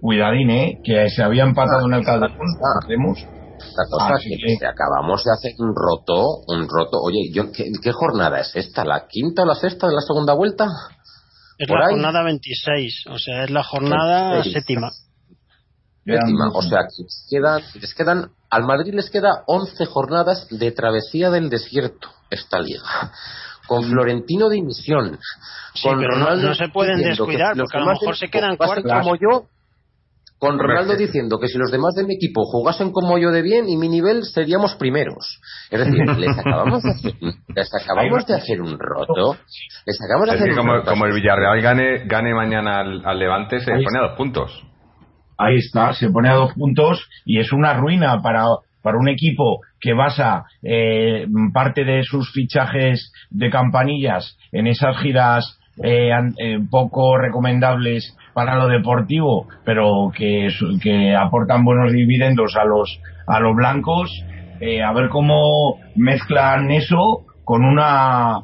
Cuidadín, 0.00 0.50
¿eh? 0.50 0.78
Que 0.84 1.10
se 1.10 1.22
había 1.24 1.42
empatado 1.42 1.86
en 1.86 1.94
el 1.94 2.04
Calderón. 2.04 2.38
Hacemos. 2.84 3.18
La 3.20 3.84
cosa 3.90 4.14
Así 4.14 4.32
es 4.34 4.38
que, 4.40 4.56
que- 4.60 4.66
acabamos 4.66 5.22
de 5.24 5.32
hacer 5.32 5.52
un 5.58 5.74
roto, 5.74 6.26
un 6.46 6.68
roto. 6.68 6.96
Oye, 7.04 7.30
yo, 7.34 7.50
¿qué, 7.52 7.64
qué 7.82 7.90
jornada 7.92 8.38
es 8.40 8.52
esta? 8.54 8.84
¿La 8.84 9.06
quinta 9.08 9.42
o 9.42 9.46
la 9.46 9.54
sexta 9.56 9.88
de 9.88 9.94
la 9.94 10.00
segunda 10.00 10.32
vuelta? 10.34 10.66
Es 11.58 11.66
Por 11.68 11.80
la 11.80 11.86
ahí. 11.86 11.92
jornada 11.94 12.22
26, 12.22 13.04
o 13.10 13.18
sea, 13.18 13.42
es 13.44 13.50
la 13.50 13.64
jornada 13.64 14.30
26. 14.34 14.54
séptima. 14.54 14.90
Séptima. 16.04 16.48
O 16.54 16.62
sea, 16.62 16.78
que 16.88 17.02
les 17.02 17.26
quedan, 17.28 17.60
les 17.80 17.94
quedan, 17.94 18.30
al 18.50 18.64
Madrid 18.64 18.92
les 18.94 19.10
queda 19.10 19.42
11 19.46 19.86
jornadas 19.86 20.46
de 20.50 20.72
travesía 20.72 21.30
del 21.30 21.48
desierto, 21.48 22.08
esta 22.30 22.58
liga. 22.58 23.12
Con 23.66 23.84
Florentino 23.84 24.48
de 24.48 24.56
dimisión. 24.56 25.18
Sí, 25.74 25.88
con 25.88 25.98
pero 26.00 26.16
no- 26.18 26.24
Ronaldo 26.24 26.48
no 26.48 26.54
se 26.54 26.68
pueden 26.68 27.00
descuidar, 27.00 27.56
porque 27.56 27.76
a 27.76 27.80
lo 27.80 27.86
mejor 27.86 28.16
se 28.16 28.28
quedan 28.28 28.56
cuartos. 28.56 28.84
como 28.92 29.14
yo, 29.14 29.44
con 30.40 30.58
Ronaldo 30.58 30.96
diciendo 30.96 31.38
que 31.38 31.46
si 31.48 31.58
los 31.58 31.70
demás 31.70 31.94
de 31.94 32.02
mi 32.04 32.14
equipo 32.14 32.42
jugasen 32.46 32.90
como 32.92 33.18
yo 33.18 33.30
de 33.30 33.42
bien 33.42 33.68
y 33.68 33.76
mi 33.76 33.88
nivel 33.88 34.24
seríamos 34.24 34.74
primeros. 34.74 35.38
Es 35.70 35.80
decir, 35.80 36.00
les 36.18 36.36
acabamos 36.38 36.82
de 36.82 36.90
hacer, 36.90 37.14
les 37.54 37.74
acabamos 37.74 38.26
de 38.26 38.34
hacer 38.34 38.60
un 38.60 38.76
roto. 38.78 39.36
Les 39.86 39.98
acabamos 40.02 40.28
de 40.30 40.34
hacer 40.34 40.46
que 40.46 40.52
un 40.52 40.56
como, 40.58 40.72
roto. 40.76 40.90
como 40.90 41.04
el 41.06 41.12
Villarreal 41.12 41.60
gane, 41.60 42.04
gane 42.06 42.34
mañana 42.34 42.80
al, 42.80 43.02
al 43.04 43.18
Levante, 43.18 43.60
se 43.60 43.70
Ahí 43.72 43.84
pone 43.84 43.98
a 43.98 44.08
dos 44.08 44.16
puntos. 44.16 44.64
Ahí 45.40 45.56
está, 45.56 45.94
se 45.94 46.10
pone 46.10 46.28
a 46.28 46.34
dos 46.34 46.52
puntos 46.52 47.08
y 47.24 47.38
es 47.38 47.50
una 47.52 47.72
ruina 47.72 48.20
para, 48.20 48.44
para 48.82 48.98
un 48.98 49.08
equipo 49.08 49.60
que 49.80 49.94
basa 49.94 50.44
eh, 50.62 51.26
parte 51.54 51.84
de 51.84 52.02
sus 52.02 52.30
fichajes 52.30 53.10
de 53.30 53.48
campanillas 53.48 54.36
en 54.52 54.66
esas 54.66 54.98
giras 54.98 55.58
eh, 55.82 56.10
eh, 56.38 56.58
poco 56.70 57.16
recomendables 57.16 58.14
para 58.34 58.56
lo 58.56 58.68
deportivo, 58.68 59.48
pero 59.64 60.12
que, 60.14 60.48
que 60.82 61.16
aportan 61.16 61.64
buenos 61.64 61.90
dividendos 61.90 62.54
a 62.56 62.66
los, 62.66 63.00
a 63.26 63.40
los 63.40 63.56
blancos, 63.56 64.10
eh, 64.60 64.82
a 64.82 64.92
ver 64.92 65.08
cómo 65.08 65.78
mezclan 65.96 66.70
eso 66.70 67.24
con 67.44 67.64
una 67.64 68.40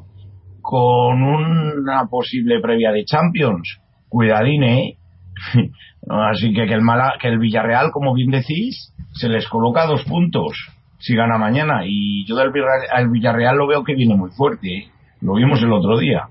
con 0.62 1.22
una 1.22 2.06
posible 2.10 2.58
previa 2.60 2.90
de 2.90 3.04
Champions. 3.04 3.80
Cuidadín, 4.08 4.64
¿eh? 4.64 4.96
Así 6.08 6.52
que 6.54 6.66
que 6.66 6.74
el, 6.74 6.82
Mala- 6.82 7.14
que 7.20 7.28
el 7.28 7.38
Villarreal, 7.38 7.90
como 7.92 8.14
bien 8.14 8.30
decís, 8.30 8.92
se 9.12 9.28
les 9.28 9.48
coloca 9.48 9.86
dos 9.86 10.04
puntos 10.04 10.56
si 10.98 11.14
gana 11.14 11.36
mañana. 11.38 11.82
Y 11.86 12.24
yo 12.26 12.36
del 12.36 12.52
Villarreal, 12.52 12.88
al 12.92 13.08
Villarreal 13.10 13.56
lo 13.56 13.66
veo 13.66 13.84
que 13.84 13.94
viene 13.94 14.14
muy 14.14 14.30
fuerte. 14.30 14.68
¿eh? 14.78 14.88
Lo 15.20 15.34
vimos 15.34 15.62
el 15.62 15.72
otro 15.72 15.98
día. 15.98 16.28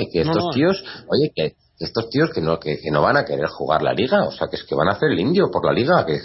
Y 0.00 0.10
que 0.10 0.20
estos 0.22 0.44
no. 0.44 0.50
tíos, 0.50 0.82
oye, 1.08 1.30
que 1.34 1.52
estos 1.78 2.08
tíos 2.08 2.30
que 2.32 2.40
no, 2.40 2.58
que, 2.60 2.78
que 2.78 2.90
no 2.90 3.02
van 3.02 3.16
a 3.16 3.24
querer 3.24 3.48
jugar 3.48 3.82
la 3.82 3.92
liga, 3.92 4.22
o 4.24 4.30
sea, 4.30 4.46
que 4.46 4.56
es 4.56 4.62
que 4.62 4.76
van 4.76 4.88
a 4.88 4.92
hacer 4.92 5.10
el 5.10 5.18
indio 5.18 5.50
por 5.50 5.64
la 5.66 5.72
liga, 5.72 6.06
que, 6.06 6.20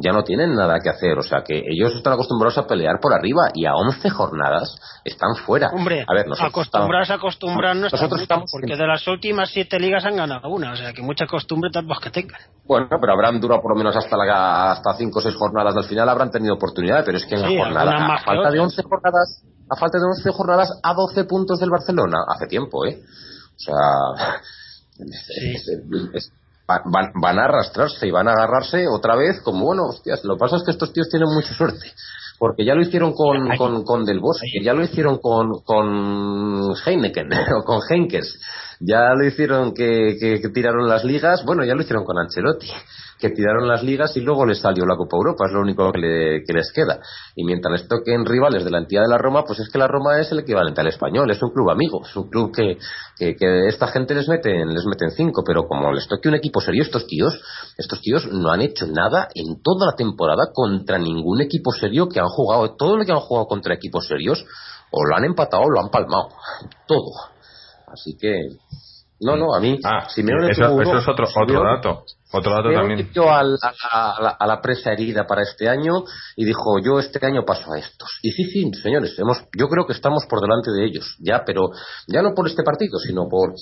ya 0.00 0.12
no 0.12 0.24
tienen 0.24 0.54
nada 0.54 0.78
que 0.82 0.88
hacer, 0.88 1.18
o 1.18 1.22
sea, 1.22 1.42
que 1.44 1.62
ellos 1.68 1.94
están 1.94 2.14
acostumbrados 2.14 2.56
a 2.56 2.66
pelear 2.66 2.98
por 3.00 3.12
arriba 3.12 3.50
y 3.52 3.66
a 3.66 3.74
11 3.74 4.08
jornadas 4.08 4.74
están 5.04 5.36
fuera. 5.36 5.68
Hombre, 5.68 6.04
a 6.08 6.14
ver, 6.14 6.26
nosotros 6.26 6.50
acostumbrarse 6.50 7.12
a 7.12 7.16
acostumbrar 7.16 7.76
no 7.76 7.86
está 7.86 7.98
nosotros 7.98 8.22
estamos 8.22 8.50
porque 8.50 8.74
de 8.74 8.86
las 8.86 9.06
últimas 9.06 9.50
siete 9.50 9.78
ligas 9.78 10.04
han 10.06 10.16
ganado 10.16 10.48
una, 10.48 10.72
o 10.72 10.76
sea 10.76 10.92
que 10.94 11.02
mucha 11.02 11.26
costumbre 11.26 11.70
tampoco 11.70 12.00
que 12.00 12.10
tengan. 12.10 12.40
Bueno, 12.64 12.88
pero 12.88 13.12
habrán 13.12 13.38
durado 13.40 13.60
por 13.60 13.72
lo 13.72 13.76
menos 13.76 13.94
hasta 13.94 14.16
la, 14.16 14.72
hasta 14.72 14.94
cinco 14.94 15.18
o 15.18 15.22
seis 15.22 15.34
jornadas 15.34 15.74
del 15.74 15.84
final, 15.84 16.08
habrán 16.08 16.30
tenido 16.30 16.54
oportunidad, 16.54 17.04
pero 17.04 17.18
es 17.18 17.26
que 17.26 17.34
en 17.34 17.46
Sí, 17.46 17.54
la 17.54 17.64
jornada, 17.64 18.14
a 18.14 18.24
falta 18.24 18.50
de 18.50 18.60
otras. 18.60 18.78
11 18.78 18.82
jornadas, 18.88 19.44
a 19.68 19.76
falta 19.76 19.98
de 19.98 20.04
11 20.04 20.30
jornadas 20.32 20.80
a 20.82 20.94
12 20.94 21.24
puntos 21.24 21.60
del 21.60 21.68
Barcelona, 21.68 22.16
hace 22.34 22.46
tiempo, 22.46 22.86
¿eh? 22.86 23.02
O 23.56 23.58
sea, 23.58 24.40
es- 24.98 25.68
es- 26.14 26.32
van, 26.66 27.12
van 27.20 27.38
a 27.38 27.44
arrastrarse 27.44 28.06
y 28.06 28.10
van 28.10 28.28
a 28.28 28.32
agarrarse 28.32 28.88
otra 28.88 29.16
vez 29.16 29.40
como, 29.42 29.66
bueno, 29.66 29.84
hostias, 29.86 30.24
lo 30.24 30.34
que 30.36 30.40
pasa 30.40 30.56
es 30.56 30.62
que 30.64 30.70
estos 30.70 30.92
tíos 30.92 31.08
tienen 31.08 31.28
mucha 31.32 31.52
suerte. 31.54 31.92
Porque 32.38 32.64
ya 32.64 32.74
lo 32.74 32.82
hicieron 32.82 33.12
con, 33.12 33.52
Ay. 33.52 33.56
con, 33.58 33.84
con 33.84 34.04
Del 34.04 34.18
Bosque, 34.18 34.46
ya 34.62 34.72
lo 34.74 34.82
hicieron 34.82 35.18
con, 35.18 35.60
con 35.62 36.74
Heineken 36.84 37.28
o 37.60 37.64
con 37.64 37.80
Henkes, 37.88 38.40
ya 38.80 39.14
lo 39.14 39.24
hicieron 39.26 39.72
que, 39.74 40.16
que, 40.20 40.48
tiraron 40.50 40.88
las 40.88 41.04
ligas, 41.04 41.44
bueno, 41.44 41.64
ya 41.64 41.74
lo 41.74 41.82
hicieron 41.82 42.04
con 42.04 42.18
Ancelotti, 42.18 42.68
que 43.18 43.30
tiraron 43.30 43.66
las 43.68 43.82
ligas 43.82 44.16
y 44.16 44.20
luego 44.20 44.44
les 44.44 44.58
salió 44.60 44.84
la 44.84 44.96
Copa 44.96 45.16
Europa, 45.16 45.46
es 45.46 45.52
lo 45.52 45.60
único 45.60 45.90
que, 45.92 45.98
le- 45.98 46.42
que 46.44 46.52
les 46.52 46.70
queda. 46.72 46.98
Y 47.36 47.44
mientras 47.44 47.72
les 47.80 47.88
toquen 47.88 48.24
rivales 48.26 48.64
de 48.64 48.70
la 48.70 48.78
entidad 48.78 49.02
de 49.02 49.08
la 49.08 49.18
Roma, 49.18 49.44
pues 49.44 49.60
es 49.60 49.68
que 49.70 49.78
la 49.78 49.86
Roma 49.88 50.18
es 50.20 50.30
el 50.32 50.40
equivalente 50.40 50.80
al 50.80 50.88
español, 50.88 51.30
es 51.30 51.42
un 51.42 51.50
club 51.50 51.70
amigo, 51.70 52.02
es 52.04 52.14
un 52.16 52.28
club 52.28 52.52
que, 52.54 52.76
que, 53.16 53.36
que 53.36 53.68
esta 53.68 53.86
gente 53.88 54.14
les 54.14 54.28
meten, 54.28 54.68
les 54.74 54.84
meten 54.84 55.10
cinco, 55.12 55.42
pero 55.46 55.66
como 55.66 55.92
les 55.92 56.06
toque 56.08 56.28
un 56.28 56.34
equipo 56.34 56.60
serio, 56.60 56.82
estos 56.82 57.06
tíos, 57.06 57.40
estos 57.78 58.00
tíos 58.00 58.26
no 58.30 58.50
han 58.50 58.60
hecho 58.60 58.86
nada 58.86 59.28
en 59.34 59.62
toda 59.62 59.86
la 59.86 59.96
temporada 59.96 60.50
contra 60.52 60.98
ningún 60.98 61.40
equipo 61.40 61.72
serio 61.72 62.08
que 62.08 62.20
han 62.20 62.28
jugado, 62.28 62.74
todo 62.76 62.96
lo 62.96 63.04
que 63.04 63.12
han 63.12 63.20
jugado 63.20 63.46
contra 63.46 63.74
equipos 63.74 64.06
serios, 64.06 64.44
o 64.90 65.04
lo 65.04 65.16
han 65.16 65.24
empatado 65.24 65.62
o 65.64 65.70
lo 65.70 65.80
han 65.80 65.90
palmado, 65.90 66.28
todo. 66.86 67.33
Así 67.94 68.16
que, 68.18 68.48
no, 69.20 69.36
no, 69.36 69.54
a 69.54 69.60
mí, 69.60 69.78
Ah, 69.84 70.08
Simeone 70.10 70.50
eso, 70.50 70.66
tuvo 70.68 70.82
eso 70.82 70.90
uno- 70.90 71.00
es 71.00 71.08
otro, 71.08 71.26
otro 71.42 71.62
dato. 71.64 72.04
Otro 72.32 72.52
dato 72.52 72.68
Simeone 72.68 72.88
también. 72.96 73.12
a, 73.62 74.16
a 74.16 74.22
la, 74.22 74.30
a 74.30 74.46
la 74.46 74.60
presa 74.60 74.92
herida 74.92 75.24
para 75.26 75.42
este 75.42 75.68
año 75.68 76.02
y 76.36 76.44
dijo 76.44 76.78
yo 76.84 76.98
este 76.98 77.24
año 77.24 77.44
paso 77.44 77.72
a 77.72 77.78
estos. 77.78 78.08
Y 78.22 78.32
sí, 78.32 78.44
sí, 78.50 78.70
señores, 78.82 79.16
hemos, 79.18 79.38
yo 79.56 79.68
creo 79.68 79.86
que 79.86 79.92
estamos 79.92 80.26
por 80.26 80.40
delante 80.40 80.70
de 80.72 80.84
ellos, 80.84 81.16
ya, 81.20 81.44
pero 81.46 81.70
ya 82.08 82.22
no 82.22 82.34
por 82.34 82.48
este 82.48 82.62
partido, 82.64 82.98
sino 82.98 83.28
por, 83.28 83.54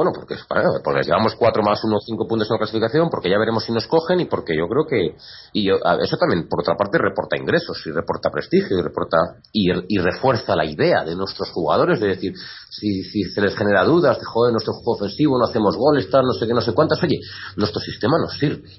bueno, 0.00 0.12
porque, 0.14 0.34
porque 0.82 1.02
llevamos 1.04 1.34
cuatro 1.36 1.62
más 1.62 1.78
uno, 1.84 1.98
cinco 2.00 2.26
puntos 2.26 2.48
en 2.48 2.54
la 2.54 2.58
clasificación, 2.58 3.10
porque 3.10 3.28
ya 3.28 3.38
veremos 3.38 3.64
si 3.64 3.70
nos 3.72 3.86
cogen 3.86 4.20
y 4.20 4.24
porque 4.24 4.56
yo 4.56 4.66
creo 4.66 4.86
que, 4.88 5.14
y 5.52 5.68
yo- 5.68 5.76
eso 6.02 6.16
también, 6.16 6.48
por 6.48 6.60
otra 6.60 6.74
parte, 6.74 6.96
reporta 6.96 7.36
ingresos 7.36 7.76
y 7.84 7.90
reporta 7.90 8.30
prestigio 8.30 8.78
y 8.78 8.80
reporta, 8.82 9.18
y, 9.52 9.68
y 9.94 9.98
refuerza 9.98 10.56
la 10.56 10.64
idea 10.64 11.04
de 11.04 11.14
nuestros 11.14 11.50
jugadores, 11.50 12.00
de 12.00 12.08
decir, 12.08 12.32
si, 12.70 13.02
si 13.02 13.24
se 13.24 13.42
les 13.42 13.54
genera 13.54 13.84
dudas 13.84 14.18
de, 14.18 14.24
joder, 14.24 14.52
nuestro 14.52 14.72
juego 14.72 14.92
ofensivo, 14.92 15.38
no 15.38 15.44
hacemos 15.44 15.76
goles, 15.76 16.08
tal, 16.10 16.24
no 16.24 16.32
sé 16.32 16.46
qué, 16.46 16.54
no 16.54 16.62
sé 16.62 16.72
cuántas, 16.72 17.02
oye, 17.02 17.20
nuestro 17.56 17.78
sistema 17.82 18.16
nos 18.18 18.38
sirve, 18.38 18.70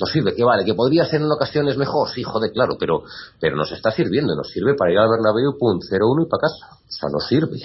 nos 0.00 0.10
sirve, 0.10 0.34
que 0.34 0.44
vale, 0.44 0.64
que 0.64 0.72
podría 0.72 1.04
ser 1.04 1.20
en 1.20 1.30
ocasiones 1.30 1.76
mejor, 1.76 2.08
sí, 2.08 2.22
joder, 2.22 2.52
claro, 2.52 2.76
pero, 2.80 3.02
pero 3.38 3.54
nos 3.54 3.70
está 3.70 3.90
sirviendo, 3.90 4.34
nos 4.34 4.48
sirve 4.48 4.72
para 4.78 4.92
ir 4.92 4.98
al 4.98 5.10
Bernabéu, 5.10 5.58
pum, 5.58 5.78
0-1 5.78 6.24
y 6.24 6.30
para 6.30 6.40
casa, 6.40 6.80
o 6.88 6.90
sea, 6.90 7.10
nos 7.12 7.26
sirve. 7.28 7.58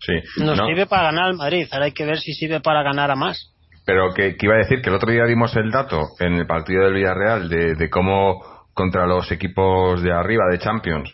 Sí. 0.00 0.12
Nos 0.42 0.58
No, 0.58 0.66
sirve 0.66 0.86
para 0.86 1.04
ganar 1.04 1.24
al 1.26 1.36
Madrid, 1.36 1.66
ahora 1.72 1.86
hay 1.86 1.92
que 1.92 2.04
ver 2.04 2.18
si 2.18 2.32
sirve 2.32 2.60
para 2.60 2.82
ganar 2.82 3.10
a 3.10 3.16
más. 3.16 3.52
Pero 3.84 4.12
que, 4.14 4.36
que 4.36 4.46
iba 4.46 4.54
a 4.56 4.58
decir 4.58 4.82
que 4.82 4.90
el 4.90 4.96
otro 4.96 5.10
día 5.12 5.24
dimos 5.26 5.54
el 5.56 5.70
dato 5.70 6.02
en 6.18 6.34
el 6.34 6.46
partido 6.46 6.84
del 6.84 6.94
Villarreal 6.94 7.48
de, 7.48 7.74
de 7.74 7.90
cómo 7.90 8.42
contra 8.74 9.06
los 9.06 9.30
equipos 9.32 10.02
de 10.02 10.12
arriba 10.12 10.44
de 10.50 10.58
Champions 10.58 11.10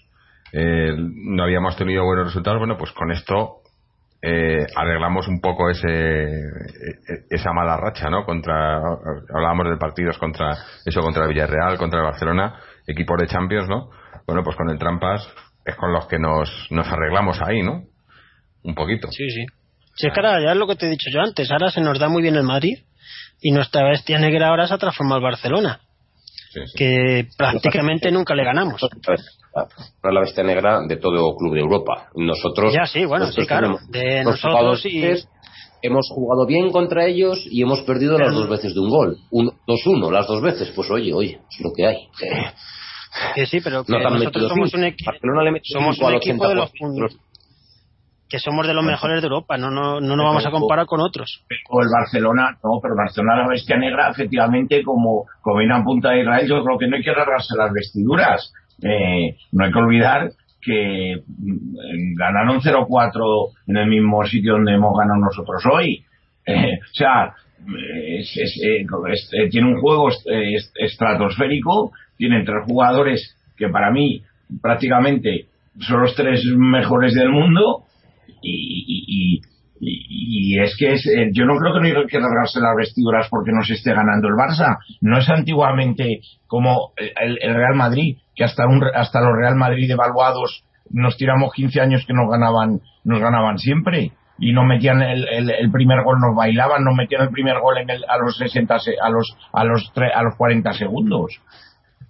eh, 0.53 0.91
no 0.97 1.45
habíamos 1.45 1.77
tenido 1.77 2.05
buenos 2.05 2.27
resultados. 2.27 2.59
Bueno, 2.59 2.77
pues 2.77 2.93
con 2.93 3.11
esto 3.13 3.59
eh, 4.23 4.67
arreglamos 4.77 5.29
un 5.29 5.41
poco 5.41 5.69
ese 5.71 5.87
e- 5.89 7.25
esa 7.31 7.53
mala 7.53 7.77
racha, 7.77 8.09
¿no? 8.11 8.25
Contra 8.25 8.77
hablábamos 9.35 9.69
de 9.71 9.77
partidos 9.77 10.17
contra 10.19 10.57
eso 10.85 11.01
contra 11.01 11.25
el 11.25 11.29
Villarreal, 11.31 11.77
contra 11.79 12.01
el 12.01 12.07
Barcelona, 12.07 12.55
equipos 12.87 13.19
de 13.21 13.27
Champions, 13.29 13.69
¿no? 13.69 13.91
Bueno, 14.27 14.43
pues 14.43 14.57
con 14.57 14.71
el 14.71 14.79
Trampas 14.79 15.27
es 15.65 15.77
con 15.77 15.93
los 15.93 16.07
que 16.07 16.19
nos 16.19 16.51
nos 16.71 16.87
arreglamos 16.91 17.41
ahí, 17.43 17.63
¿no? 17.63 17.83
Un 18.65 18.75
poquito. 18.75 19.09
Sí, 19.11 19.29
sí. 19.31 19.45
Si 19.95 20.07
es 20.07 20.13
que 20.13 20.21
ahora 20.21 20.41
ya 20.43 20.53
es 20.53 20.57
lo 20.57 20.67
que 20.67 20.77
te 20.77 20.87
he 20.87 20.91
dicho 20.91 21.11
yo 21.13 21.21
antes, 21.21 21.51
ahora 21.51 21.71
se 21.71 21.81
nos 21.81 21.99
da 21.99 22.09
muy 22.09 22.23
bien 22.23 22.37
el 22.37 22.43
Madrid 22.45 22.79
y 23.41 23.51
nuestra 23.51 23.85
bestia 23.89 24.19
negra 24.19 24.49
ahora 24.49 24.67
se 24.67 24.75
ha 24.75 24.79
transformado 24.79 25.17
al 25.17 25.23
Barcelona, 25.33 25.81
Sí, 26.53 26.61
sí. 26.67 26.73
que 26.79 27.29
prácticamente 27.37 28.11
nunca 28.11 28.35
le 28.35 28.45
ganamos. 28.45 28.81
Para 30.01 30.15
la 30.15 30.21
bestia 30.21 30.43
negra 30.45 30.81
de 30.87 30.97
todo 30.97 31.37
club 31.37 31.55
de 31.55 31.61
Europa. 31.61 32.09
Nosotros. 32.15 32.73
Ya, 32.73 32.87
sí, 32.87 33.05
bueno, 33.05 33.27
nosotros 33.27 33.45
sí, 33.45 33.49
claro. 33.49 33.67
tenemos 33.67 33.91
De 33.91 34.25
nosotros 34.25 34.87
y- 34.87 35.27
Hemos 35.85 36.09
jugado 36.11 36.47
bien 36.47 36.71
contra 36.71 37.07
ellos 37.07 37.45
y 37.51 37.61
hemos 37.61 37.81
perdido 37.81 38.17
las 38.17 38.33
dos 38.33 38.49
veces 38.49 38.73
de 38.73 38.79
un 38.79 38.89
gol. 38.89 39.17
Un, 39.33 39.51
2-1, 39.67 40.13
las 40.13 40.29
dos 40.29 40.41
veces. 40.41 40.71
Pues 40.77 40.89
oye, 40.93 41.13
oye, 41.13 41.41
es 41.51 41.61
lo 41.61 41.73
que 41.77 41.85
hay. 41.89 41.97
Que 43.35 43.47
sí, 43.47 43.59
pero 43.61 43.83
que 43.85 43.91
No 43.93 43.99
nosotros 44.11 44.49
somos 44.49 44.73
un, 44.75 44.83
equi- 44.85 45.05
Barcelona 45.05 45.43
le 45.43 45.51
metió 45.51 45.77
somos 45.77 45.99
un 45.99 46.15
equipo 46.15 46.47
de 46.49 46.55
los 46.55 46.71
80%. 46.71 47.19
Que 48.33 48.39
somos 48.39 48.67
de 48.67 48.73
los 48.73 48.83
mejores 48.83 49.21
de 49.21 49.27
Europa, 49.29 49.59
no 49.59 49.71
no, 49.71 50.01
no 50.01 50.17
nos 50.17 50.25
vamos 50.25 50.47
a 50.47 50.51
comparar 50.51 50.87
con 50.87 51.01
otros. 51.01 51.45
O 51.69 51.83
el 51.83 51.89
Barcelona, 51.93 52.57
no, 52.65 52.81
pero 52.81 52.95
el 52.95 52.99
Barcelona 52.99 53.43
la 53.43 53.49
bestia 53.49 53.77
negra, 53.77 54.09
efectivamente, 54.11 54.83
como, 54.83 55.27
como 55.43 55.59
viene 55.59 55.75
a 55.75 55.85
punta 55.85 56.11
de 56.13 56.23
Israel, 56.23 56.49
yo 56.49 56.65
creo 56.65 56.79
que 56.79 56.89
no 56.89 56.97
hay 56.97 57.03
que 57.03 57.11
agarrarse 57.11 57.55
las 57.59 57.71
vestiduras. 57.73 58.51
Eh, 58.83 59.37
no 59.53 59.65
hay 59.67 59.71
que 59.71 59.79
olvidar 59.79 60.31
que 60.63 61.17
mm, 61.29 62.15
ganaron 62.17 62.61
0-4 62.63 63.51
en 63.67 63.77
el 63.77 63.89
mismo 63.89 64.25
sitio 64.25 64.55
donde 64.55 64.73
hemos 64.73 64.97
ganado 64.99 65.21
nosotros 65.21 65.63
hoy. 65.71 66.03
Eh, 66.47 66.79
o 66.81 66.95
sea, 66.95 67.35
es- 68.19 68.37
es- 68.37 68.61
eh, 68.65 68.87
es- 69.13 69.31
eh, 69.35 69.49
tiene 69.51 69.69
un 69.75 69.81
juego 69.81 70.09
est- 70.09 70.27
est- 70.27 70.75
estratosférico, 70.77 71.93
tienen 72.17 72.45
tres 72.47 72.65
jugadores 72.67 73.37
que 73.59 73.69
para 73.69 73.91
mí 73.91 74.23
prácticamente 74.63 75.47
son 75.81 76.01
los 76.03 76.15
tres 76.15 76.43
mejores 76.57 77.15
del 77.15 77.29
mundo 77.31 77.85
y, 78.43 79.39
y, 79.39 79.41
y, 79.85 80.61
es 80.61 80.77
que 80.79 80.93
es, 80.93 81.07
eh, 81.07 81.31
yo 81.33 81.45
no 81.45 81.57
creo 81.57 81.75
que 81.75 81.81
no 81.81 81.87
hay 81.87 82.07
que 82.07 82.21
rasgarse 82.21 82.61
las 82.61 82.77
vestiduras 82.77 83.27
porque 83.29 83.51
no 83.53 83.63
se 83.63 83.75
esté 83.75 83.93
ganando 83.93 84.29
el 84.29 84.35
Barça. 84.35 84.79
No 85.01 85.19
es 85.19 85.29
antiguamente 85.29 86.21
como 86.47 86.93
el, 86.97 87.39
Real 87.41 87.75
Madrid, 87.75 88.19
que 88.35 88.45
hasta, 88.45 88.67
un, 88.67 88.83
hasta 88.95 89.21
los 89.21 89.37
Real 89.37 89.57
Madrid 89.57 89.91
evaluados 89.91 90.65
nos 90.91 91.17
tiramos 91.17 91.53
15 91.53 91.81
años 91.81 92.05
que 92.07 92.13
nos 92.13 92.31
ganaban, 92.31 92.81
nos 93.05 93.21
ganaban 93.21 93.59
siempre 93.59 94.13
y 94.39 94.53
no 94.53 94.65
metían 94.65 95.03
el, 95.03 95.27
el, 95.29 95.51
el, 95.51 95.71
primer 95.71 96.03
gol, 96.03 96.19
nos 96.21 96.37
bailaban, 96.37 96.85
no 96.85 96.93
metían 96.93 97.23
el 97.23 97.31
primer 97.31 97.59
gol 97.61 97.79
en 97.79 97.91
el, 97.91 98.05
a 98.09 98.19
los 98.19 98.37
60, 98.37 98.75
a 98.75 99.11
los, 99.11 99.37
a 99.53 99.65
los, 99.65 99.93
tre, 99.95 100.13
a 100.13 100.23
los 100.23 100.37
40 100.37 100.73
segundos. 100.75 101.41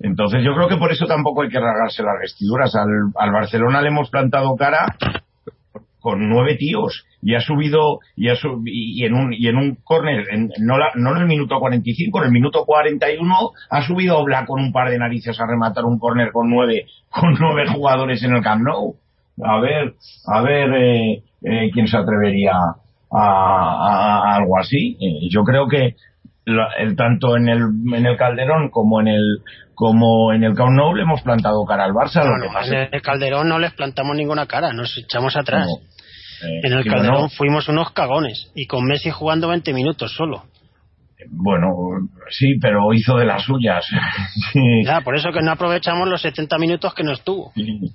Entonces 0.01 0.43
yo 0.45 0.55
creo 0.55 0.69
que 0.69 0.77
por 0.77 0.91
eso 0.91 1.07
tampoco 1.07 1.43
hay 1.43 1.49
que 1.49 1.61
rasgarse 1.61 2.03
las 2.03 2.19
vestiduras. 2.21 2.75
Al, 2.75 2.89
al 3.17 3.33
Barcelona 3.33 3.81
le 3.81 3.89
hemos 3.89 4.11
plantado 4.11 4.57
cara 4.57 4.97
con 6.03 6.29
nueve 6.29 6.57
tíos 6.57 7.07
y 7.23 7.35
ha 7.35 7.41
subido 7.41 8.01
y, 8.17 8.29
ha 8.29 8.35
sub, 8.35 8.63
y, 8.67 9.05
en 9.05 9.15
un 9.15 9.33
y 9.33 9.47
en 9.47 9.57
un 9.57 9.77
córner 9.85 10.27
no, 10.59 10.77
la, 10.77 10.91
no 10.97 11.15
en 11.17 11.23
el 11.23 11.29
minuto 11.29 11.59
45 11.59 12.19
en 12.19 12.25
el 12.27 12.33
minuto 12.33 12.65
41 12.67 13.51
ha 13.71 13.83
subido 13.83 14.19
Oblak 14.19 14.47
con 14.47 14.61
un 14.61 14.73
par 14.73 14.91
de 14.91 14.99
narices 14.99 15.41
a 15.41 15.47
rematar 15.47 15.85
un 15.85 15.99
córner 15.99 16.33
con 16.33 16.51
nueve 16.51 16.87
con 17.09 17.35
nueve 17.41 17.69
jugadores 17.73 18.23
en 18.25 18.35
el 18.35 18.43
Camp 18.43 18.63
Nou 18.63 18.97
a 19.43 19.61
ver 19.61 19.95
a 20.27 20.43
ver 20.43 20.75
eh, 20.75 21.23
eh, 21.45 21.71
quién 21.73 21.87
se 21.87 21.97
atrevería 21.97 22.53
a, 22.53 23.19
a, 23.19 24.33
a 24.33 24.37
algo 24.37 24.59
así 24.59 24.99
eh, 25.01 25.29
yo 25.31 25.45
creo 25.45 25.69
que 25.69 25.95
la, 26.45 26.69
el, 26.79 26.97
tanto 26.97 27.37
en 27.37 27.49
el 27.49 27.63
en 27.95 28.07
el 28.07 28.17
Calderón 28.17 28.71
como 28.71 29.01
en 29.01 29.09
el 29.09 29.43
como 29.75 30.33
en 30.33 30.45
el 30.45 30.55
Camp 30.55 30.71
Nou 30.71 30.95
le 30.95 31.03
hemos 31.03 31.23
plantado 31.23 31.65
cara 31.65 31.85
al 31.85 31.93
Barça. 31.93 32.23
No, 32.23 32.37
no, 32.37 32.47
en 32.63 32.89
el 32.93 33.03
Calderón 33.03 33.49
no 33.49 33.59
les 33.59 33.73
plantamos 33.73 34.17
ninguna 34.17 34.47
cara, 34.47 34.73
nos 34.73 34.97
echamos 34.99 35.37
atrás. 35.37 35.67
No. 35.67 35.92
Eh, 36.43 36.61
en 36.63 36.73
el 36.73 36.85
Calderón 36.85 37.23
no. 37.23 37.29
fuimos 37.29 37.69
unos 37.69 37.93
cagones 37.93 38.51
y 38.55 38.67
con 38.67 38.85
Messi 38.85 39.11
jugando 39.11 39.49
20 39.49 39.73
minutos 39.73 40.15
solo. 40.15 40.45
Bueno, 41.31 41.69
sí, 42.31 42.59
pero 42.61 42.93
hizo 42.93 43.17
de 43.17 43.27
las 43.27 43.43
suyas. 43.45 43.87
sí. 44.53 44.83
Ya, 44.85 45.03
por 45.03 45.17
eso 45.17 45.31
que 45.33 45.43
no 45.43 45.53
aprovechamos 45.53 46.09
los 46.09 46.21
70 46.23 46.59
minutos 46.59 46.95
que 46.95 47.05
no 47.05 47.13
estuvo. 47.13 47.53
Sí. 47.55 47.95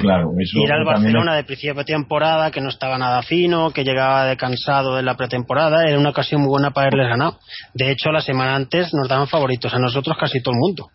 Claro, 0.00 0.32
eso 0.38 0.58
y 0.58 0.64
era 0.64 0.76
el 0.76 0.84
Barcelona 0.84 1.34
de 1.34 1.44
principio 1.44 1.74
de 1.74 1.84
temporada 1.84 2.50
que 2.50 2.60
no 2.60 2.68
estaba 2.68 2.98
nada 2.98 3.22
fino, 3.22 3.70
que 3.70 3.84
llegaba 3.84 4.26
de 4.26 4.36
cansado 4.36 4.96
de 4.96 5.02
la 5.02 5.16
pretemporada, 5.16 5.84
era 5.88 5.98
una 5.98 6.10
ocasión 6.10 6.42
muy 6.42 6.50
buena 6.50 6.72
para 6.72 6.88
haberles 6.88 7.08
ganado. 7.08 7.38
De 7.72 7.90
hecho, 7.90 8.10
la 8.10 8.20
semana 8.20 8.54
antes 8.54 8.92
nos 8.92 9.08
daban 9.08 9.28
favoritos 9.28 9.72
a 9.72 9.78
nosotros 9.78 10.16
casi 10.18 10.42
todo 10.42 10.54
el 10.54 10.60
mundo. 10.60 10.90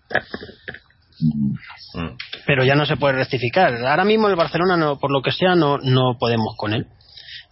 Mm. 1.24 2.16
Pero 2.46 2.64
ya 2.64 2.76
no 2.76 2.86
se 2.86 2.98
puede 2.98 3.16
rectificar. 3.16 3.74
Ahora 3.86 4.04
mismo 4.04 4.28
el 4.28 4.36
Barcelona, 4.36 4.78
no, 4.78 5.00
por 5.00 5.12
lo 5.12 5.22
que 5.22 5.32
sea, 5.32 5.56
no, 5.56 5.78
no 5.78 6.18
podemos 6.20 6.56
con 6.58 6.74
él. 6.74 6.88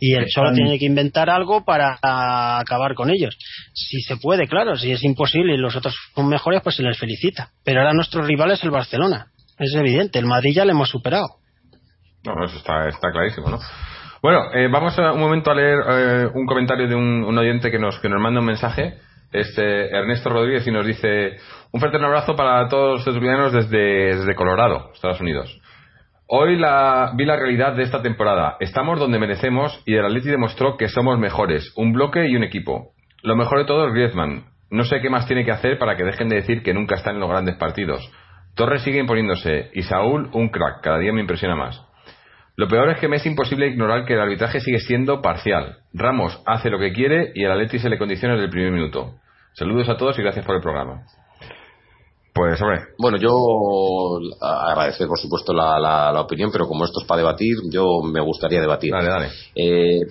Y 0.04 0.16
él 0.16 0.26
solo 0.30 0.52
tiene 0.52 0.80
que 0.80 0.86
inventar 0.86 1.30
algo 1.30 1.64
para 1.64 2.00
acabar 2.60 2.96
con 2.96 3.12
ellos. 3.12 3.38
Si 3.72 4.02
se 4.02 4.18
puede, 4.18 4.48
claro. 4.48 4.76
Si 4.76 4.92
es 4.92 5.04
imposible 5.04 5.54
y 5.54 5.58
los 5.58 5.76
otros 5.76 5.96
son 6.16 6.28
mejores, 6.28 6.62
pues 6.64 6.76
se 6.76 6.82
les 6.82 6.98
felicita. 6.98 7.52
Pero 7.64 7.82
ahora 7.82 7.94
nuestro 7.94 8.24
rival 8.24 8.50
es 8.50 8.64
el 8.64 8.72
Barcelona. 8.72 9.28
Es 9.60 9.76
evidente. 9.76 10.18
El 10.18 10.26
Madrid 10.26 10.54
ya 10.56 10.66
le 10.66 10.72
hemos 10.72 10.90
superado. 10.90 11.28
No, 12.26 12.44
eso 12.44 12.58
está, 12.58 12.88
está 12.88 13.12
clarísimo, 13.12 13.50
¿no? 13.50 13.60
Bueno, 14.24 14.52
eh, 14.56 14.68
vamos 14.72 14.98
a 14.98 15.14
un 15.14 15.20
momento 15.20 15.52
a 15.52 15.56
leer 15.56 15.80
eh, 15.88 16.28
un 16.34 16.48
comentario 16.48 16.88
de 16.88 16.96
un, 16.96 17.24
un, 17.24 17.38
oyente 17.38 17.70
que 17.70 17.78
nos, 17.78 18.00
que 18.00 18.10
nos 18.10 18.20
manda 18.20 18.40
un 18.40 18.46
mensaje. 18.48 18.98
Este 19.32 19.96
Ernesto 19.96 20.30
Rodríguez 20.30 20.68
y 20.68 20.72
nos 20.72 20.86
dice 20.86 21.38
un 21.72 21.80
fuerte 21.80 21.98
abrazo 21.98 22.36
para 22.36 22.68
todos 22.68 22.96
los 22.96 23.06
tertulianos 23.06 23.54
desde, 23.54 24.16
desde 24.18 24.36
Colorado, 24.36 24.92
Estados 24.94 25.22
Unidos. 25.22 25.62
Hoy 26.28 26.58
la, 26.58 27.12
vi 27.16 27.26
la 27.26 27.36
realidad 27.36 27.76
de 27.76 27.84
esta 27.84 28.02
temporada. 28.02 28.58
Estamos 28.60 29.00
donde 29.00 29.20
merecemos 29.20 29.82
y 29.86 29.96
el 29.96 30.06
Atleti 30.06 30.30
demostró 30.30 30.78
que 30.78 30.88
somos 30.88 31.20
mejores, 31.20 31.74
un 31.76 31.94
bloque 31.94 32.28
y 32.28 32.36
un 32.36 32.44
equipo. 32.44 32.94
Lo 33.22 33.36
mejor 33.36 33.60
de 33.60 33.66
todo 33.66 33.88
es 33.88 33.94
Griezmann. 33.94 34.46
No 34.70 34.84
sé 34.86 35.02
qué 35.02 35.10
más 35.10 35.28
tiene 35.28 35.44
que 35.44 35.52
hacer 35.52 35.78
para 35.78 35.98
que 35.98 36.04
dejen 36.04 36.30
de 36.30 36.38
decir 36.38 36.64
que 36.64 36.74
nunca 36.74 36.96
están 36.96 37.16
en 37.16 37.22
los 37.22 37.30
grandes 37.30 37.56
partidos. 37.56 38.10
Torres 38.56 38.82
sigue 38.84 39.00
imponiéndose 39.00 39.72
y 39.74 39.84
Saúl 39.84 40.30
un 40.34 40.50
crack, 40.50 40.82
cada 40.82 41.00
día 41.00 41.14
me 41.14 41.22
impresiona 41.22 41.56
más. 41.56 41.82
Lo 42.62 42.68
peor 42.68 42.92
es 42.92 43.00
que 43.00 43.08
me 43.08 43.16
es 43.16 43.26
imposible 43.26 43.70
ignorar 43.70 44.06
que 44.06 44.14
el 44.14 44.20
arbitraje 44.20 44.60
sigue 44.60 44.78
siendo 44.78 45.20
parcial. 45.20 45.78
Ramos 45.96 46.40
hace 46.46 46.70
lo 46.70 46.78
que 46.78 46.94
quiere 46.94 47.32
y 47.34 47.44
el 47.44 47.52
Atleti 47.52 47.80
se 47.80 47.90
le 47.90 47.98
condiciona 47.98 48.36
desde 48.36 48.46
el 48.46 48.52
primer 48.52 48.72
minuto. 48.72 49.16
Saludos 49.54 49.90
a 49.90 49.98
todos 49.98 50.20
y 50.20 50.22
gracias 50.22 50.46
por 50.46 50.58
el 50.58 50.62
programa. 50.62 51.02
Pues, 52.32 52.62
hombre. 52.62 52.82
Bueno, 53.00 53.18
yo 53.18 53.32
agradecer, 54.40 55.08
por 55.08 55.18
supuesto, 55.18 55.54
la, 55.54 55.80
la, 55.80 56.12
la, 56.12 56.22
opinión, 56.22 56.52
pero 56.52 56.68
como 56.68 56.86
esto 56.86 57.02
es 57.02 57.08
para 57.08 57.22
debatir, 57.22 57.56
yo 57.72 57.84
me 58.04 58.22
gustaría 58.22 58.62
debatir. 58.62 58.92
Dale, 58.92 59.10
dale. 59.10 59.30
Eh, 59.56 60.02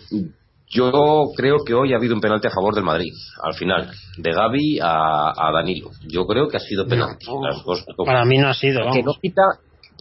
yo 0.70 0.90
creo 1.36 1.58
que 1.64 1.72
hoy 1.72 1.92
ha 1.92 1.98
habido 1.98 2.16
un 2.16 2.20
penalti 2.20 2.48
a 2.48 2.50
favor 2.50 2.74
del 2.74 2.82
Madrid, 2.82 3.12
al 3.44 3.54
final, 3.54 3.92
de 4.16 4.32
Gaby 4.32 4.80
a, 4.82 5.34
a 5.36 5.52
Danilo. 5.52 5.90
Yo 6.08 6.26
creo 6.26 6.48
que 6.48 6.56
ha 6.56 6.60
sido 6.60 6.84
penalti. 6.84 7.26
No, 7.26 7.46
las 7.46 7.62
dos, 7.62 7.86
para 8.04 8.24
mí 8.24 8.38
no 8.38 8.48
ha 8.48 8.54
sido. 8.54 8.90
Que 8.92 9.04
no 9.04 9.12
quita. 9.22 9.42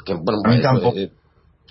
Que, 0.04 0.16
bueno, 0.16 0.40
a 0.44 0.50
mí 0.50 0.62
tampoco. 0.64 0.98
Eh, 0.98 1.12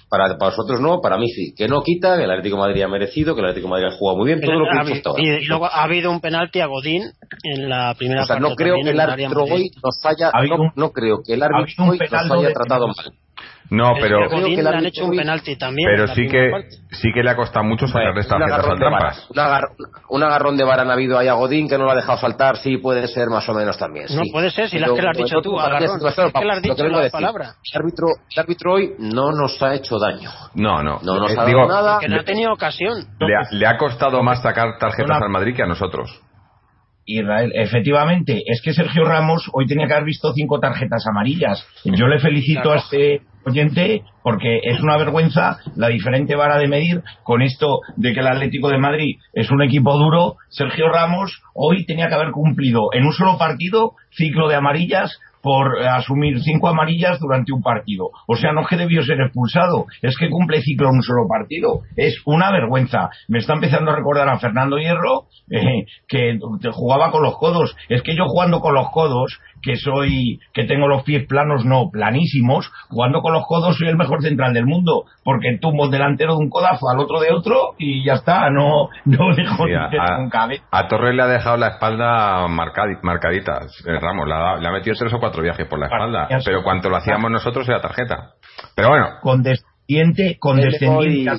para, 0.09 0.39
para 0.39 0.51
vosotros 0.51 0.81
no, 0.81 1.01
para 1.01 1.19
mí 1.19 1.29
sí. 1.29 1.55
Que 1.57 1.69
no 1.69 1.83
quita, 1.83 2.17
que 2.17 2.25
el 2.25 2.31
Atlético 2.31 2.57
de 2.57 2.63
Madrid 2.63 2.83
ha 2.83 2.89
merecido, 2.89 3.35
que 3.35 3.41
el 3.41 3.47
Atlético 3.47 3.67
de 3.67 3.71
Madrid 3.71 3.87
ha 3.95 3.99
jugado 3.99 4.19
muy 4.19 4.27
bien, 4.27 4.41
Pero 4.41 4.53
todo 4.53 4.61
lo 4.61 4.65
que 4.65 4.79
ha, 4.79 5.11
ahora. 5.11 5.23
Y 5.23 5.45
luego 5.47 5.67
ha 5.67 5.83
habido 5.83 6.11
un 6.11 6.21
penalti 6.21 6.61
a 6.61 6.67
Godín 6.67 7.03
en 7.43 7.69
la 7.69 7.95
primera 7.95 8.23
o 8.23 8.27
sea, 8.27 8.37
parte. 8.37 8.49
no 8.49 8.57
creo 8.57 8.77
que 8.83 8.91
el 8.91 9.01
árbitro 9.01 9.45
hoy 9.45 9.71
nos 9.83 10.01
haya, 10.05 10.33
no, 10.49 10.73
no, 10.75 10.93
creo 10.93 11.19
que 11.25 11.35
el 11.35 11.43
árbitro 11.43 11.85
hoy 11.85 11.99
nos 11.99 12.31
haya 12.31 12.53
tratado 12.53 12.89
mal. 12.89 13.13
No, 13.71 13.93
pero 14.01 14.29
creo 14.29 14.45
que 14.47 14.63
le 14.63 14.69
han 14.69 14.87
hecho 14.87 15.05
un 15.05 15.17
penalti 15.17 15.57
también. 15.57 15.91
Pero 15.91 16.09
sí 16.09 16.27
que 16.27 16.51
parte. 16.51 16.69
sí 16.93 17.13
que 17.13 17.23
le 17.23 17.31
ha 17.31 17.37
costado 17.37 17.65
mucho 17.65 17.87
sacarle 17.87 18.21
estas 18.21 18.39
tarjetas 18.39 18.67
al 18.67 18.79
trampas. 18.79 19.27
Un, 19.31 19.39
agar, 19.39 19.63
un 20.09 20.23
agarrón 20.23 20.57
de 20.57 20.65
vara 20.65 20.83
ha 20.85 20.93
habido 20.93 21.19
ahí 21.19 21.29
a 21.29 21.35
Godín 21.35 21.69
que 21.69 21.77
no 21.77 21.85
lo 21.85 21.91
ha 21.91 21.95
dejado 21.95 22.19
saltar, 22.19 22.57
sí 22.57 22.79
puede 22.79 23.07
ser 23.09 23.29
más 23.29 23.47
o 23.49 23.53
menos 23.55 23.77
también. 23.77 24.07
No 24.15 24.23
sí. 24.23 24.31
puede 24.33 24.51
ser, 24.51 24.69
si 24.71 24.79
las 24.79 24.91
que 24.91 25.03
lo 25.03 25.11
has 25.11 25.17
dicho 25.17 25.43
tú, 25.43 25.59
agarrón. 25.61 25.99
Es 26.07 26.15
que 26.33 26.45
le 26.45 26.53
has 26.53 26.63
dicho 26.63 26.89
la 26.89 26.99
decir, 26.99 27.13
palabra. 27.13 27.55
El 27.73 27.81
árbitro, 27.83 28.07
el 28.35 28.41
árbitro 28.43 28.73
hoy 28.73 28.95
no 28.99 29.33
nos 29.33 29.63
ha 29.63 29.75
hecho 29.75 29.99
daño. 29.99 30.31
No, 30.55 30.83
no. 30.83 30.99
No 31.03 31.19
nos 31.19 31.33
eh, 31.33 31.37
ha 31.39 31.45
digo, 31.45 31.67
dado 31.69 31.83
nada. 31.83 31.99
Que 32.01 32.09
no 32.09 32.21
ha 32.21 32.25
tenido 32.25 32.53
ocasión. 32.53 33.05
Le 33.21 33.35
ha, 33.37 33.41
le 33.51 33.67
ha 33.67 33.77
costado 33.77 34.23
más 34.23 34.41
sacar 34.43 34.79
tarjetas 34.79 35.17
Una- 35.19 35.27
al 35.27 35.31
Madrid 35.33 35.55
que 35.55 35.63
a 35.63 35.67
nosotros. 35.67 36.23
Israel, 37.11 37.53
efectivamente, 37.55 38.43
es 38.47 38.61
que 38.63 38.75
Sergio 38.75 39.03
Ramos 39.05 39.49
hoy 39.55 39.67
tenía 39.67 39.87
que 39.87 39.95
haber 39.95 40.05
visto 40.05 40.31
cinco 40.35 40.61
tarjetas 40.61 41.07
amarillas. 41.07 41.67
Yo 41.85 42.07
le 42.07 42.19
felicito 42.19 42.61
Claro. 42.65 42.79
a 42.81 42.83
este 42.83 43.23
porque 44.23 44.61
es 44.63 44.81
una 44.81 44.97
vergüenza 44.97 45.59
la 45.77 45.89
diferente 45.89 46.37
vara 46.37 46.59
de 46.59 46.69
medir 46.69 47.03
con 47.23 47.43
esto 47.43 47.81
de 47.97 48.13
que 48.13 48.21
el 48.21 48.27
Atlético 48.27 48.69
de 48.69 48.79
Madrid 48.79 49.17
es 49.33 49.51
un 49.51 49.63
equipo 49.63 49.97
duro. 49.97 50.37
Sergio 50.49 50.89
Ramos 50.89 51.43
hoy 51.55 51.87
tenía 51.87 52.09
que 52.09 52.15
haber 52.15 52.31
cumplido 52.31 52.89
en 52.93 53.05
un 53.05 53.13
solo 53.13 53.39
partido 53.39 53.93
ciclo 54.11 54.49
de 54.49 54.57
amarillas 54.57 55.19
por 55.43 55.81
asumir 55.83 56.41
cinco 56.41 56.69
amarillas 56.69 57.19
durante 57.21 57.53
un 57.53 57.63
partido. 57.63 58.11
O 58.27 58.37
sea, 58.37 58.53
no 58.53 58.63
es 58.63 58.69
que 58.69 58.77
debió 58.77 59.03
ser 59.03 59.21
expulsado, 59.21 59.87
es 60.03 60.17
que 60.19 60.31
cumple 60.31 60.61
ciclo 60.63 60.89
en 60.89 60.97
un 60.97 61.03
solo 61.03 61.27
partido. 61.29 61.83
Es 61.97 62.21
una 62.27 62.51
vergüenza. 62.51 63.11
Me 63.29 63.39
está 63.39 63.55
empezando 63.55 63.91
a 63.91 63.97
recordar 63.97 64.29
a 64.29 64.39
Fernando 64.39 64.79
Hierro, 64.79 65.27
eh, 65.51 65.87
que 66.07 66.39
jugaba 66.73 67.11
con 67.11 67.23
los 67.23 67.37
codos. 67.39 67.75
Es 67.89 68.03
que 68.03 68.17
yo 68.17 68.25
jugando 68.27 68.61
con 68.61 68.75
los 68.75 68.91
codos, 68.91 69.41
que 69.63 69.77
soy, 69.77 70.41
que 70.53 70.65
tengo 70.65 70.87
los 70.89 71.03
pies 71.03 71.27
planos, 71.29 71.65
no, 71.65 71.91
planísimos, 71.91 72.71
jugando 72.89 73.21
con 73.21 73.33
los 73.33 73.45
codos 73.47 73.77
soy 73.77 73.89
el 73.89 73.97
mejor 73.97 74.23
central 74.23 74.53
del 74.55 74.67
mundo, 74.67 75.05
porque 75.25 75.59
tumbo 75.61 75.87
el 75.87 75.91
delantero 75.91 76.33
de 76.37 76.39
un 76.45 76.51
codazo 76.51 76.89
al 76.89 76.99
otro 76.99 77.21
de 77.21 77.33
otro 77.33 77.75
y 77.79 78.05
ya 78.05 78.15
está, 78.15 78.51
no, 78.51 78.89
no 79.05 79.35
dejo 79.35 79.65
Sí, 79.65 79.71
ni 79.71 79.75
a, 79.75 79.89
que 79.91 79.99
a- 80.71 80.87
Torres 80.89 81.15
le 81.15 81.23
ha 81.23 81.27
dejado 81.27 81.57
la 81.57 81.69
espalda 81.69 82.47
marcadi- 82.49 82.99
marcadita. 83.03 83.61
eh, 83.87 83.99
Ramos, 84.01 84.27
le 84.27 84.35
ha, 84.35 84.57
le 84.57 84.69
ha 84.69 84.73
metido 84.73 84.97
tres 84.99 85.13
o 85.13 85.19
cuatro 85.21 85.43
viajes 85.43 85.67
por 85.67 85.79
la 85.79 85.87
espalda. 85.87 86.29
Pero 86.45 86.63
cuanto 86.63 86.89
lo 86.89 86.97
hacíamos 86.97 87.31
nosotros 87.31 87.69
era 87.69 87.81
tarjeta. 87.81 88.31
Pero 88.75 88.89
bueno, 88.89 89.07
Condescendiente, 90.39 91.31
a 91.31 91.39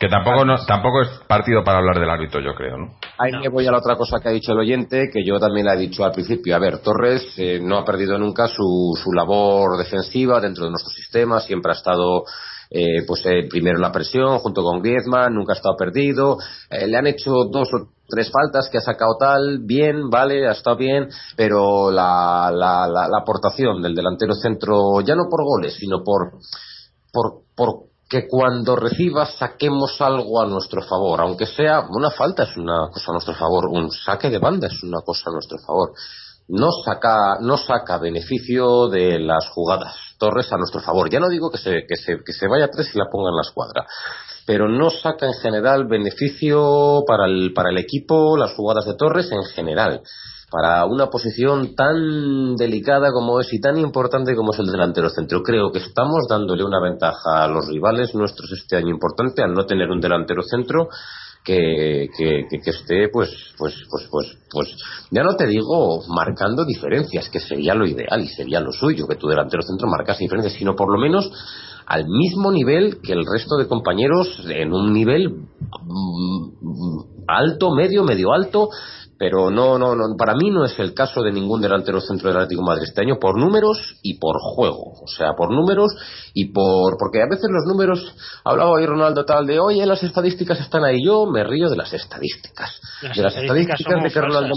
que 0.00 0.08
tampoco 0.08 0.46
no, 0.46 0.54
tampoco 0.64 1.02
es 1.02 1.08
partido 1.28 1.62
para 1.62 1.78
hablar 1.78 2.00
del 2.00 2.08
árbitro, 2.08 2.40
yo 2.40 2.54
creo, 2.54 2.78
¿no? 2.78 2.94
Ahí 3.18 3.32
me 3.32 3.50
voy 3.50 3.66
a 3.66 3.70
la 3.70 3.78
otra 3.78 3.96
cosa 3.96 4.16
que 4.22 4.30
ha 4.30 4.32
dicho 4.32 4.52
el 4.52 4.60
oyente, 4.60 5.10
que 5.12 5.22
yo 5.22 5.38
también 5.38 5.66
la 5.66 5.74
he 5.74 5.78
dicho 5.78 6.02
al 6.02 6.12
principio. 6.12 6.56
A 6.56 6.58
ver, 6.58 6.78
Torres 6.78 7.34
eh, 7.36 7.60
no 7.62 7.76
ha 7.76 7.84
perdido 7.84 8.18
nunca 8.18 8.48
su, 8.48 8.98
su 9.02 9.12
labor 9.12 9.76
defensiva 9.76 10.40
dentro 10.40 10.64
de 10.64 10.70
nuestro 10.70 10.90
sistema, 10.90 11.40
siempre 11.40 11.72
ha 11.72 11.74
estado 11.74 12.24
eh, 12.70 13.04
pues 13.06 13.26
eh, 13.26 13.48
primero 13.50 13.76
en 13.76 13.82
la 13.82 13.92
presión 13.92 14.38
junto 14.38 14.62
con 14.62 14.80
Griezmann, 14.80 15.34
nunca 15.34 15.52
ha 15.52 15.56
estado 15.56 15.76
perdido. 15.76 16.38
Eh, 16.70 16.86
le 16.86 16.96
han 16.96 17.06
hecho 17.08 17.32
dos 17.52 17.68
o 17.74 17.90
tres 18.08 18.30
faltas 18.30 18.70
que 18.70 18.78
ha 18.78 18.80
sacado 18.80 19.16
tal, 19.18 19.58
bien, 19.64 20.08
vale, 20.08 20.48
ha 20.48 20.52
estado 20.52 20.76
bien, 20.76 21.08
pero 21.36 21.90
la, 21.90 22.50
la, 22.50 22.86
la, 22.86 23.08
la 23.08 23.18
aportación 23.20 23.82
del 23.82 23.94
delantero 23.94 24.34
centro, 24.34 25.00
ya 25.02 25.14
no 25.14 25.24
por 25.28 25.44
goles, 25.44 25.74
sino 25.74 26.02
por, 26.02 26.38
por, 27.12 27.42
por 27.54 27.89
que 28.10 28.26
cuando 28.26 28.74
reciba 28.74 29.24
saquemos 29.24 30.00
algo 30.00 30.42
a 30.42 30.46
nuestro 30.46 30.82
favor, 30.82 31.20
aunque 31.20 31.46
sea 31.46 31.86
una 31.88 32.10
falta 32.10 32.42
es 32.42 32.56
una 32.56 32.88
cosa 32.92 33.12
a 33.12 33.12
nuestro 33.12 33.34
favor, 33.34 33.68
un 33.70 33.88
saque 33.88 34.28
de 34.28 34.38
banda 34.38 34.66
es 34.66 34.82
una 34.82 35.00
cosa 35.00 35.30
a 35.30 35.32
nuestro 35.32 35.58
favor. 35.58 35.92
No 36.48 36.72
saca, 36.84 37.38
no 37.40 37.56
saca 37.56 37.98
beneficio 37.98 38.88
de 38.88 39.20
las 39.20 39.46
jugadas. 39.50 39.94
Torres 40.18 40.52
a 40.52 40.56
nuestro 40.56 40.80
favor. 40.80 41.08
Ya 41.08 41.20
no 41.20 41.28
digo 41.28 41.48
que 41.52 41.58
se, 41.58 41.86
que 41.86 41.94
se, 41.94 42.16
que 42.26 42.32
se 42.32 42.48
vaya 42.48 42.64
a 42.64 42.70
tres 42.70 42.90
y 42.92 42.98
la 42.98 43.06
ponga 43.08 43.30
en 43.30 43.36
la 43.36 43.42
escuadra, 43.42 43.86
pero 44.44 44.68
no 44.68 44.90
saca 44.90 45.26
en 45.26 45.34
general 45.34 45.86
beneficio 45.86 47.04
para 47.06 47.26
el, 47.26 47.52
para 47.54 47.70
el 47.70 47.78
equipo 47.78 48.36
las 48.36 48.54
jugadas 48.54 48.86
de 48.86 48.94
Torres 48.94 49.30
en 49.30 49.44
general 49.44 50.02
para 50.50 50.84
una 50.84 51.06
posición 51.06 51.74
tan 51.76 52.56
delicada 52.56 53.12
como 53.12 53.40
es 53.40 53.52
y 53.52 53.60
tan 53.60 53.78
importante 53.78 54.34
como 54.34 54.52
es 54.52 54.58
el 54.58 54.66
delantero 54.66 55.08
centro. 55.08 55.42
Creo 55.42 55.70
que 55.70 55.78
estamos 55.78 56.26
dándole 56.28 56.64
una 56.64 56.80
ventaja 56.80 57.44
a 57.44 57.48
los 57.48 57.68
rivales 57.68 58.14
nuestros 58.14 58.50
este 58.52 58.76
año 58.76 58.88
importante 58.88 59.42
al 59.42 59.54
no 59.54 59.64
tener 59.64 59.88
un 59.88 60.00
delantero 60.00 60.42
centro 60.42 60.88
que, 61.44 62.08
que, 62.16 62.46
que, 62.50 62.70
esté 62.70 63.08
pues 63.08 63.30
pues 63.56 63.74
pues 63.88 64.08
pues 64.10 64.38
pues 64.50 64.76
ya 65.10 65.22
no 65.22 65.36
te 65.36 65.46
digo 65.46 66.02
marcando 66.08 66.66
diferencias 66.66 67.30
que 67.30 67.40
sería 67.40 67.74
lo 67.74 67.86
ideal 67.86 68.20
y 68.20 68.28
sería 68.28 68.60
lo 68.60 68.72
suyo 68.72 69.06
que 69.08 69.16
tu 69.16 69.26
delantero 69.26 69.62
centro 69.62 69.88
marcase 69.88 70.24
diferencias 70.24 70.54
sino 70.54 70.76
por 70.76 70.92
lo 70.92 70.98
menos 70.98 71.30
al 71.86 72.06
mismo 72.06 72.52
nivel 72.52 73.00
que 73.00 73.14
el 73.14 73.24
resto 73.24 73.56
de 73.56 73.66
compañeros 73.66 74.44
en 74.48 74.72
un 74.72 74.92
nivel 74.92 75.30
mm, 75.30 77.24
alto 77.26 77.74
medio 77.74 78.04
medio 78.04 78.32
alto 78.34 78.68
pero 79.20 79.50
no, 79.50 79.76
no, 79.78 79.94
no, 79.94 80.16
para 80.16 80.34
mí 80.34 80.50
no 80.50 80.64
es 80.64 80.78
el 80.78 80.94
caso 80.94 81.20
de 81.22 81.30
ningún 81.30 81.60
delantero 81.60 82.00
centro 82.00 82.28
del 82.30 82.38
Atlético 82.38 82.62
de 82.62 82.66
Madrid 82.68 82.84
este 82.88 83.02
año 83.02 83.18
por 83.20 83.38
números 83.38 83.76
y 84.02 84.18
por 84.18 84.36
juego, 84.40 84.94
o 85.02 85.06
sea, 85.06 85.34
por 85.36 85.52
números 85.54 85.92
y 86.32 86.50
por, 86.54 86.96
porque 86.98 87.20
a 87.20 87.26
veces 87.28 87.50
los 87.50 87.66
números, 87.66 88.14
hablaba 88.44 88.70
hoy 88.70 88.86
Ronaldo 88.86 89.26
tal 89.26 89.46
de, 89.46 89.60
oye, 89.60 89.84
las 89.84 90.02
estadísticas 90.02 90.58
están 90.60 90.84
ahí, 90.84 91.04
yo 91.04 91.26
me 91.26 91.44
río 91.44 91.68
de 91.68 91.76
las 91.76 91.92
estadísticas, 91.92 92.80
Las 93.02 93.14
de 93.16 93.22
las 93.22 93.36
estadísticas 93.36 93.80
estadísticas 93.80 94.02
de 94.04 94.08
que 94.10 94.20
Ronaldo 94.26 94.54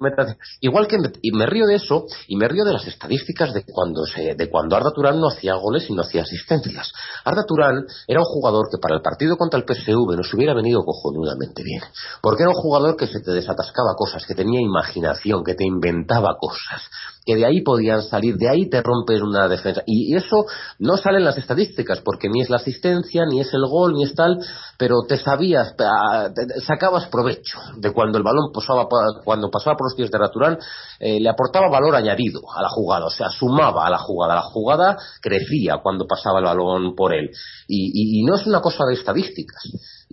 meta, 0.00 0.24
meta- 0.24 0.36
igual 0.62 0.86
que, 0.86 0.98
me- 0.98 1.12
y 1.20 1.32
me 1.32 1.44
río 1.44 1.66
de 1.66 1.74
eso, 1.74 2.06
y 2.28 2.36
me 2.36 2.48
río 2.48 2.64
de 2.64 2.72
las 2.72 2.86
estadísticas 2.86 3.52
de 3.52 3.62
cuando 3.70 4.06
se, 4.06 4.34
de 4.34 4.48
cuando 4.48 4.74
Arda 4.74 4.92
Turán 4.94 5.20
no 5.20 5.28
hacía 5.28 5.52
goles 5.56 5.84
y 5.90 5.92
no 5.92 6.00
hacía 6.00 6.22
asistencias. 6.22 6.90
Arda 7.26 7.44
Turán 7.46 7.84
era 8.08 8.20
un 8.20 8.24
jugador 8.26 8.68
que 8.70 8.78
para 8.80 8.94
el 8.94 9.02
partido 9.02 9.36
contra 9.36 9.58
el 9.60 9.66
PSV 9.66 10.16
nos 10.16 10.32
hubiera 10.32 10.54
venido 10.54 10.80
cojonudamente 10.82 11.62
bien, 11.62 11.82
porque 12.22 12.44
era 12.44 12.50
un 12.50 12.56
jugador 12.56 12.96
que 12.96 13.06
se 13.06 13.20
te 13.20 13.32
desatascaba 13.32 13.81
cosas, 13.96 14.24
que 14.26 14.34
tenía 14.34 14.60
imaginación, 14.60 15.44
que 15.44 15.54
te 15.54 15.64
inventaba 15.64 16.36
cosas, 16.40 16.82
que 17.24 17.36
de 17.36 17.46
ahí 17.46 17.62
podían 17.62 18.02
salir, 18.02 18.36
de 18.36 18.48
ahí 18.48 18.68
te 18.68 18.82
rompes 18.82 19.20
una 19.22 19.48
defensa. 19.48 19.82
Y 19.86 20.14
eso 20.16 20.44
no 20.78 20.96
sale 20.96 21.18
en 21.18 21.24
las 21.24 21.38
estadísticas, 21.38 22.00
porque 22.00 22.28
ni 22.28 22.40
es 22.40 22.50
la 22.50 22.56
asistencia, 22.56 23.24
ni 23.26 23.40
es 23.40 23.52
el 23.54 23.64
gol, 23.68 23.94
ni 23.94 24.04
es 24.04 24.14
tal, 24.14 24.38
pero 24.78 25.02
te 25.06 25.16
sabías, 25.18 25.74
ah, 25.78 26.28
te- 26.34 26.46
te- 26.46 26.60
sacabas 26.60 27.06
provecho 27.08 27.58
de 27.76 27.92
cuando 27.92 28.18
el 28.18 28.24
balón 28.24 28.50
pasaba, 28.52 28.88
pa- 28.88 29.22
cuando 29.24 29.50
pasaba 29.50 29.76
por 29.76 29.86
los 29.88 29.94
pies 29.96 30.10
de 30.10 30.18
Raturán, 30.18 30.58
eh, 30.98 31.20
le 31.20 31.28
aportaba 31.28 31.68
valor 31.68 31.94
añadido 31.94 32.40
a 32.56 32.62
la 32.62 32.68
jugada, 32.68 33.06
o 33.06 33.10
sea, 33.10 33.28
sumaba 33.30 33.86
a 33.86 33.90
la 33.90 33.98
jugada. 33.98 34.34
La 34.34 34.42
jugada 34.42 34.96
crecía 35.20 35.78
cuando 35.82 36.06
pasaba 36.06 36.38
el 36.40 36.44
balón 36.46 36.94
por 36.96 37.14
él. 37.14 37.30
Y 37.68 38.24
no 38.24 38.36
es 38.36 38.46
una 38.46 38.60
cosa 38.60 38.84
de 38.86 38.94
estadísticas. 38.94 39.62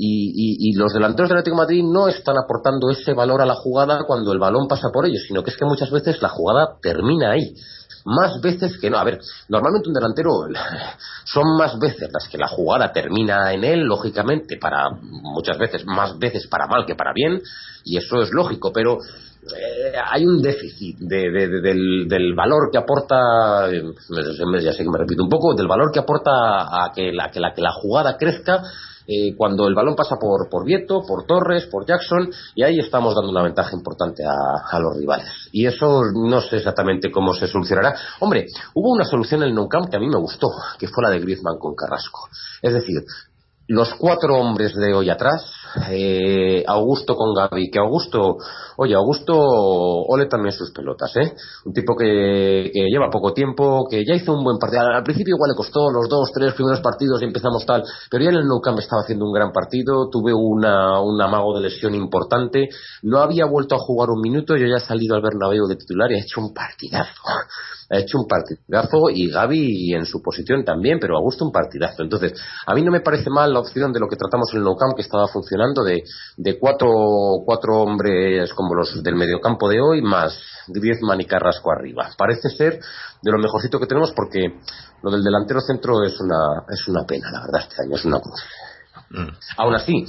Y, 0.01 0.69
y- 0.71 0.73
los 0.77 0.93
delanteros 0.93 1.27
del 1.27 1.39
Atlético 1.39 1.57
Madrid 1.57 1.83
no 1.83 2.07
están 2.07 2.35
aportando 2.37 2.89
ese 2.89 3.13
valor 3.13 3.41
a 3.41 3.45
la 3.45 3.55
jugada 3.55 4.03
cuando 4.07 4.31
el 4.31 4.39
balón 4.39 4.65
pasa 4.69 4.87
por 4.93 5.05
ellos, 5.05 5.23
sino 5.27 5.43
que 5.43 5.49
es 5.51 5.57
que 5.57 5.65
muchas 5.65 5.91
veces 5.91 6.21
la 6.21 6.29
jugada 6.29 6.77
termina 6.81 7.31
ahí. 7.31 7.53
Más 8.05 8.39
veces 8.39 8.77
que 8.79 8.89
no. 8.89 8.97
A 8.97 9.03
ver, 9.03 9.19
normalmente 9.49 9.89
un 9.89 9.93
delantero 9.93 10.31
son 11.25 11.57
más 11.57 11.77
veces 11.79 12.09
las 12.13 12.29
que 12.29 12.37
la 12.37 12.47
jugada 12.47 12.93
termina 12.93 13.51
en 13.53 13.65
él, 13.65 13.81
lógicamente, 13.81 14.55
para 14.57 14.89
muchas 15.01 15.57
veces, 15.57 15.85
más 15.85 16.17
veces 16.17 16.47
para 16.47 16.67
mal 16.67 16.85
que 16.85 16.95
para 16.95 17.11
bien, 17.13 17.41
y 17.83 17.97
eso 17.97 18.21
es 18.21 18.31
lógico, 18.31 18.71
pero 18.71 18.99
eh, 19.43 19.93
hay 20.11 20.25
un 20.25 20.41
déficit 20.41 20.97
de- 20.99 21.29
de- 21.29 21.61
del, 21.61 22.07
del 22.07 22.33
valor 22.35 22.69
que 22.71 22.77
aporta, 22.77 23.69
eh, 23.69 23.83
ya 24.61 24.71
sé 24.71 24.83
que 24.83 24.89
me 24.89 24.97
repito 24.97 25.23
un 25.23 25.29
poco, 25.29 25.53
del 25.55 25.67
valor 25.67 25.91
que 25.91 25.99
aporta 25.99 26.31
a 26.85 26.91
que 26.95 27.11
la, 27.11 27.29
que 27.31 27.39
la, 27.41 27.53
que 27.53 27.61
la 27.61 27.73
jugada 27.73 28.15
crezca 28.17 28.61
eh, 29.11 29.35
cuando 29.35 29.67
el 29.67 29.73
balón 29.73 29.95
pasa 29.95 30.17
por, 30.17 30.47
por 30.49 30.63
Vieto, 30.63 31.01
por 31.01 31.25
Torres, 31.25 31.65
por 31.65 31.83
Jackson, 31.83 32.29
y 32.53 32.61
ahí 32.61 32.77
estamos 32.77 33.15
dando 33.15 33.31
una 33.31 33.41
ventaja 33.41 33.75
importante 33.75 34.23
a, 34.23 34.69
a 34.69 34.79
los 34.79 34.95
rivales. 34.95 35.49
Y 35.51 35.65
eso 35.65 36.03
no 36.13 36.41
sé 36.41 36.57
exactamente 36.57 37.09
cómo 37.09 37.33
se 37.33 37.47
solucionará. 37.47 37.95
Hombre, 38.19 38.45
hubo 38.75 38.91
una 38.91 39.05
solución 39.05 39.41
en 39.41 39.49
el 39.49 39.55
Nou 39.55 39.67
Camp 39.67 39.89
que 39.89 39.97
a 39.97 39.99
mí 39.99 40.07
me 40.07 40.19
gustó, 40.19 40.51
que 40.77 40.87
fue 40.87 41.01
la 41.03 41.09
de 41.09 41.19
Griezmann 41.19 41.57
con 41.57 41.73
Carrasco. 41.73 42.29
Es 42.61 42.73
decir, 42.73 43.01
los 43.67 43.93
cuatro 43.95 44.35
hombres 44.35 44.75
de 44.75 44.93
hoy 44.93 45.09
atrás, 45.09 45.43
eh, 45.91 46.63
Augusto 46.67 47.15
con 47.15 47.33
Gaby, 47.33 47.69
que 47.69 47.79
Augusto, 47.79 48.37
oye, 48.77 48.95
Augusto 48.95 49.35
ole 49.37 50.25
también 50.25 50.53
sus 50.53 50.71
pelotas, 50.71 51.15
¿eh? 51.17 51.33
Un 51.65 51.73
tipo 51.73 51.95
que, 51.95 52.71
que 52.73 52.87
lleva 52.89 53.09
poco 53.09 53.33
tiempo, 53.33 53.87
que 53.89 54.03
ya 54.05 54.15
hizo 54.15 54.33
un 54.33 54.43
buen 54.43 54.57
partido. 54.57 54.81
Al, 54.81 55.03
principio 55.03 55.35
igual 55.35 55.51
le 55.51 55.55
costó 55.55 55.91
los 55.91 56.09
dos, 56.09 56.31
tres 56.33 56.53
primeros 56.53 56.81
partidos 56.81 57.21
y 57.21 57.25
empezamos 57.25 57.65
tal, 57.65 57.83
pero 58.09 58.23
ya 58.23 58.29
en 58.29 58.37
el 58.37 58.47
Nou 58.47 58.61
Camp 58.61 58.79
estaba 58.79 59.01
haciendo 59.01 59.25
un 59.25 59.33
gran 59.33 59.51
partido, 59.51 60.09
tuve 60.09 60.33
una, 60.33 61.01
un 61.01 61.21
amago 61.21 61.55
de 61.55 61.69
lesión 61.69 61.93
importante, 61.95 62.69
no 63.03 63.19
había 63.19 63.45
vuelto 63.45 63.75
a 63.75 63.79
jugar 63.79 64.09
un 64.09 64.21
minuto, 64.21 64.55
yo 64.55 64.67
ya 64.67 64.77
he 64.77 64.79
salido 64.79 65.15
al 65.15 65.21
Bernabéu 65.21 65.67
de 65.67 65.75
titular 65.75 66.11
y 66.11 66.15
he 66.15 66.19
hecho 66.19 66.41
un 66.41 66.53
partidazo. 66.53 67.21
Ha 67.89 67.97
hecho 67.97 68.17
un 68.19 68.27
partidazo 68.27 69.09
y 69.09 69.29
Gaby 69.29 69.93
en 69.93 70.05
su 70.05 70.21
posición 70.21 70.63
también, 70.63 70.99
pero 70.99 71.17
Augusto 71.17 71.45
un 71.45 71.51
partidazo. 71.51 72.03
Entonces, 72.03 72.33
a 72.65 72.75
mí 72.75 72.81
no 72.83 72.91
me 72.91 73.01
parece 73.01 73.29
mal 73.29 73.51
la 73.51 73.59
opción 73.59 73.91
de 73.91 73.99
lo 73.99 74.07
que 74.07 74.15
tratamos 74.15 74.49
en 74.51 74.59
el 74.59 74.63
Nou 74.63 74.75
Camp 74.75 74.95
que 74.95 75.01
estaba 75.01 75.27
funcionando 75.27 75.83
de, 75.83 76.03
cuatro, 76.59 76.89
cuatro 77.45 77.81
hombres 77.81 78.53
como 78.53 78.75
los 78.75 79.01
del 79.01 79.15
mediocampo 79.15 79.67
de 79.67 79.81
hoy 79.81 80.01
más 80.01 80.39
Griezmann 80.67 81.21
y 81.21 81.25
Carrasco 81.25 81.71
arriba. 81.71 82.09
Parece 82.17 82.49
ser 82.49 82.79
de 83.21 83.31
lo 83.31 83.39
mejorcito 83.39 83.79
que 83.79 83.87
tenemos 83.87 84.11
porque 84.11 84.59
lo 85.01 85.11
del 85.11 85.23
delantero 85.23 85.61
centro 85.61 86.03
es 86.03 86.19
una, 86.19 86.65
es 86.69 86.87
una 86.87 87.05
pena, 87.05 87.31
la 87.31 87.41
verdad, 87.41 87.61
este 87.61 87.83
año 87.83 87.95
es 87.95 88.05
una 88.05 88.19
cruz. 88.19 88.39
Aún 89.57 89.73
así, 89.75 90.05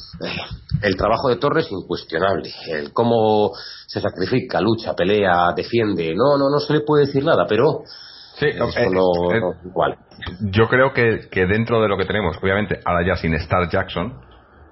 el 0.82 0.96
trabajo 0.96 1.28
de 1.28 1.36
Torres 1.36 1.68
incuestionable. 1.70 2.51
El 2.68 2.92
cómo 2.92 3.53
se 3.86 4.01
sacrifica, 4.01 4.61
lucha, 4.61 4.94
pelea, 4.94 5.53
defiende. 5.57 6.14
No, 6.14 6.36
no, 6.38 6.51
no 6.51 6.59
se 6.61 6.74
le 6.74 6.80
puede 6.80 7.07
decir 7.07 7.24
nada, 7.24 7.46
pero 7.48 7.82
Sí, 8.38 8.46
eso 8.46 8.64
eh, 8.64 8.88
no, 8.90 9.34
eh, 9.34 9.40
no- 9.40 9.55
igual. 9.68 9.96
Yo 10.53 10.68
creo 10.68 10.92
que, 10.92 11.28
que 11.30 11.46
dentro 11.46 11.80
de 11.82 11.88
lo 11.88 11.96
que 11.96 12.05
tenemos, 12.05 12.36
obviamente, 12.42 12.80
ahora 12.84 13.07
ya 13.07 13.16
sin 13.16 13.34
Star 13.34 13.68
Jackson, 13.70 14.20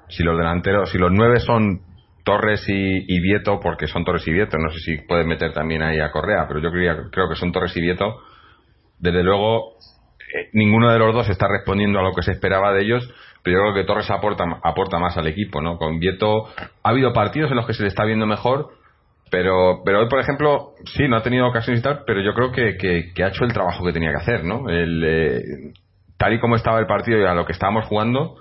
si 0.08 0.22
los 0.22 0.36
delanteros, 0.36 0.90
si 0.90 0.98
los 0.98 1.10
nueve 1.12 1.40
son 1.40 1.80
Torres 2.24 2.62
y, 2.68 2.72
y 3.06 3.20
Vieto, 3.20 3.58
porque 3.60 3.86
son 3.86 4.04
Torres 4.04 4.26
y 4.28 4.32
Vieto, 4.32 4.58
no 4.58 4.70
sé 4.70 4.78
si 4.80 4.98
pueden 5.06 5.26
meter 5.26 5.52
también 5.52 5.82
ahí 5.82 5.98
a 6.00 6.10
Correa, 6.10 6.44
pero 6.46 6.60
yo 6.60 6.70
creo, 6.70 7.10
creo 7.10 7.28
que 7.28 7.36
son 7.36 7.52
Torres 7.52 7.74
y 7.76 7.80
Vieto, 7.80 8.16
desde 8.98 9.22
luego 9.22 9.76
eh, 10.34 10.50
ninguno 10.52 10.92
de 10.92 10.98
los 10.98 11.14
dos 11.14 11.28
está 11.30 11.48
respondiendo 11.48 11.98
a 11.98 12.02
lo 12.02 12.12
que 12.14 12.22
se 12.22 12.32
esperaba 12.32 12.72
de 12.72 12.82
ellos, 12.82 13.08
pero 13.42 13.56
yo 13.58 13.62
creo 13.62 13.74
que 13.74 13.86
Torres 13.86 14.10
aporta, 14.10 14.44
aporta 14.62 14.98
más 14.98 15.16
al 15.16 15.26
equipo, 15.26 15.60
¿no? 15.60 15.76
Con 15.78 15.98
Vieto 15.98 16.46
ha 16.82 16.88
habido 16.90 17.12
partidos 17.12 17.50
en 17.50 17.56
los 17.56 17.66
que 17.66 17.74
se 17.74 17.82
le 17.82 17.88
está 17.88 18.04
viendo 18.04 18.26
mejor, 18.26 18.70
pero, 19.30 19.82
pero 19.84 20.00
hoy, 20.00 20.08
por 20.08 20.20
ejemplo, 20.20 20.72
sí, 20.96 21.06
no 21.08 21.16
ha 21.16 21.22
tenido 21.22 21.46
ocasiones 21.46 21.80
y 21.80 21.82
tal, 21.82 22.02
pero 22.06 22.20
yo 22.20 22.32
creo 22.34 22.50
que, 22.52 22.76
que- 23.14 23.22
ha 23.22 23.28
hecho 23.28 23.44
el 23.44 23.52
trabajo 23.52 23.84
que 23.84 23.92
tenía 23.92 24.10
que 24.10 24.16
hacer, 24.22 24.44
¿no? 24.44 24.68
El, 24.68 25.02
eh, 25.04 25.42
tal 26.16 26.32
y 26.32 26.40
como 26.40 26.56
estaba 26.56 26.78
el 26.80 26.86
partido 26.86 27.18
y 27.18 27.24
a 27.24 27.34
lo 27.34 27.44
que 27.44 27.52
estábamos 27.52 27.86
jugando, 27.86 28.36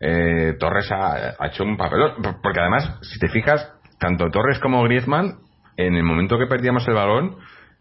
eh, 0.00 0.54
Torres 0.58 0.90
ha, 0.90 1.36
hecho 1.46 1.64
un 1.64 1.76
papelón. 1.76 2.20
Por- 2.22 2.40
Porque 2.42 2.60
además, 2.60 2.98
si 3.02 3.18
te 3.18 3.28
fijas, 3.28 3.72
tanto 3.98 4.28
Torres 4.30 4.58
como 4.58 4.82
Griezmann, 4.82 5.38
en 5.76 5.94
el 5.94 6.02
momento 6.02 6.38
que 6.38 6.46
perdíamos 6.46 6.86
el 6.88 6.94
balón, 6.94 7.36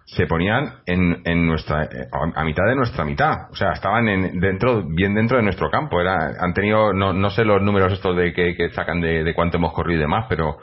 se 0.06 0.28
ponían 0.28 0.82
en, 0.86 1.22
en 1.26 1.48
nuestra 1.48 1.84
eh, 1.84 2.08
a 2.12 2.44
mitad 2.44 2.66
de 2.66 2.76
nuestra 2.76 3.06
mitad 3.06 3.50
o 3.52 3.56
sea 3.56 3.72
estaban 3.72 4.08
en, 4.08 4.40
dentro 4.40 4.84
bien 4.88 5.16
dentro 5.16 5.38
de 5.38 5.44
nuestro 5.44 5.70
campo 5.70 6.02
era 6.02 6.34
han 6.40 6.54
tenido 6.54 6.94
no, 6.94 7.14
no 7.14 7.30
sé 7.30 7.46
los 7.46 7.62
números 7.62 7.94
estos 7.94 8.16
de 8.16 8.34
que, 8.34 8.70
sacan 8.72 9.02
de, 9.02 9.24
de 9.24 9.34
cuánto 9.34 9.58
hemos 9.58 9.74
corrido 9.74 10.00
y 10.00 10.04
demás 10.04 10.26
pero 10.28 10.58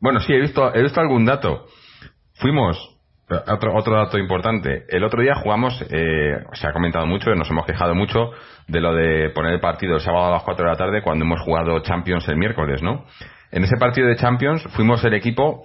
bueno, 0.00 0.20
sí, 0.20 0.32
he 0.32 0.40
visto, 0.40 0.72
he 0.74 0.82
visto 0.82 1.00
algún 1.00 1.24
dato. 1.24 1.66
Fuimos, 2.34 2.78
otro, 3.28 3.74
otro 3.74 3.96
dato 3.96 4.16
importante, 4.16 4.84
el 4.88 5.02
otro 5.02 5.20
día 5.22 5.34
jugamos, 5.34 5.84
eh, 5.90 6.38
se 6.52 6.68
ha 6.68 6.72
comentado 6.72 7.04
mucho, 7.06 7.34
nos 7.34 7.50
hemos 7.50 7.66
quejado 7.66 7.94
mucho 7.94 8.30
de 8.68 8.80
lo 8.80 8.94
de 8.94 9.30
poner 9.30 9.54
el 9.54 9.60
partido 9.60 9.96
el 9.96 10.00
sábado 10.00 10.26
a 10.26 10.30
las 10.30 10.44
4 10.44 10.64
de 10.64 10.70
la 10.70 10.78
tarde 10.78 11.02
cuando 11.02 11.24
hemos 11.24 11.40
jugado 11.40 11.80
Champions 11.80 12.28
el 12.28 12.36
miércoles, 12.36 12.80
¿no? 12.80 13.06
En 13.50 13.64
ese 13.64 13.76
partido 13.76 14.06
de 14.06 14.16
Champions 14.16 14.62
fuimos 14.76 15.04
el 15.04 15.14
equipo, 15.14 15.64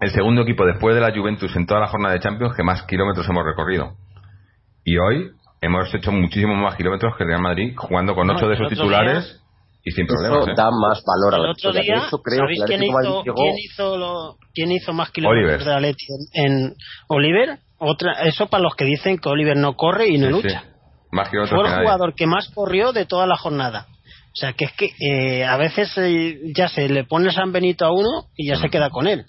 el 0.00 0.10
segundo 0.10 0.42
equipo 0.42 0.64
después 0.66 0.94
de 0.94 1.00
la 1.00 1.12
Juventus 1.14 1.54
en 1.56 1.66
toda 1.66 1.80
la 1.80 1.86
jornada 1.88 2.14
de 2.14 2.20
Champions 2.20 2.54
que 2.56 2.62
más 2.62 2.82
kilómetros 2.84 3.28
hemos 3.28 3.44
recorrido. 3.44 3.92
Y 4.84 4.96
hoy 4.98 5.30
hemos 5.60 5.92
hecho 5.94 6.10
muchísimos 6.12 6.56
más 6.58 6.74
kilómetros 6.76 7.14
que 7.16 7.24
el 7.24 7.28
Real 7.30 7.42
Madrid 7.42 7.74
jugando 7.76 8.14
con 8.14 8.26
No, 8.26 8.34
ocho 8.34 8.48
de 8.48 8.56
sus 8.56 8.68
titulares 8.68 9.40
y 9.84 9.90
sin 9.92 10.06
problemas. 10.06 10.38
Eso 10.40 10.50
¿eh? 10.50 10.54
da 10.56 10.70
más 10.70 11.02
valor 11.06 11.34
a 11.34 11.36
El 11.36 11.42
la 11.44 11.50
otro 11.52 11.72
día, 11.72 12.02
creo 12.24 12.40
¿sabéis 12.40 12.62
quién 12.66 12.82
hizo, 12.84 13.22
quién 13.24 13.54
hizo, 13.58 13.96
lo- 13.98 14.36
quién 14.54 14.72
hizo 14.72 14.92
más 14.92 15.10
kilómetros 15.10 15.44
Oliver. 15.44 15.64
de 15.66 15.74
Atleti 15.74 16.04
en, 16.34 16.44
en 16.52 16.74
Oliver? 17.08 17.58
Otra, 17.78 18.12
eso 18.24 18.46
para 18.48 18.62
los 18.62 18.74
que 18.74 18.84
dicen 18.84 19.18
que 19.18 19.28
Oliver 19.28 19.56
no 19.56 19.74
corre 19.74 20.08
y 20.08 20.18
no 20.18 20.26
Sí, 20.26 20.32
lucha. 20.32 20.60
sí. 20.62 20.68
Más 21.12 21.28
kilómetros 21.28 21.60
Fue 21.60 21.68
el 21.70 21.80
jugador 21.82 22.14
que 22.14 22.26
más 22.26 22.48
corrió 22.54 22.92
de 22.92 23.04
toda 23.04 23.26
la 23.26 23.36
jornada. 23.36 23.86
O 24.32 24.36
sea, 24.36 24.52
que 24.52 24.66
es 24.66 24.72
que 24.72 24.90
eh, 25.00 25.44
a 25.44 25.56
veces 25.56 25.92
eh, 25.98 26.38
ya 26.54 26.68
se 26.68 26.88
le 26.88 27.04
pone 27.04 27.32
San 27.32 27.50
Benito 27.52 27.84
a 27.84 27.90
uno 27.92 28.26
y 28.36 28.48
ya 28.48 28.56
se 28.56 28.68
Mm. 28.68 28.70
queda 28.70 28.90
con 28.90 29.06
él. 29.08 29.24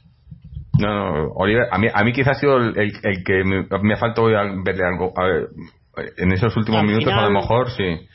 No, 0.81 1.13
no, 1.15 1.27
Oliver, 1.35 1.67
a 1.71 1.77
mí, 1.77 1.87
a 1.93 2.03
mí 2.03 2.11
quizás 2.13 2.37
ha 2.37 2.39
sido 2.39 2.57
el, 2.57 2.77
el- 2.77 2.93
el 3.03 3.23
que 3.23 3.43
me, 3.43 3.67
me 3.81 3.93
ha 3.93 3.97
faltado 3.97 4.27
verle 4.27 4.83
algo, 4.85 5.13
a 5.17 5.23
ver, 5.25 5.47
En 6.17 6.31
esos 6.31 6.55
últimos 6.57 6.81
Al 6.81 6.87
minutos, 6.87 7.13
a 7.13 7.23
lo 7.23 7.31
mejor, 7.31 7.69
sí. 7.71 8.07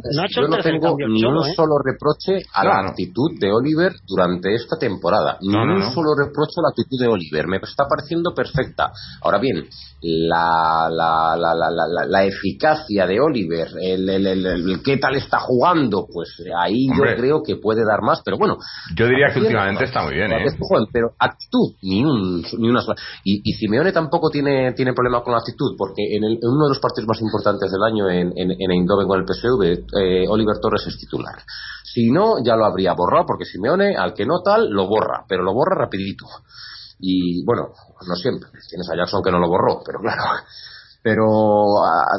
No 0.00 0.22
ha 0.22 0.26
hecho 0.26 0.42
Yo 0.42 0.48
no 0.48 0.58
tengo 0.58 0.94
ni 1.08 1.20
solo, 1.20 1.40
un 1.42 1.48
¿eh? 1.48 1.54
solo 1.56 1.74
reproche 1.84 2.36
a 2.54 2.62
Claro. 2.62 2.82
la 2.84 2.90
actitud 2.90 3.30
de 3.40 3.50
Oliver 3.52 3.92
durante 4.06 4.54
esta 4.54 4.76
temporada. 4.78 5.38
Ni 5.40 5.48
No, 5.52 5.66
no, 5.66 5.74
un 5.74 5.80
no. 5.80 5.92
solo 5.92 6.14
reproche 6.14 6.54
a 6.58 6.62
la 6.62 6.68
actitud 6.70 7.00
de 7.00 7.08
Oliver. 7.08 7.48
Me 7.48 7.56
está 7.56 7.84
pareciendo 7.88 8.32
perfecta. 8.32 8.92
Ahora 9.22 9.38
bien, 9.38 9.66
la, 10.00 10.88
la, 10.88 11.36
la, 11.36 11.52
la, 11.54 11.70
la, 11.70 11.86
la- 11.88 12.06
la 12.06 12.24
eficacia 12.24 13.08
de 13.08 13.18
Oliver, 13.20 13.66
el, 13.82 14.08
el, 14.08 14.26
el, 14.26 14.46
el 14.46 14.82
qué 14.84 14.98
tal 14.98 15.16
está 15.16 15.40
jugando, 15.40 16.06
pues 16.12 16.28
ahí 16.56 16.88
Hombre. 16.92 17.10
yo 17.10 17.16
creo 17.16 17.42
que 17.44 17.56
puede 17.56 17.84
dar 17.84 18.00
más. 18.02 18.22
Pero 18.24 18.38
bueno, 18.38 18.56
Yo 18.96 19.06
diría 19.06 19.34
que 19.34 19.40
últimamente 19.40 19.82
está 19.84 20.04
muy 20.04 20.14
bien, 20.14 20.30
¿eh? 20.30 20.44
pero 20.92 21.08
actitud, 21.18 21.74
ni, 21.82 22.04
un, 22.04 22.42
ni 22.58 22.68
una 22.70 22.82
sola. 22.82 22.96
Y, 23.24 23.40
y 23.42 23.52
Simeone 23.54 23.90
tampoco 23.90 24.30
tiene, 24.30 24.72
tiene 24.74 24.92
problema 24.92 25.22
con 25.24 25.32
la 25.32 25.38
actitud, 25.40 25.74
porque 25.76 26.02
en, 26.16 26.22
el- 26.22 26.38
en 26.40 26.48
uno 26.48 26.66
de 26.66 26.70
los 26.70 26.78
partidos 26.78 27.08
más 27.08 27.20
importantes 27.20 27.68
del 27.72 27.82
año 27.82 28.08
en, 28.08 28.32
en, 28.36 28.52
en 28.52 28.70
Eindhoven 28.70 29.08
con 29.08 29.18
el 29.18 29.26
PSV, 29.26 29.87
eh, 29.96 30.26
Oliver 30.28 30.58
Torres 30.60 30.86
es 30.86 30.98
titular. 30.98 31.42
Si 31.84 32.10
no, 32.10 32.42
ya 32.44 32.56
lo 32.56 32.66
habría 32.66 32.92
borrado, 32.92 33.26
porque 33.26 33.44
Simeone, 33.44 33.96
al 33.96 34.14
que 34.14 34.26
no 34.26 34.40
tal, 34.42 34.70
lo 34.70 34.86
borra, 34.86 35.24
pero 35.28 35.42
lo 35.42 35.54
borra 35.54 35.76
rapidito. 35.76 36.26
Y 37.00 37.44
bueno, 37.44 37.68
no 38.06 38.14
siempre. 38.16 38.50
Tienes 38.68 38.88
a 38.90 38.96
Jackson 38.96 39.22
que 39.22 39.30
no 39.30 39.38
lo 39.38 39.48
borró, 39.48 39.80
pero 39.84 40.00
claro. 40.00 40.22
Pero 41.02 41.26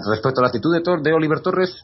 respecto 0.10 0.40
a 0.40 0.44
la 0.44 0.48
actitud 0.48 0.72
de, 0.74 1.14
Oliver 1.14 1.42
Torres, 1.42 1.76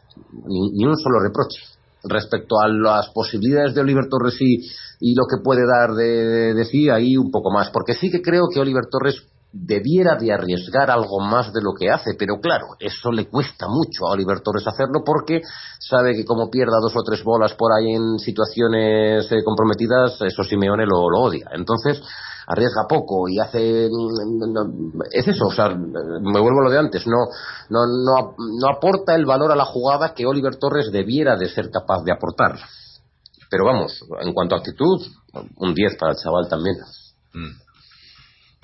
ni, 0.47 0.85
un 0.85 0.97
solo 0.97 1.19
reproche. 1.19 1.61
Respecto 2.03 2.59
a 2.59 2.67
las 2.67 3.09
posibilidades 3.09 3.73
de 3.75 3.81
Oliver 3.81 4.07
Torres 4.09 4.35
y, 4.39 4.61
y 4.99 5.15
lo 5.15 5.25
que 5.27 5.43
puede 5.43 5.61
dar 5.67 5.93
de 5.93 6.65
sí, 6.65 6.89
ahí 6.89 7.17
un 7.17 7.31
poco 7.31 7.51
más. 7.51 7.69
Porque 7.69 7.93
sí 7.93 8.09
que 8.09 8.21
creo 8.21 8.43
que 8.51 8.59
Oliver 8.59 8.85
Torres 8.89 9.21
debiera 9.57 10.15
de 10.15 10.33
arriesgar 10.33 10.91
algo 10.91 11.19
más 11.21 11.53
de 11.53 11.61
lo 11.61 11.73
que 11.73 11.89
hace, 11.89 12.13
pero 12.19 12.39
claro, 12.41 12.75
eso 12.77 13.09
le 13.11 13.29
cuesta 13.29 13.67
mucho 13.69 14.05
a 14.05 14.11
Oliver 14.11 14.41
Torres 14.41 14.67
hacerlo 14.67 15.01
porque 15.05 15.41
sabe 15.79 16.13
que 16.13 16.25
como 16.25 16.49
pierda 16.49 16.81
dos 16.81 16.93
o 16.95 17.03
tres 17.03 17.23
bolas 17.23 17.53
por 17.53 17.71
ahí 17.71 17.93
en 17.93 18.19
situaciones 18.19 19.31
eh, 19.31 19.43
comprometidas, 19.45 20.21
eso 20.21 20.43
Simeone 20.43 20.85
lo, 20.85 21.09
lo 21.09 21.21
odia. 21.21 21.47
Entonces, 21.53 22.01
arriesga 22.47 22.85
poco 22.87 23.29
y 23.29 23.39
hace 23.39 23.89
mm, 23.89 25.01
es 25.11 25.27
eso 25.27 25.47
o 25.47 25.51
sea 25.51 25.69
me 25.69 26.39
vuelvo 26.39 26.59
a 26.59 26.65
lo 26.65 26.69
de 26.69 26.77
antes 26.77 27.07
no 27.07 27.25
no 27.69 27.87
no 27.87 28.35
no 28.37 28.67
aporta 28.69 29.15
el 29.15 29.25
valor 29.25 29.51
a 29.51 29.55
la 29.55 29.65
jugada 29.65 30.13
que 30.13 30.27
Oliver 30.27 30.57
Torres 30.57 30.91
debiera 30.91 31.37
de 31.37 31.49
ser 31.49 31.71
capaz 31.71 32.03
de 32.03 32.11
aportar 32.11 32.59
pero 33.49 33.65
vamos 33.65 33.99
en 34.21 34.31
cuanto 34.31 34.53
a 34.53 34.59
actitud 34.59 35.01
un 35.57 35.73
10 35.73 35.97
para 35.97 36.11
el 36.11 36.19
chaval 36.19 36.47
también 36.47 36.75
Mm. 37.35 37.64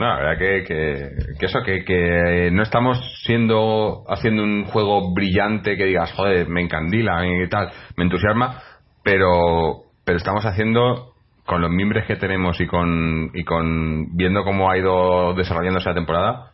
No, 0.01 0.07
la 0.07 0.15
verdad 0.15 0.39
que, 0.39 0.63
que, 0.63 1.09
que 1.37 1.45
eso, 1.45 1.61
que, 1.61 1.85
que 1.85 2.49
no 2.51 2.63
estamos 2.63 2.97
siendo 3.23 4.03
haciendo 4.07 4.41
un 4.41 4.65
juego 4.65 5.13
brillante 5.13 5.77
que 5.77 5.85
digas, 5.85 6.11
joder, 6.13 6.49
me 6.49 6.61
encandila 6.61 7.23
y 7.23 7.47
tal, 7.49 7.69
me 7.97 8.05
entusiasma, 8.05 8.63
pero, 9.03 9.83
pero 10.03 10.17
estamos 10.17 10.43
haciendo 10.43 11.13
con 11.45 11.61
los 11.61 11.69
mimbres 11.69 12.07
que 12.07 12.15
tenemos 12.15 12.59
y 12.59 12.65
con, 12.65 13.29
y 13.35 13.43
con 13.43 14.15
viendo 14.15 14.43
cómo 14.43 14.71
ha 14.71 14.77
ido 14.79 15.35
desarrollándose 15.35 15.89
la 15.89 15.95
temporada, 15.95 16.51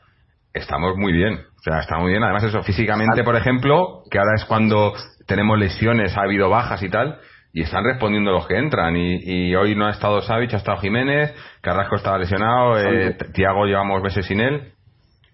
estamos 0.54 0.98
muy 0.98 1.14
bien. 1.14 1.36
O 1.36 1.62
sea, 1.62 1.80
está 1.80 2.00
muy 2.00 2.12
bien. 2.12 2.24
Además, 2.24 2.44
eso, 2.44 2.64
físicamente, 2.64 3.24
por 3.24 3.38
ejemplo, 3.38 4.02
que 4.12 4.20
ahora 4.20 4.36
es 4.36 4.44
cuando 4.44 4.92
tenemos 5.26 5.58
lesiones, 5.58 6.18
ha 6.18 6.24
habido 6.24 6.50
bajas 6.50 6.84
y 6.84 6.90
tal, 6.90 7.18
y 7.54 7.64
están 7.64 7.84
respondiendo 7.84 8.32
los 8.32 8.48
que 8.48 8.58
entran. 8.58 8.96
Y, 8.96 9.20
y 9.24 9.56
hoy 9.56 9.76
no 9.76 9.88
ha 9.88 9.92
estado 9.92 10.22
Savic, 10.22 10.54
ha 10.54 10.58
estado 10.58 10.80
Jiménez, 10.80 11.34
Carrasco 11.62 11.96
estaba 11.96 12.18
lesionado, 12.18 12.78
eh, 12.78 13.18
Tiago 13.34 13.66
llevamos 13.66 14.02
meses 14.02 14.26
sin 14.26 14.40
él, 14.40 14.74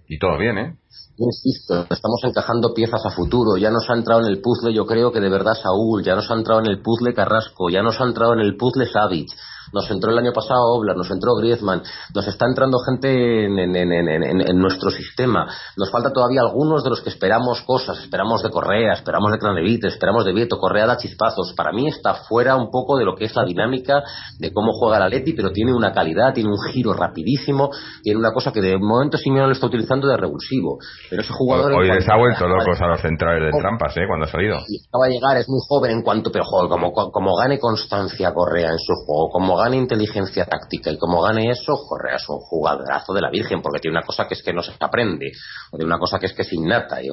y 0.08 0.20
todo 0.20 0.38
bien, 0.38 0.58
¿eh? 0.58 0.76
Yo 1.18 1.26
insisto, 1.26 1.86
estamos 1.90 2.22
encajando 2.24 2.74
piezas 2.74 3.06
a 3.06 3.12
futuro. 3.12 3.58
Ya 3.58 3.70
nos 3.70 3.88
ha 3.90 3.94
entrado 3.94 4.22
en 4.22 4.28
el 4.28 4.42
puzzle, 4.42 4.74
yo 4.74 4.86
creo 4.86 5.12
que 5.12 5.20
de 5.20 5.30
verdad 5.30 5.54
Saúl, 5.54 6.04
ya 6.04 6.16
nos 6.16 6.30
ha 6.32 6.34
entrado 6.34 6.60
en 6.62 6.68
el 6.68 6.82
puzzle 6.82 7.14
Carrasco, 7.14 7.70
ya 7.70 7.84
nos 7.84 8.02
ha 8.02 8.06
entrado 8.06 8.34
en 8.34 8.40
el 8.40 8.56
puzzle 8.58 8.88
Savic, 8.88 9.30
nos 9.74 9.90
entró 9.92 10.12
el 10.12 10.18
año 10.20 10.32
pasado 10.34 10.62
Oblar, 10.74 10.96
nos 10.96 11.10
entró 11.12 11.36
Griezmann, 11.36 11.82
nos 12.14 12.28
está 12.28 12.46
entrando 12.48 12.78
gente 12.80 13.46
en, 13.46 13.58
en- 13.60 13.76
en- 13.76 13.92
en- 13.92 14.24
en- 14.24 14.42
en 14.50 14.58
nuestro 14.60 14.90
sistema. 14.92 15.48
Nos 15.78 15.92
falta 15.92 16.12
todavía 16.14 16.42
algunos 16.42 16.84
de 16.84 16.90
los 16.92 17.02
que 17.02 17.10
esperamos 17.10 17.62
cosas, 17.64 17.98
esperamos 18.00 18.44
de 18.44 18.50
Correa, 18.50 18.94
esperamos 18.94 19.32
de 19.32 19.40
Cranevite, 19.40 19.88
esperamos 19.88 20.26
de 20.26 20.34
Vieto. 20.34 20.58
Correa 20.58 20.86
da 20.88 20.98
chispazos. 20.98 21.54
Para 21.58 21.72
mí 21.72 21.88
está 21.88 22.14
fuera 22.14 22.56
un 22.56 22.70
poco 22.72 22.98
de 22.98 23.06
lo 23.06 23.16
que 23.16 23.26
es 23.26 23.36
la 23.36 23.44
dinámica 23.44 24.04
de 24.40 24.54
cómo 24.54 24.72
juega 24.74 24.98
el 24.98 25.04
Atleti, 25.04 25.34
pero 25.34 25.52
tiene 25.52 25.74
una 25.74 25.92
calidad, 25.92 26.34
tiene 26.34 26.50
un 26.50 26.60
giro 26.72 26.94
rapidísimo, 26.94 27.70
tiene 28.02 28.20
una 28.20 28.32
cosa 28.32 28.52
que 28.52 28.62
de 28.62 28.78
momento 28.78 29.18
Simeone 29.18 29.48
lo 29.48 29.54
está 29.54 29.68
utilizando 29.68 30.08
de 30.08 30.18
revulsivo. 30.18 30.78
Pero 31.10 31.22
ese 31.22 31.34
jugador 31.34 31.72
Hoy 31.74 31.88
les 31.88 32.08
ha 32.10 32.18
vuelto 32.18 32.48
locos 32.48 32.80
a 32.82 32.88
los 32.88 33.02
centrales 33.02 33.52
de 33.54 33.60
trampas, 33.60 33.96
¿eh? 33.98 34.02
Cuando 34.08 34.26
ha 34.26 34.30
salido. 34.30 34.58
y 34.68 34.86
acaba 34.88 35.08
de 35.08 35.14
llegar, 35.14 35.38
es 35.38 35.50
muy 35.50 35.60
joven 35.68 35.92
en 35.92 36.02
cuanto, 36.04 36.32
pero 36.32 36.46
como, 36.70 36.92
como 36.94 37.36
gane 37.38 37.60
constancia 37.60 38.34
Correa 38.34 38.70
en 38.72 38.78
su 38.80 38.94
juego, 39.06 39.30
como 39.32 39.58
gane 39.64 39.78
inteligencia 39.78 40.46
táctica 40.46 40.92
y 40.92 40.98
como 40.98 41.22
gane 41.22 41.50
eso, 41.50 41.74
Correa 41.88 42.18
es 42.18 42.30
un 42.30 42.40
jugadorazo 42.40 43.14
de 43.14 43.22
la 43.22 43.30
Virgen, 43.30 43.62
porque 43.62 43.80
tiene 43.80 43.98
una 43.98 44.06
cosa 44.06 44.28
que 44.28 44.36
es 44.36 44.44
que 44.44 44.54
no 44.54 44.62
se 44.62 44.74
aprende, 44.80 45.32
o 45.72 45.78
tiene 45.78 45.86
una 45.92 46.00
cosa 46.00 46.20
que 46.20 46.28
es 46.28 46.34
que 46.34 46.44
es 46.44 46.54
innata, 46.54 47.02
y, 47.02 47.08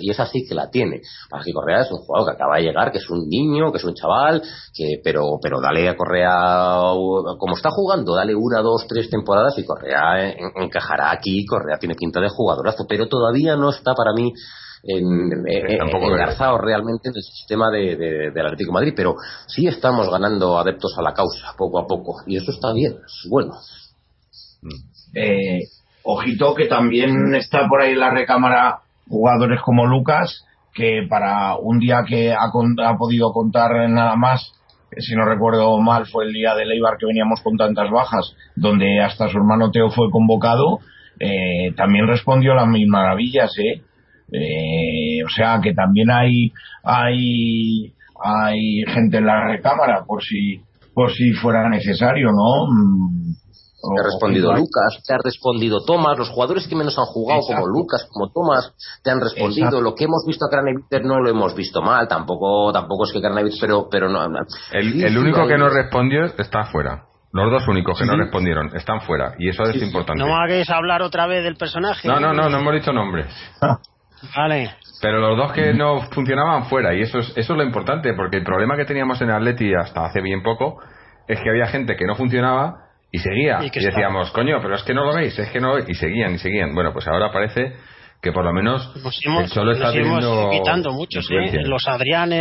y 0.00 0.10
esa 0.10 0.26
sí 0.26 0.44
que 0.48 0.54
la 0.54 0.68
tiene. 0.70 1.00
Para 1.30 1.42
que 1.42 1.52
Correa 1.52 1.82
es 1.82 1.90
un 1.90 1.98
jugador 1.98 2.28
que 2.30 2.34
acaba 2.36 2.56
de 2.56 2.62
llegar, 2.62 2.92
que 2.92 2.98
es 2.98 3.08
un 3.10 3.26
niño, 3.28 3.70
que 3.72 3.78
es 3.78 3.84
un 3.84 3.94
chaval, 3.94 4.42
que 4.74 5.00
pero 5.02 5.38
pero 5.42 5.60
dale 5.60 5.88
a 5.88 5.96
Correa, 5.96 6.80
como 7.38 7.54
está 7.56 7.70
jugando, 7.70 8.14
dale 8.14 8.34
una, 8.34 8.60
dos, 8.60 8.86
tres 8.88 9.08
temporadas 9.10 9.56
y 9.58 9.64
Correa 9.64 10.30
en- 10.32 10.52
encajará 10.62 11.10
aquí, 11.12 11.44
Correa 11.46 11.78
tiene 11.78 11.94
pinta 11.94 12.20
de 12.20 12.28
jugadorazo, 12.28 12.84
pero 12.88 13.08
todavía 13.08 13.56
no 13.56 13.70
está 13.70 13.94
para 13.94 14.12
mí 14.12 14.32
en, 14.86 15.32
en- 15.46 15.78
tampoco 15.78 16.08
lo 16.08 16.14
engarzado 16.14 16.58
realmente 16.58 17.08
en 17.08 17.14
el 17.16 17.22
sistema 17.22 17.70
de, 17.70 17.96
de- 17.96 18.30
del 18.30 18.46
Atlético 18.46 18.70
de 18.70 18.74
Madrid, 18.74 18.92
pero 18.96 19.14
sí 19.46 19.66
estamos 19.66 20.10
ganando 20.10 20.58
adeptos 20.58 20.94
a 20.98 21.02
la 21.02 21.14
causa 21.14 21.54
poco 21.56 21.78
a 21.78 21.86
poco 21.86 22.16
y 22.26 22.36
eso 22.36 22.50
está 22.50 22.72
bien, 22.72 22.92
es 23.04 23.28
bueno. 23.30 23.52
Eh, 25.14 25.60
ojito 26.02 26.54
que 26.54 26.66
también 26.66 27.34
está 27.34 27.68
por 27.68 27.80
ahí 27.82 27.92
en 27.92 28.00
la 28.00 28.10
recámara 28.10 28.80
jugadores 29.08 29.60
como 29.62 29.86
Lucas, 29.86 30.44
que 30.74 31.06
para 31.08 31.56
un 31.56 31.78
día 31.78 32.04
que 32.06 32.32
ha, 32.32 32.50
con- 32.50 32.76
ha 32.80 32.96
podido 32.96 33.32
contar 33.32 33.88
nada 33.88 34.16
más, 34.16 34.52
que 34.90 35.00
si 35.00 35.14
no 35.14 35.24
recuerdo 35.24 35.78
mal 35.78 36.06
fue 36.06 36.24
el 36.26 36.32
día 36.32 36.54
de 36.54 36.66
Leibar 36.66 36.96
que 36.98 37.06
veníamos 37.06 37.40
con 37.42 37.56
tantas 37.56 37.90
bajas, 37.90 38.34
donde 38.56 39.00
hasta 39.00 39.28
su 39.28 39.36
hermano 39.38 39.70
Teo 39.70 39.90
fue 39.90 40.10
convocado, 40.10 40.78
eh, 41.20 41.72
también 41.76 42.06
respondió 42.08 42.54
las 42.54 42.66
mil 42.66 42.88
maravillas, 42.88 43.52
¿eh? 43.58 43.82
Eh, 44.32 45.22
o 45.24 45.28
sea 45.28 45.60
que 45.62 45.72
también 45.74 46.10
hay, 46.10 46.50
hay, 46.82 47.92
hay 48.22 48.82
gente 48.88 49.18
en 49.18 49.26
la 49.26 49.44
recámara 49.48 50.04
por 50.06 50.22
si, 50.22 50.60
por 50.94 51.12
si 51.12 51.32
fuera 51.32 51.68
necesario, 51.68 52.28
¿no? 52.32 52.66
Mm, 52.70 53.34
Te 53.94 54.00
ha 54.00 54.04
respondido. 54.04 54.52
Lucas, 54.54 55.02
te 55.06 55.14
ha 55.14 55.18
respondido 55.22 55.84
Tomás, 55.84 56.16
los 56.18 56.30
jugadores 56.30 56.66
que 56.66 56.74
menos 56.74 56.98
han 56.98 57.04
jugado 57.04 57.40
Exacto. 57.40 57.62
como 57.62 57.78
Lucas, 57.78 58.08
como 58.10 58.30
Tomás, 58.32 58.72
te 59.02 59.10
han 59.10 59.20
respondido. 59.20 59.66
Exacto. 59.66 59.80
Lo 59.82 59.94
que 59.94 60.04
hemos 60.04 60.24
visto 60.26 60.46
a 60.46 60.50
Craneviter 60.50 61.04
no 61.04 61.20
lo 61.20 61.28
hemos 61.30 61.54
visto 61.54 61.82
mal, 61.82 62.08
tampoco 62.08 62.72
tampoco 62.72 63.04
es 63.04 63.12
que 63.12 63.20
Craneviter, 63.20 63.58
pero 63.60 63.88
pero 63.90 64.08
no. 64.08 64.26
no. 64.28 64.38
El, 64.72 64.92
Sí, 64.92 65.02
el 65.02 65.12
sí, 65.12 65.18
único 65.18 65.46
que 65.46 65.58
no 65.58 65.68
respondió 65.68 66.24
está 66.38 66.64
fuera. 66.64 67.04
Los 67.32 67.50
dos 67.50 67.66
únicos 67.68 67.98
que 67.98 68.04
Sí, 68.04 68.10
no 68.10 68.14
sí. 68.16 68.20
respondieron 68.22 68.70
están 68.76 69.00
fuera. 69.02 69.34
Y 69.38 69.48
eso 69.50 69.64
es 69.64 69.82
importante. 69.82 70.22
No 70.22 70.28
me 70.28 70.34
hagáis 70.44 70.70
hablar 70.70 71.02
otra 71.02 71.26
vez 71.26 71.42
del 71.44 71.56
personaje. 71.56 72.06
No, 72.08 72.18
no, 72.20 72.32
no, 72.32 72.48
no 72.48 72.58
hemos 72.58 72.74
dicho 72.74 72.92
nombres. 72.92 73.26
Vale. 74.36 74.70
Pero 75.00 75.18
los 75.18 75.36
dos 75.36 75.52
que 75.52 75.74
no 75.74 76.00
funcionaban 76.10 76.64
fuera. 76.64 76.94
Y 76.94 77.02
eso 77.02 77.18
es, 77.18 77.28
eso 77.36 77.52
es 77.52 77.56
lo 77.58 77.62
importante, 77.62 78.14
porque 78.14 78.38
el 78.38 78.44
problema 78.44 78.76
que 78.76 78.84
teníamos 78.84 79.20
en 79.20 79.30
Atleti 79.30 79.72
hasta 79.74 80.06
hace 80.06 80.20
bien 80.20 80.42
poco 80.42 80.80
es 81.26 81.40
que 81.40 81.50
había 81.50 81.66
gente 81.66 81.96
que 81.96 82.06
no 82.06 82.14
funcionaba 82.14 82.84
y 83.10 83.18
seguía. 83.18 83.60
Y 83.62 83.70
decíamos, 83.70 84.30
coño, 84.32 84.60
pero 84.62 84.74
es 84.74 84.82
que 84.82 84.94
no 84.94 85.04
lo 85.04 85.14
veis, 85.14 85.38
es 85.38 85.50
que 85.50 85.60
no. 85.60 85.78
Y 85.78 85.94
seguían 85.94 86.34
y 86.34 86.38
seguían. 86.38 86.74
Bueno, 86.74 86.92
pues 86.92 87.06
ahora 87.06 87.32
parece 87.32 87.74
que 88.24 88.32
por 88.32 88.44
lo 88.44 88.52
menos 88.52 88.90
Nos 88.96 89.20
hemos, 89.24 89.44
el 89.44 89.50
Cholo 89.50 89.72
está 89.72 89.86
nos 89.86 89.96
hemos 89.96 90.20
teniendo 90.20 90.50
quitando 90.50 90.92
muchos, 90.92 91.28
¿eh? 91.30 91.60
Los 91.64 91.86
Adrianes. 91.86 92.32